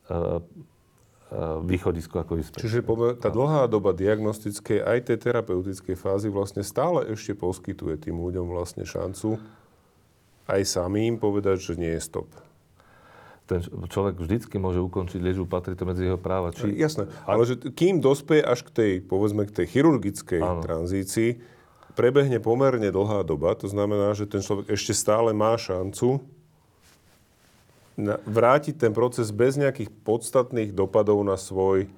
[0.10, 0.40] uh,
[1.64, 2.60] východisko ako vyspieť.
[2.60, 2.84] Čiže
[3.24, 8.84] tá dlhá doba diagnostickej aj tej terapeutickej fázy vlastne stále ešte poskytuje tým ľuďom vlastne
[8.84, 9.40] šancu
[10.52, 12.28] aj samým povedať, že nie je stop.
[13.52, 16.56] Ten človek vždycky môže ukončiť liečbu, patrí to medzi jeho práva.
[16.56, 16.72] Či...
[16.72, 20.64] Jasné, ale že kým dospeje až k tej, povedzme, k tej chirurgickej ano.
[20.64, 21.36] tranzícii,
[21.99, 26.24] prebehne pomerne dlhá doba, to znamená, že ten človek ešte stále má šancu
[28.24, 31.91] vrátiť ten proces bez nejakých podstatných dopadov na svoj,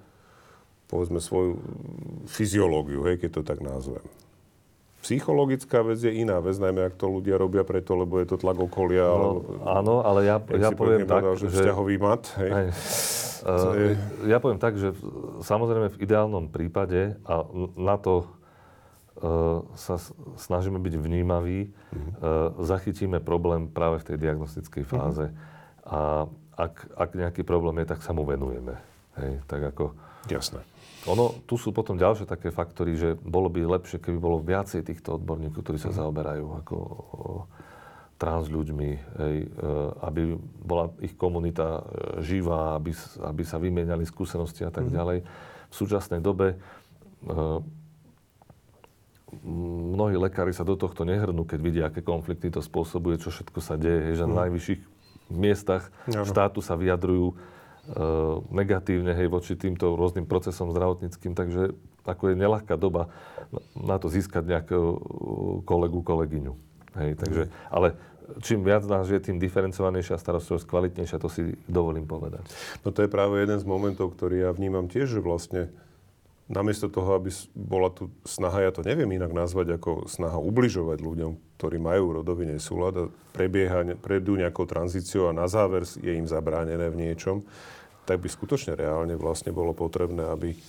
[0.90, 1.62] povedzme, svoju
[2.26, 4.02] fyziológiu, hej, keď to tak nazvem.
[5.04, 8.56] Psychologická vec je iná vec, najmä ak to ľudia robia preto, lebo je to tlak
[8.56, 9.04] okolia.
[9.04, 11.52] No, alebo, áno, ale ja, ja poviem tak, povedal, že...
[11.52, 12.52] Vzťahový mat, hej.
[13.44, 13.88] Uh, je...
[14.32, 14.96] Ja poviem tak, že
[15.44, 17.44] samozrejme v ideálnom prípade, a
[17.76, 18.32] na to
[19.20, 20.00] uh, sa
[20.40, 25.28] snažíme byť vnímaví, uh, zachytíme problém práve v tej diagnostickej fáze.
[25.28, 25.84] Uh-huh.
[25.84, 26.00] A
[26.56, 28.93] ak, ak nejaký problém je, tak sa mu venujeme.
[29.20, 29.94] Hej, tak ako...
[30.32, 30.64] Jasné.
[31.12, 35.20] Ono, tu sú potom ďalšie také faktory, že bolo by lepšie, keby bolo viacej týchto
[35.20, 35.98] odborníkov, ktorí sa mm.
[36.00, 36.78] zaoberajú ako
[38.16, 38.90] trans ľuďmi,
[39.20, 39.48] hej, e,
[40.00, 44.94] aby bola ich komunita e, živá, aby, aby sa vymieniali skúsenosti a tak mm.
[44.96, 45.20] ďalej.
[45.68, 46.58] V súčasnej dobe e,
[49.92, 53.76] mnohí lekári sa do tohto nehrnú, keď vidia, aké konflikty to spôsobuje, čo všetko sa
[53.76, 54.30] deje, hej, že mm.
[54.32, 54.82] na najvyšších
[55.36, 56.24] miestach ano.
[56.24, 57.36] štátu sa vyjadrujú
[58.52, 61.76] negatívne hej, voči týmto rôznym procesom zdravotníckým, takže
[62.08, 63.12] ako je nelahká doba
[63.76, 65.00] na to získať nejakého e,
[65.68, 66.54] kolegu, kolegyňu.
[66.94, 68.00] Hej, takže, ale
[68.40, 72.46] čím viac nás je, tým diferencovanejšia starostlivosť, kvalitnejšia, to si dovolím povedať.
[72.88, 75.74] No to je práve jeden z momentov, ktorý ja vnímam tiež, že vlastne
[76.52, 81.32] namiesto toho, aby bola tu snaha, ja to neviem inak nazvať ako snaha ubližovať ľuďom,
[81.60, 86.92] ktorí majú rodový nesúlad a prebieha, prejdú nejakou tranzíciou a na záver je im zabránené
[86.92, 87.48] v niečom,
[88.04, 90.60] tak by skutočne reálne vlastne bolo potrebné, aby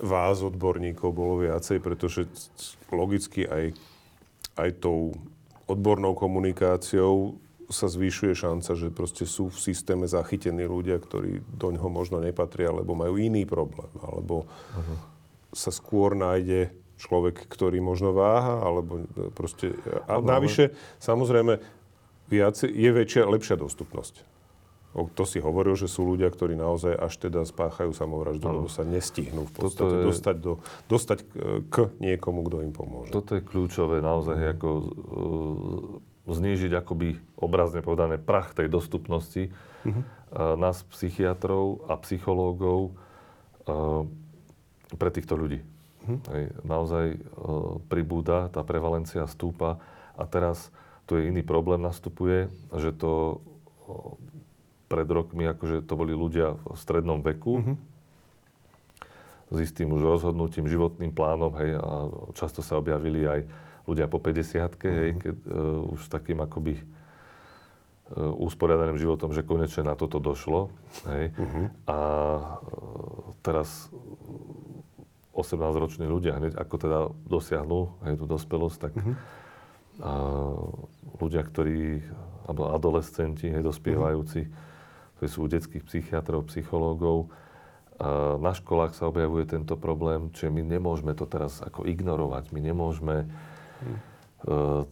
[0.00, 2.24] vás, odborníkov, bolo viacej, pretože
[2.88, 3.76] logicky aj,
[4.56, 5.12] aj tou
[5.68, 7.36] odbornou komunikáciou
[7.72, 12.70] sa zvýšuje šanca, že proste sú v systéme zachytení ľudia, ktorí do ňoho možno nepatria,
[12.70, 14.96] alebo majú iný problém, alebo uh-huh.
[15.50, 16.70] sa skôr nájde
[17.00, 19.74] človek, ktorý možno váha, alebo proste...
[20.06, 20.70] A navyše,
[21.02, 21.58] samozrejme,
[22.30, 24.28] viac, je väčšia, lepšia dostupnosť.
[24.92, 29.48] To si hovoril, že sú ľudia, ktorí naozaj až teda spáchajú samovraždu, lebo sa nestihnú
[29.48, 30.04] v podstate je...
[30.04, 30.52] dostať, do,
[30.84, 31.18] dostať
[31.72, 33.08] k niekomu, kto im pomôže.
[33.08, 34.48] Toto je kľúčové naozaj, mm.
[34.52, 34.68] ako
[36.26, 40.02] znížiť akoby obrazne povedané prach tej dostupnosti mm-hmm.
[40.02, 42.94] uh, nás psychiatrov a psychológov
[43.66, 44.06] uh,
[44.94, 45.60] pre týchto ľudí.
[46.02, 46.18] Mm-hmm.
[46.30, 49.82] Hej, naozaj uh, pribúda, tá prevalencia stúpa
[50.14, 50.70] a teraz
[51.10, 52.46] tu je iný problém nastupuje,
[52.78, 53.42] že to
[54.86, 57.76] pred rokmi, akože to boli ľudia v strednom veku, mm-hmm.
[59.50, 63.40] s istým už rozhodnutím, životným plánom, hej, a často sa objavili aj
[63.88, 64.78] ľudia po 50 mm-hmm.
[64.86, 65.18] hej, mhm.
[65.20, 70.70] keď, uh, už s takým akoby uh, usporiadaným životom, že konečne na toto došlo.
[71.08, 71.34] Hej.
[71.34, 71.66] Mm-hmm.
[71.90, 73.90] A uh, teraz
[75.32, 79.14] 18-roční ľudia hneď ako teda dosiahnu hej, tú dospelosť, tak mm-hmm.
[80.04, 80.12] a,
[81.24, 82.04] ľudia, ktorí,
[82.44, 84.70] alebo adolescenti, hej, dospievajúci, mm-hmm
[85.22, 87.30] ktorí sú u detských psychiatrov, psychológov.
[88.02, 92.50] A na školách sa objavuje tento problém, čiže my nemôžeme to teraz ako ignorovať.
[92.50, 93.30] My nemôžeme.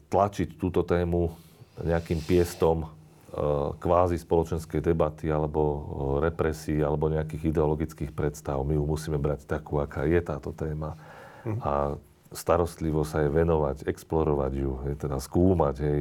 [0.07, 1.34] Tlačiť túto tému
[1.82, 2.88] nejakým piestom e,
[3.80, 5.80] kvázi spoločenskej debaty alebo e,
[6.30, 8.61] represí alebo nejakých ideologických predstav.
[8.62, 10.95] My ju musíme brať takú, aká je táto téma.
[11.42, 11.58] Hmm.
[11.64, 11.72] A
[12.30, 16.00] starostlivo sa jej venovať, explorovať ju, je teda skúmať, hej,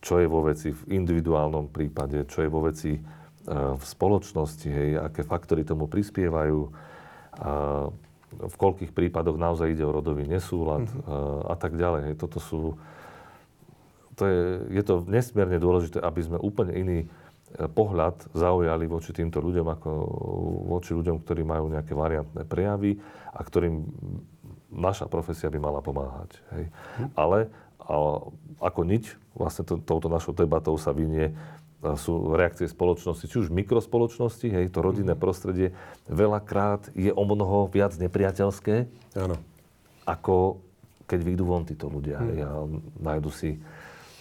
[0.00, 3.00] čo je vo veci v individuálnom prípade, čo je vo veci e,
[3.50, 6.60] v spoločnosti, hej, aké faktory tomu prispievajú,
[7.40, 7.88] a
[8.30, 11.50] v koľkých prípadoch naozaj ide o rodový nesúlad mm-hmm.
[11.50, 12.14] a tak ďalej.
[12.14, 12.78] Toto sú,
[14.14, 14.40] to je,
[14.70, 17.06] je to nesmierne dôležité, aby sme úplne iný e,
[17.66, 19.90] pohľad zaujali voči týmto ľuďom, ako
[20.70, 23.02] voči ľuďom, ktorí majú nejaké variantné prejavy
[23.34, 23.82] a ktorým
[24.70, 26.38] naša profesia by mala pomáhať.
[26.54, 26.64] Hej.
[26.70, 27.08] Hm.
[27.18, 27.38] Ale
[27.90, 28.22] a
[28.62, 31.34] ako nič, vlastne to, touto našou debatou sa vynie
[31.80, 35.22] sú reakcie spoločnosti, či už mikrospoločnosti, hej, to rodinné mhm.
[35.22, 35.68] prostredie
[36.12, 38.84] veľakrát je o mnoho viac nepriateľské,
[39.16, 39.36] Áno.
[40.04, 40.60] ako
[41.10, 42.22] keď vyjdú von títo ľudia.
[42.22, 42.50] Hej, a
[43.02, 43.58] nájdu si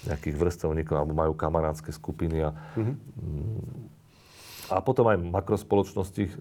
[0.10, 2.50] nejakých vrstevníkov, alebo majú kamarátske skupiny.
[2.50, 2.96] A, mm-hmm.
[4.74, 6.32] a potom aj makrospoločnosti e,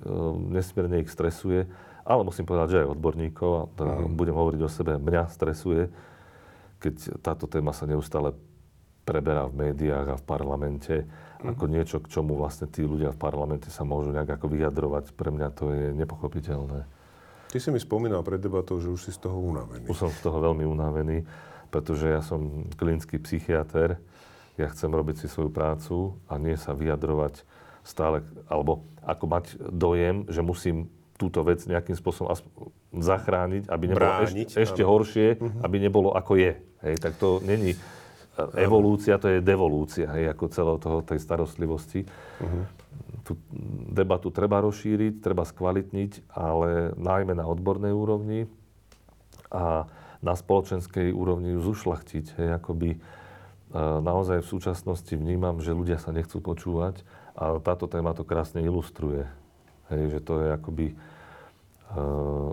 [0.54, 1.68] nesmierne ich stresuje,
[2.06, 4.16] ale musím povedať, že aj odborníkov, a teda mm-hmm.
[4.16, 5.92] budem hovoriť o sebe, mňa stresuje,
[6.78, 8.32] keď táto téma sa neustále
[9.08, 10.94] preberá v médiách a v parlamente
[11.40, 11.56] mm.
[11.56, 15.16] ako niečo, k čomu vlastne tí ľudia v parlamente sa môžu nejak ako vyjadrovať.
[15.16, 16.84] Pre mňa to je nepochopiteľné.
[17.48, 19.88] Ty si mi spomínal pred debatou, že už si z toho unavený.
[19.88, 21.24] Už som z toho veľmi unavený,
[21.72, 23.96] pretože ja som klinický psychiatr,
[24.60, 27.48] ja chcem robiť si svoju prácu a nie sa vyjadrovať
[27.88, 28.20] stále,
[28.52, 32.36] alebo ako mať dojem, že musím túto vec nejakým spôsobom
[32.92, 35.64] zachrániť, aby nebolo Brániť, ešte, ešte horšie, uh-huh.
[35.64, 36.52] aby nebolo ako je.
[36.84, 37.74] Hej, tak to není
[38.54, 42.06] evolúcia, to je devolúcia, hej, ako celého toho, tej starostlivosti.
[42.38, 42.64] Uh-huh.
[43.26, 43.32] Tú
[43.92, 48.46] debatu treba rozšíriť, treba skvalitniť, ale najmä na odbornej úrovni
[49.50, 52.24] a na spoločenskej úrovni ju zušlachtiť.
[52.38, 52.98] Hej, akoby, e,
[53.78, 57.06] naozaj v súčasnosti vnímam, že ľudia sa nechcú počúvať
[57.38, 59.30] a táto téma to krásne ilustruje.
[59.94, 60.86] Hej, že to je akoby
[61.96, 62.52] uh,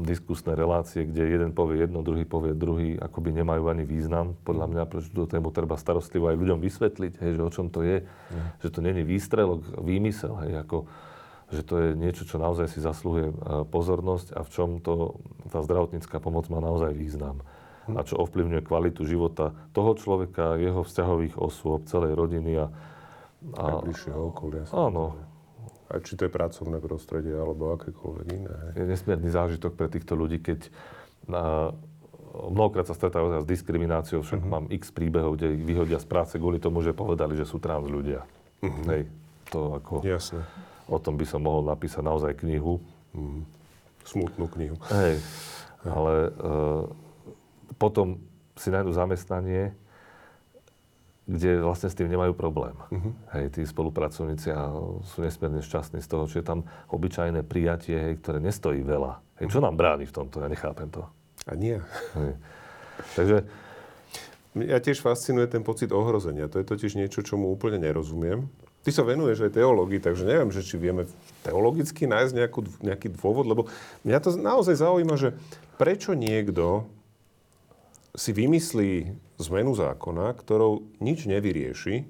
[0.00, 4.32] diskusné relácie, kde jeden povie jedno, druhý povie druhý, akoby nemajú ani význam.
[4.42, 7.84] Podľa mňa, prečo tú tému treba starostlivo aj ľuďom vysvetliť, hej, že o čom to
[7.84, 8.00] je.
[8.00, 8.48] Mm.
[8.64, 10.88] Že to není výstrelok, výmysel, hej, ako,
[11.52, 13.34] že to je niečo, čo naozaj si zaslúhuje e,
[13.68, 15.20] pozornosť a v čom to,
[15.52, 17.44] tá zdravotnícka pomoc má naozaj význam.
[17.84, 17.98] Mm.
[17.98, 22.66] A čo ovplyvňuje kvalitu života toho človeka, jeho vzťahových osôb, celej rodiny a...
[23.58, 24.64] a Najbližšieho okolia.
[24.72, 25.31] Áno,
[25.92, 28.56] a či to je pracovné prostredie alebo akékoľvek iné.
[28.72, 30.72] Je nesmierny zážitok pre týchto ľudí, keď
[31.28, 31.76] na,
[32.32, 34.52] mnohokrát sa stretávajú s diskrimináciou, však uh-huh.
[34.56, 37.84] mám x príbehov, kde ich vyhodia z práce kvôli tomu, že povedali, že sú trans
[37.84, 38.24] ľudia.
[38.64, 38.88] Uh-huh.
[38.88, 39.12] Hej,
[39.52, 40.00] to ako...
[40.00, 40.40] Jasne.
[40.88, 42.80] O tom by som mohol napísať naozaj knihu.
[43.12, 43.44] Uh-huh.
[44.08, 44.80] Smutnú knihu.
[44.90, 45.20] Hej,
[45.84, 46.90] ale uh,
[47.76, 48.18] potom
[48.56, 49.76] si nájdu zamestnanie,
[51.32, 52.76] kde vlastne s tým nemajú problém.
[52.92, 53.16] Uh-huh.
[53.32, 54.68] Hej, tí spolupracovníci a
[55.02, 59.24] sú nesmierne šťastní z toho, že je tam obyčajné prijatie, hej, ktoré nestojí veľa.
[59.40, 60.44] Hej, čo nám bráni v tomto?
[60.44, 61.08] Ja nechápem to.
[61.48, 61.80] A nie.
[62.14, 62.32] Hej.
[63.16, 63.38] Takže...
[64.52, 66.44] Ja tiež fascinuje ten pocit ohrozenia.
[66.52, 68.52] To je totiž niečo, čo mu úplne nerozumiem.
[68.84, 71.08] Ty sa venuješ aj teológii, takže neviem, že či vieme
[71.40, 73.72] teologicky nájsť nejakú, nejaký dôvod, lebo
[74.04, 75.32] mňa to naozaj zaujíma, že
[75.80, 76.84] prečo niekto
[78.12, 82.04] si vymyslí zmenu zákona, ktorou nič nevyrieši,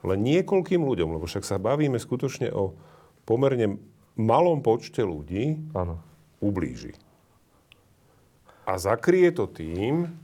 [0.00, 2.72] len niekoľkým ľuďom, lebo však sa bavíme skutočne o
[3.28, 3.76] pomerne
[4.16, 6.00] malom počte ľudí, ano.
[6.40, 6.96] ublíži.
[8.64, 10.14] A zakrie to tým,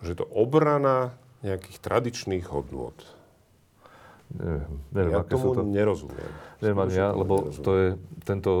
[0.00, 2.96] že to obrana nejakých tradičných hodnôt.
[4.32, 5.60] Neviem, neviem, ja tomu to...
[5.60, 6.30] nerozumiem.
[6.64, 7.64] Neviem ani ja, lebo nerozumiem.
[7.66, 7.88] to je
[8.24, 8.52] tento,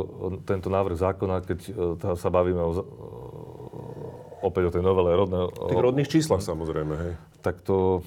[0.44, 1.72] tento návrh zákona, keď e,
[2.12, 2.70] sa bavíme o,
[4.42, 5.46] opäť o tej novele rodného...
[5.48, 7.12] V tých rodných číslach samozrejme, hej.
[7.40, 8.02] Tak to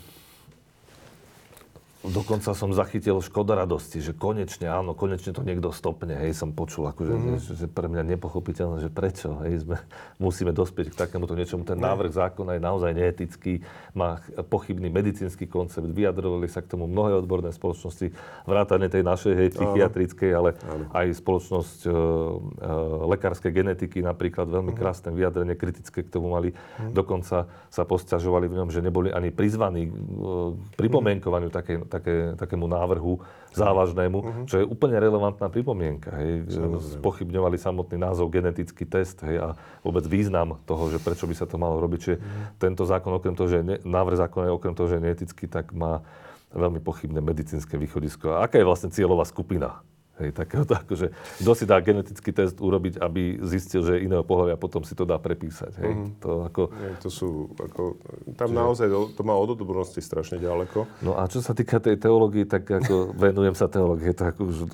[2.10, 6.90] dokonca som zachytil škoda radosti, že konečne, áno, konečne to niekto stopne, hej, som počul,
[6.90, 7.38] akože, mm-hmm.
[7.42, 9.78] že, že pre mňa nepochopiteľné, že prečo, hej, sme,
[10.18, 11.64] musíme dospieť k takémuto niečomu.
[11.64, 13.64] Ten návrh zákona je naozaj neetický,
[13.96, 14.20] má
[14.50, 18.12] pochybný medicínsky koncept, vyjadrovali sa k tomu mnohé odborné spoločnosti,
[18.44, 20.86] vrátane tej našej, hej, psychiatrickej, ale áno.
[20.92, 21.94] aj spoločnosť e, e,
[23.16, 24.80] lekárskej genetiky napríklad, veľmi mm-hmm.
[24.80, 26.52] krásne vyjadrenie, kritické k tomu mali.
[26.52, 26.92] Mm-hmm.
[26.92, 29.92] Dokonca sa posťažovali v ňom, že neboli ani prizvaní e,
[30.76, 31.56] pripomienkovaniu mm-hmm.
[31.56, 33.24] takej také, takému návrhu
[33.56, 34.46] závažnému, uh-huh.
[34.52, 36.12] čo je úplne relevantná pripomienka.
[36.20, 36.52] Hej.
[37.00, 39.48] Spochybňovali samotný názov genetický test hej, a
[39.80, 42.00] vôbec význam toho, že prečo by sa to malo robiť.
[42.04, 42.60] Čiže uh-huh.
[42.60, 45.72] tento zákon, okrem toho, že ne, návrh zákona je okrem toho, že je neetický, tak
[45.72, 46.04] má
[46.52, 48.36] veľmi pochybné medicínske východisko.
[48.36, 49.84] A aká je vlastne cieľová skupina
[50.16, 51.12] Hej, takéhoto akože,
[51.44, 54.96] kto si dá genetický test urobiť, aby zistil, že je iného pohľavia a potom si
[54.96, 55.76] to dá prepísať.
[55.76, 55.92] Hej.
[55.92, 56.08] Mm.
[56.24, 56.62] To, ako...
[56.72, 58.00] Nie, to sú, ako,
[58.40, 58.56] tam Čiže...
[58.56, 60.88] naozaj to má od odbornosti strašne ďaleko.
[61.04, 64.72] No a čo sa týka tej teológie, tak ako venujem sa teológie, tak už,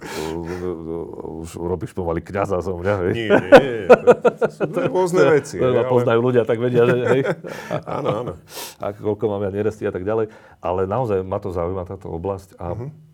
[1.41, 2.93] už robíš pomaly kniaza zo mňa.
[3.01, 3.13] Hej.
[3.17, 4.63] Nie, nie, to, to sú
[4.93, 5.57] rôzne veci.
[5.57, 5.89] To ale...
[5.89, 7.21] poznajú ľudia, tak vedia, že hej.
[7.97, 8.33] áno, áno.
[8.77, 10.29] A koľko mám ja neresti a tak ďalej.
[10.61, 13.09] Ale naozaj ma to zaujíma táto oblasť a uh-huh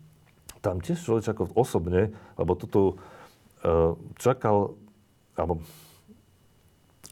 [0.60, 2.98] tam tiež človek ako osobne, lebo toto
[3.62, 4.74] uh, čakal,
[5.38, 5.62] alebo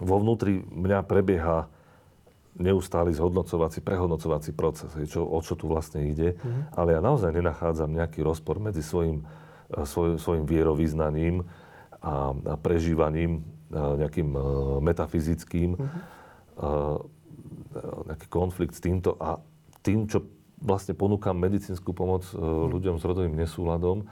[0.02, 1.70] vo vnútri mňa prebieha
[2.56, 6.36] neustály zhodnocovací, prehodnocovací proces, čo, o čo tu vlastne ide.
[6.36, 6.62] Mm-hmm.
[6.72, 9.24] Ale ja naozaj nenachádzam nejaký rozpor medzi svojim,
[9.68, 11.44] e, svoj, svojim vierovýznaním
[12.00, 14.42] a, a prežívaním a e, nejakým uh,
[14.80, 16.00] metafyzickým, mm-hmm.
[16.62, 16.96] uh,
[18.08, 19.36] nejaký konflikt s týmto a
[19.84, 20.24] tým, čo
[20.60, 24.08] vlastne ponúkam medicínsku pomoc e, ľuďom s rodovým nesúladom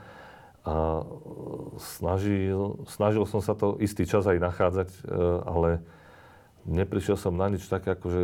[0.65, 1.05] a
[1.77, 4.99] snažil, snažil som sa to istý čas aj nachádzať, e,
[5.45, 5.69] ale
[6.65, 8.21] neprišiel som na nič také, ako že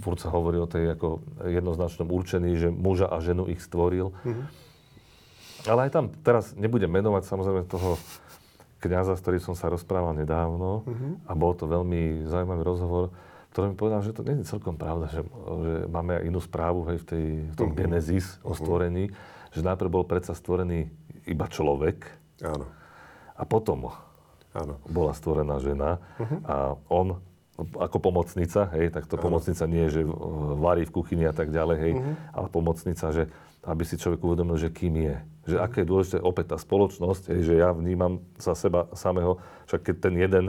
[0.00, 4.12] furt sa hovorí o tej ako jednoznačnom určení, že muža a ženu ich stvoril.
[4.24, 4.46] Mm-hmm.
[5.68, 8.00] Ale aj tam teraz nebudem menovať samozrejme toho
[8.80, 11.12] kniaza, s ktorým som sa rozprával nedávno mm-hmm.
[11.28, 13.12] a bol to veľmi zaujímavý rozhovor.
[13.50, 15.20] Ktorý mi povedal, že to nie je celkom pravda, že,
[15.60, 17.76] že máme inú správu hej, v, tej, v tom Mhm.
[17.76, 19.10] Genesis o stvorení,
[19.50, 20.86] že najprv bol predsa stvorený
[21.24, 22.06] iba človek
[22.40, 22.64] Áno,
[23.32, 23.90] a potom
[24.52, 24.74] áno.
[24.86, 26.36] bola stvorená žena Mhm.
[26.44, 26.54] a
[26.86, 27.18] on
[27.60, 30.02] ako pomocnica, hej, tak to pomocnica nie je, že
[30.56, 32.12] varí v kuchyni a tak ďalej, hej, Mhm.
[32.32, 33.28] ale pomocnica, že
[33.60, 35.16] aby si človek uvedomil, že kým je.
[35.44, 39.36] Že aké je dôležité opäť tá spoločnosť, hej, že ja vnímam za seba samého,
[39.66, 40.44] však keď ten jeden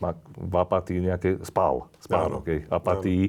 [0.00, 2.48] má v apatii nejaké spál, spánok, Áno.
[2.48, 3.24] hej, apatii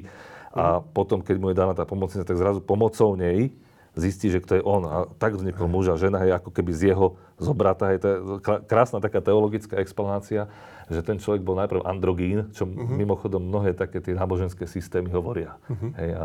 [0.52, 3.52] a potom, keď mu je daná tá pomocnica, tak zrazu pomocou nej
[3.92, 4.82] zistí, že kto je on.
[4.88, 7.92] A tak vznikol muž a žena, hej, ako keby z jeho zobrata.
[8.00, 10.48] To je krá- krásna taká teologická explanácia,
[10.88, 15.56] že ten človek bol najprv androgín, čo mimochodom mnohé také tie náboženské systémy hovoria.
[15.96, 16.24] Hej, a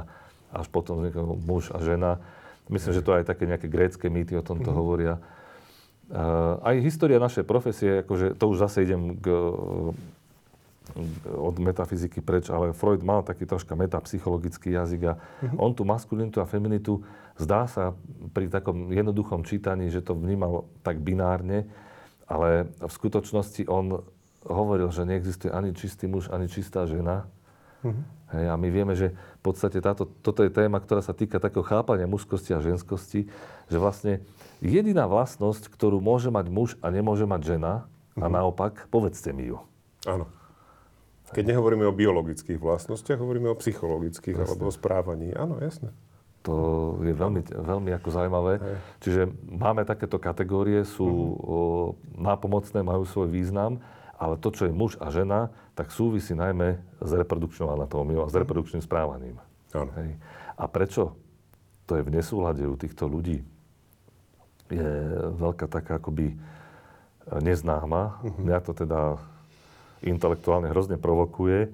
[0.51, 2.23] až potom vznikol muž a žena.
[2.71, 5.19] Myslím, že to aj také nejaké grécké mýty o tomto hovoria.
[6.07, 9.27] Uh, aj história našej profesie, akože to už zase idem k,
[11.27, 15.13] od metafyziky preč, ale Freud mal taký troška metapsychologický jazyk a
[15.59, 17.03] on tú maskulinitu a feminitu
[17.35, 17.97] zdá sa
[18.31, 21.67] pri takom jednoduchom čítaní, že to vnímal tak binárne,
[22.27, 24.03] ale v skutočnosti on
[24.47, 27.27] hovoril, že neexistuje ani čistý muž, ani čistá žena.
[28.27, 31.63] Hej, a my vieme, že v podstate táto, toto je téma, ktorá sa týka takého
[31.63, 33.31] chápania mužskosti a ženskosti,
[33.71, 34.19] že vlastne
[34.59, 37.87] jediná vlastnosť, ktorú môže mať muž a nemôže mať žena,
[38.17, 39.61] a naopak, povedzte mi ju.
[40.09, 40.25] Áno.
[41.35, 45.35] Keď nehovoríme o biologických vlastnostiach, hovoríme o psychologických alebo o správaní.
[45.35, 45.91] Áno, jasné.
[46.47, 48.53] To je veľmi, veľmi ako zaujímavé.
[48.63, 48.77] Hej.
[49.03, 51.57] Čiže máme takéto kategórie, sú o,
[52.15, 53.83] nápomocné, majú svoj význam,
[54.15, 58.35] ale to, čo je muž a žena, tak súvisí najmä s reprodukčnou anatómiou a s
[58.39, 59.35] reprodukčným správaním.
[59.75, 59.91] Áno.
[59.99, 60.15] Hej.
[60.55, 61.19] A prečo
[61.83, 63.43] to je v nesúlade u týchto ľudí?
[64.71, 64.91] Je
[65.35, 66.39] veľká taká akoby
[67.43, 68.23] neznáma.
[68.23, 69.19] Mňa to teda
[70.05, 71.67] intelektuálne hrozne provokuje.
[71.67, 71.69] E,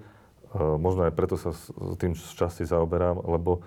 [0.57, 3.63] Možno aj preto sa s tým časti zaoberám, lebo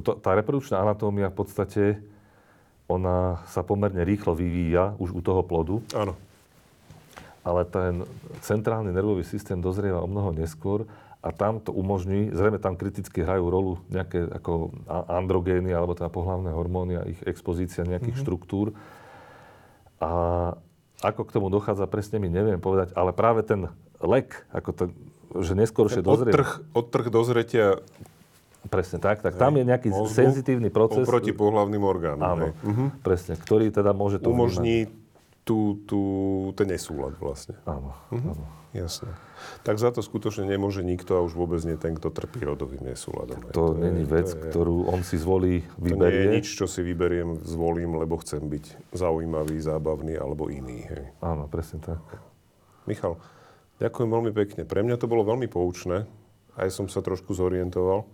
[0.00, 1.82] tá reprodukčná anatómia v podstate
[2.88, 6.16] ona sa pomerne rýchlo vyvíja už u toho plodu, Áno.
[7.44, 8.04] ale ten
[8.44, 10.88] centrálny nervový systém dozrieva o mnoho neskôr
[11.24, 14.76] a tam to umožní, zrejme tam kriticky hrajú rolu nejaké ako
[15.08, 18.28] androgény alebo teda pohlavné hormóny a ich expozícia nejakých mm-hmm.
[18.28, 18.76] štruktúr.
[20.04, 20.12] A
[21.00, 23.66] ako k tomu dochádza, presne mi neviem povedať, ale práve ten
[23.98, 24.88] lek, ako ten,
[25.34, 26.34] že neskôršie dozrieva...
[26.34, 27.66] Odtrh, odtrh dozretia
[28.64, 31.04] Presne tak, tak tam je nejaký mozgu senzitívny proces.
[31.04, 32.24] oproti pohlavným orgánom.
[32.24, 32.52] Áno, hej.
[32.64, 32.84] Mhm.
[33.04, 34.88] presne, ktorý teda môže to Umožní
[35.44, 36.00] tú, tú,
[36.56, 37.60] ten nesúlad vlastne.
[37.68, 38.28] Áno, Mhm.
[38.32, 38.44] áno.
[38.74, 39.14] Jasné.
[39.62, 43.38] Tak za to skutočne nemôže nikto a už vôbec nie ten, kto trpí rodovým nesúladom.
[43.48, 46.26] To, je- není vec, to je- ktorú on si zvolí, To nie je vyberie.
[46.34, 50.82] nič, čo si vyberiem, zvolím, lebo chcem byť zaujímavý, zábavný alebo iný.
[50.84, 51.06] Hej.
[51.20, 52.02] Áno, presne tak.
[52.84, 53.14] Michal,
[53.78, 54.62] ďakujem veľmi pekne.
[54.64, 56.04] Pre mňa to bolo veľmi poučné.
[56.52, 58.06] Aj som sa trošku zorientoval.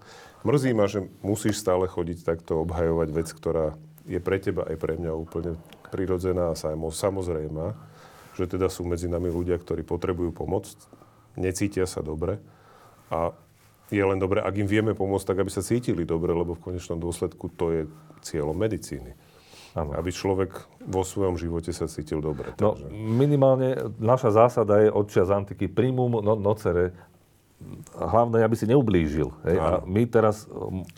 [0.43, 4.97] Mrzí ma, že musíš stále chodiť takto obhajovať vec, ktorá je pre teba aj pre
[4.97, 5.57] mňa úplne
[5.89, 7.77] prirodzená a samo- samozrejmá.
[8.41, 10.65] Že teda sú medzi nami ľudia, ktorí potrebujú pomoc,
[11.37, 12.41] necítia sa dobre
[13.13, 13.37] a
[13.91, 16.97] je len dobre, ak im vieme pomôcť, tak aby sa cítili dobre, lebo v konečnom
[17.03, 17.83] dôsledku to je
[18.23, 19.19] cieľom medicíny.
[19.75, 19.95] Áno.
[19.95, 20.51] Aby človek
[20.83, 22.55] vo svojom živote sa cítil dobre.
[22.59, 22.91] No, Takže...
[22.91, 23.69] minimálne
[24.03, 26.95] naša zásada je od čias antiky primum no, nocere.
[27.93, 29.29] Hlavné, aby si neublížil.
[29.45, 29.57] Hej?
[29.61, 29.85] A Áno.
[29.85, 30.49] my teraz...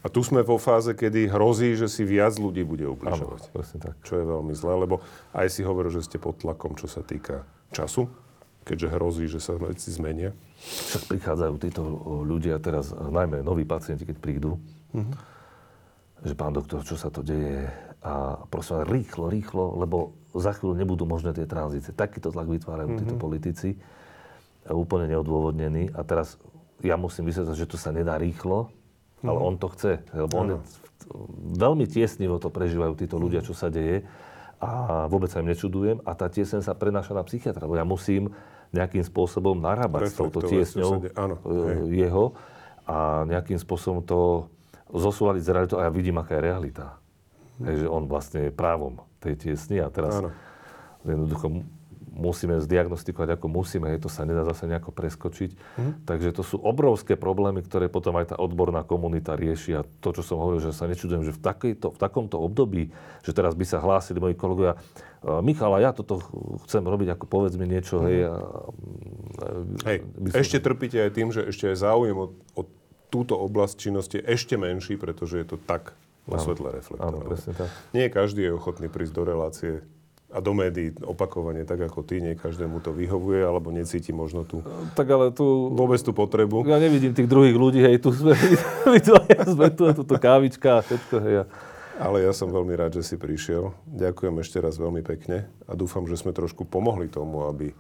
[0.01, 3.51] A tu sme vo fáze, kedy hrozí, že si viac ľudí bude Áno, ubližovať.
[3.51, 3.99] presne tak.
[4.07, 5.03] Čo je veľmi zlé, lebo
[5.35, 7.43] aj si hovoril, že ste pod tlakom, čo sa týka
[7.75, 8.07] času,
[8.63, 10.31] keďže hrozí, že sa veci zmenia.
[10.63, 11.83] Však prichádzajú títo
[12.23, 14.63] ľudia teraz, najmä noví pacienti, keď prídu,
[16.23, 17.67] že pán doktor, čo sa to deje?
[18.07, 21.91] A prosím rýchlo, rýchlo, lebo za chvíľu nebudú možné tie tranzície.
[21.91, 23.75] Takýto tlak vytvárajú títo politici,
[24.71, 25.91] úplne neodôvodnený.
[25.99, 26.39] A teraz
[26.83, 28.71] ja musím vysvetliť, že to sa nedá rýchlo,
[29.23, 30.03] ale on to chce.
[30.11, 30.57] Lebo on je,
[31.59, 34.03] veľmi tiesnivo to prežívajú títo ľudia, čo sa deje.
[34.63, 36.03] A vôbec sa im nečudujem.
[36.07, 38.31] A tá tiesň sa prenáša na psychiatra, lebo ja musím
[38.71, 41.13] nejakým spôsobom narábať s touto tiesňou.
[41.19, 42.33] Áno, e, jeho
[42.87, 44.51] a nejakým spôsobom to
[44.91, 46.87] zosúľadiť s realitou a ja vidím, aká je realita.
[47.63, 50.31] Hej, že on vlastne je právom tej tiesny a teraz Áno.
[51.07, 51.63] jednoducho
[52.13, 55.51] musíme zdiagnostikovať, ako musíme, hej, to sa nedá zase nejako preskočiť.
[55.77, 55.93] Mhm.
[56.05, 59.75] Takže to sú obrovské problémy, ktoré potom aj tá odborná komunita rieši.
[59.75, 63.31] A to, čo som hovoril, že sa nečudujem, že v, takejto, v takomto období, že
[63.31, 64.77] teraz by sa hlásili moji kolegovia,
[65.19, 66.31] "E, Michal, a ja toto ch-
[66.63, 68.25] chcem robiť, ako povedz mi niečo, hej.
[68.25, 68.37] A,
[69.33, 69.77] Mhm.
[69.83, 72.63] Hej, by som- ešte trpíte aj tým, že ešte aj záujem o, o
[73.09, 75.93] túto oblasť činnosti je ešte menší, pretože je to tak
[76.25, 76.69] vo svetle
[77.53, 77.69] tak.
[77.91, 79.73] Nie každý je ochotný prísť do relácie
[80.33, 84.65] a do médií opakovane, tak ako ty, nie každému to vyhovuje, alebo necíti možno tú,
[84.91, 85.45] Tak ale tu...
[85.71, 86.65] vôbec tú potrebu.
[86.65, 88.33] Ja nevidím tých druhých ľudí, hej, tu sme,
[88.89, 91.37] my dvaja sme tu, a tuto kávička a všetko, hej.
[91.39, 91.49] a-
[92.01, 93.77] Ale ja som veľmi rád, že si prišiel.
[93.87, 97.77] Ďakujem ešte raz veľmi pekne a dúfam, že sme trošku pomohli tomu, aby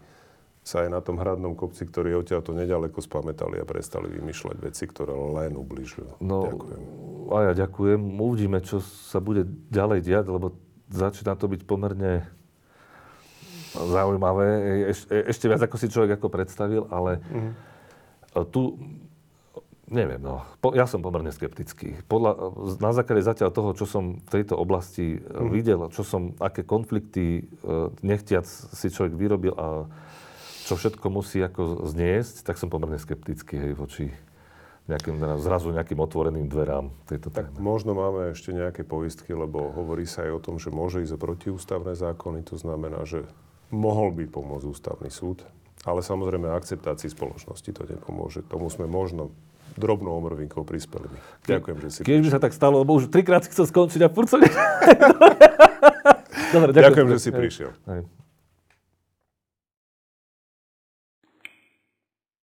[0.62, 4.84] sa aj na tom hradnom kopci, ktorý je odtiaľto nedaleko, spamätali a prestali vymýšľať veci,
[4.84, 6.20] ktoré len ubližujú.
[6.20, 6.80] No, Ďakujem.
[7.26, 8.00] a ja ďakujem.
[8.14, 10.54] Uvidíme, čo sa bude ďalej diať, lebo
[10.86, 12.28] začína to byť pomerne
[13.73, 14.47] zaujímavé.
[14.93, 17.51] Eš, ešte viac, ako si človek ako predstavil, ale Mhm.
[18.53, 18.77] tu,
[19.89, 22.01] neviem, no, po, ja som pomerne skeptický.
[22.09, 22.32] Podľa,
[22.81, 25.49] na základe zatiaľ toho, čo som v tejto oblasti mm.
[25.53, 29.85] videl, čo som, aké konflikty e, nechtiac si človek vyrobil a
[30.65, 34.09] čo všetko musí ako zniesť, tak som pomerne skeptický hej, voči
[34.89, 37.55] nejakým, zrazu nejakým otvoreným dverám tejto téme.
[37.61, 41.23] Možno máme ešte nejaké poistky, lebo hovorí sa aj o tom, že môže ísť o
[41.23, 43.28] protiústavné zákony, to znamená, že
[43.73, 45.43] mohol by pomôcť ústavný súd,
[45.82, 48.44] ale samozrejme akceptácii spoločnosti to nepomôže.
[48.47, 49.32] Tomu sme možno
[49.74, 51.09] drobnou omrvinkou prispeli.
[51.49, 54.28] Ďakujem, že si Keď by sa tak stalo, lebo už trikrát chcel skončiť a furt
[54.28, 54.44] som...
[56.55, 57.73] Dobre, Ďakujem, že si prišiel.
[57.89, 58.05] Hej.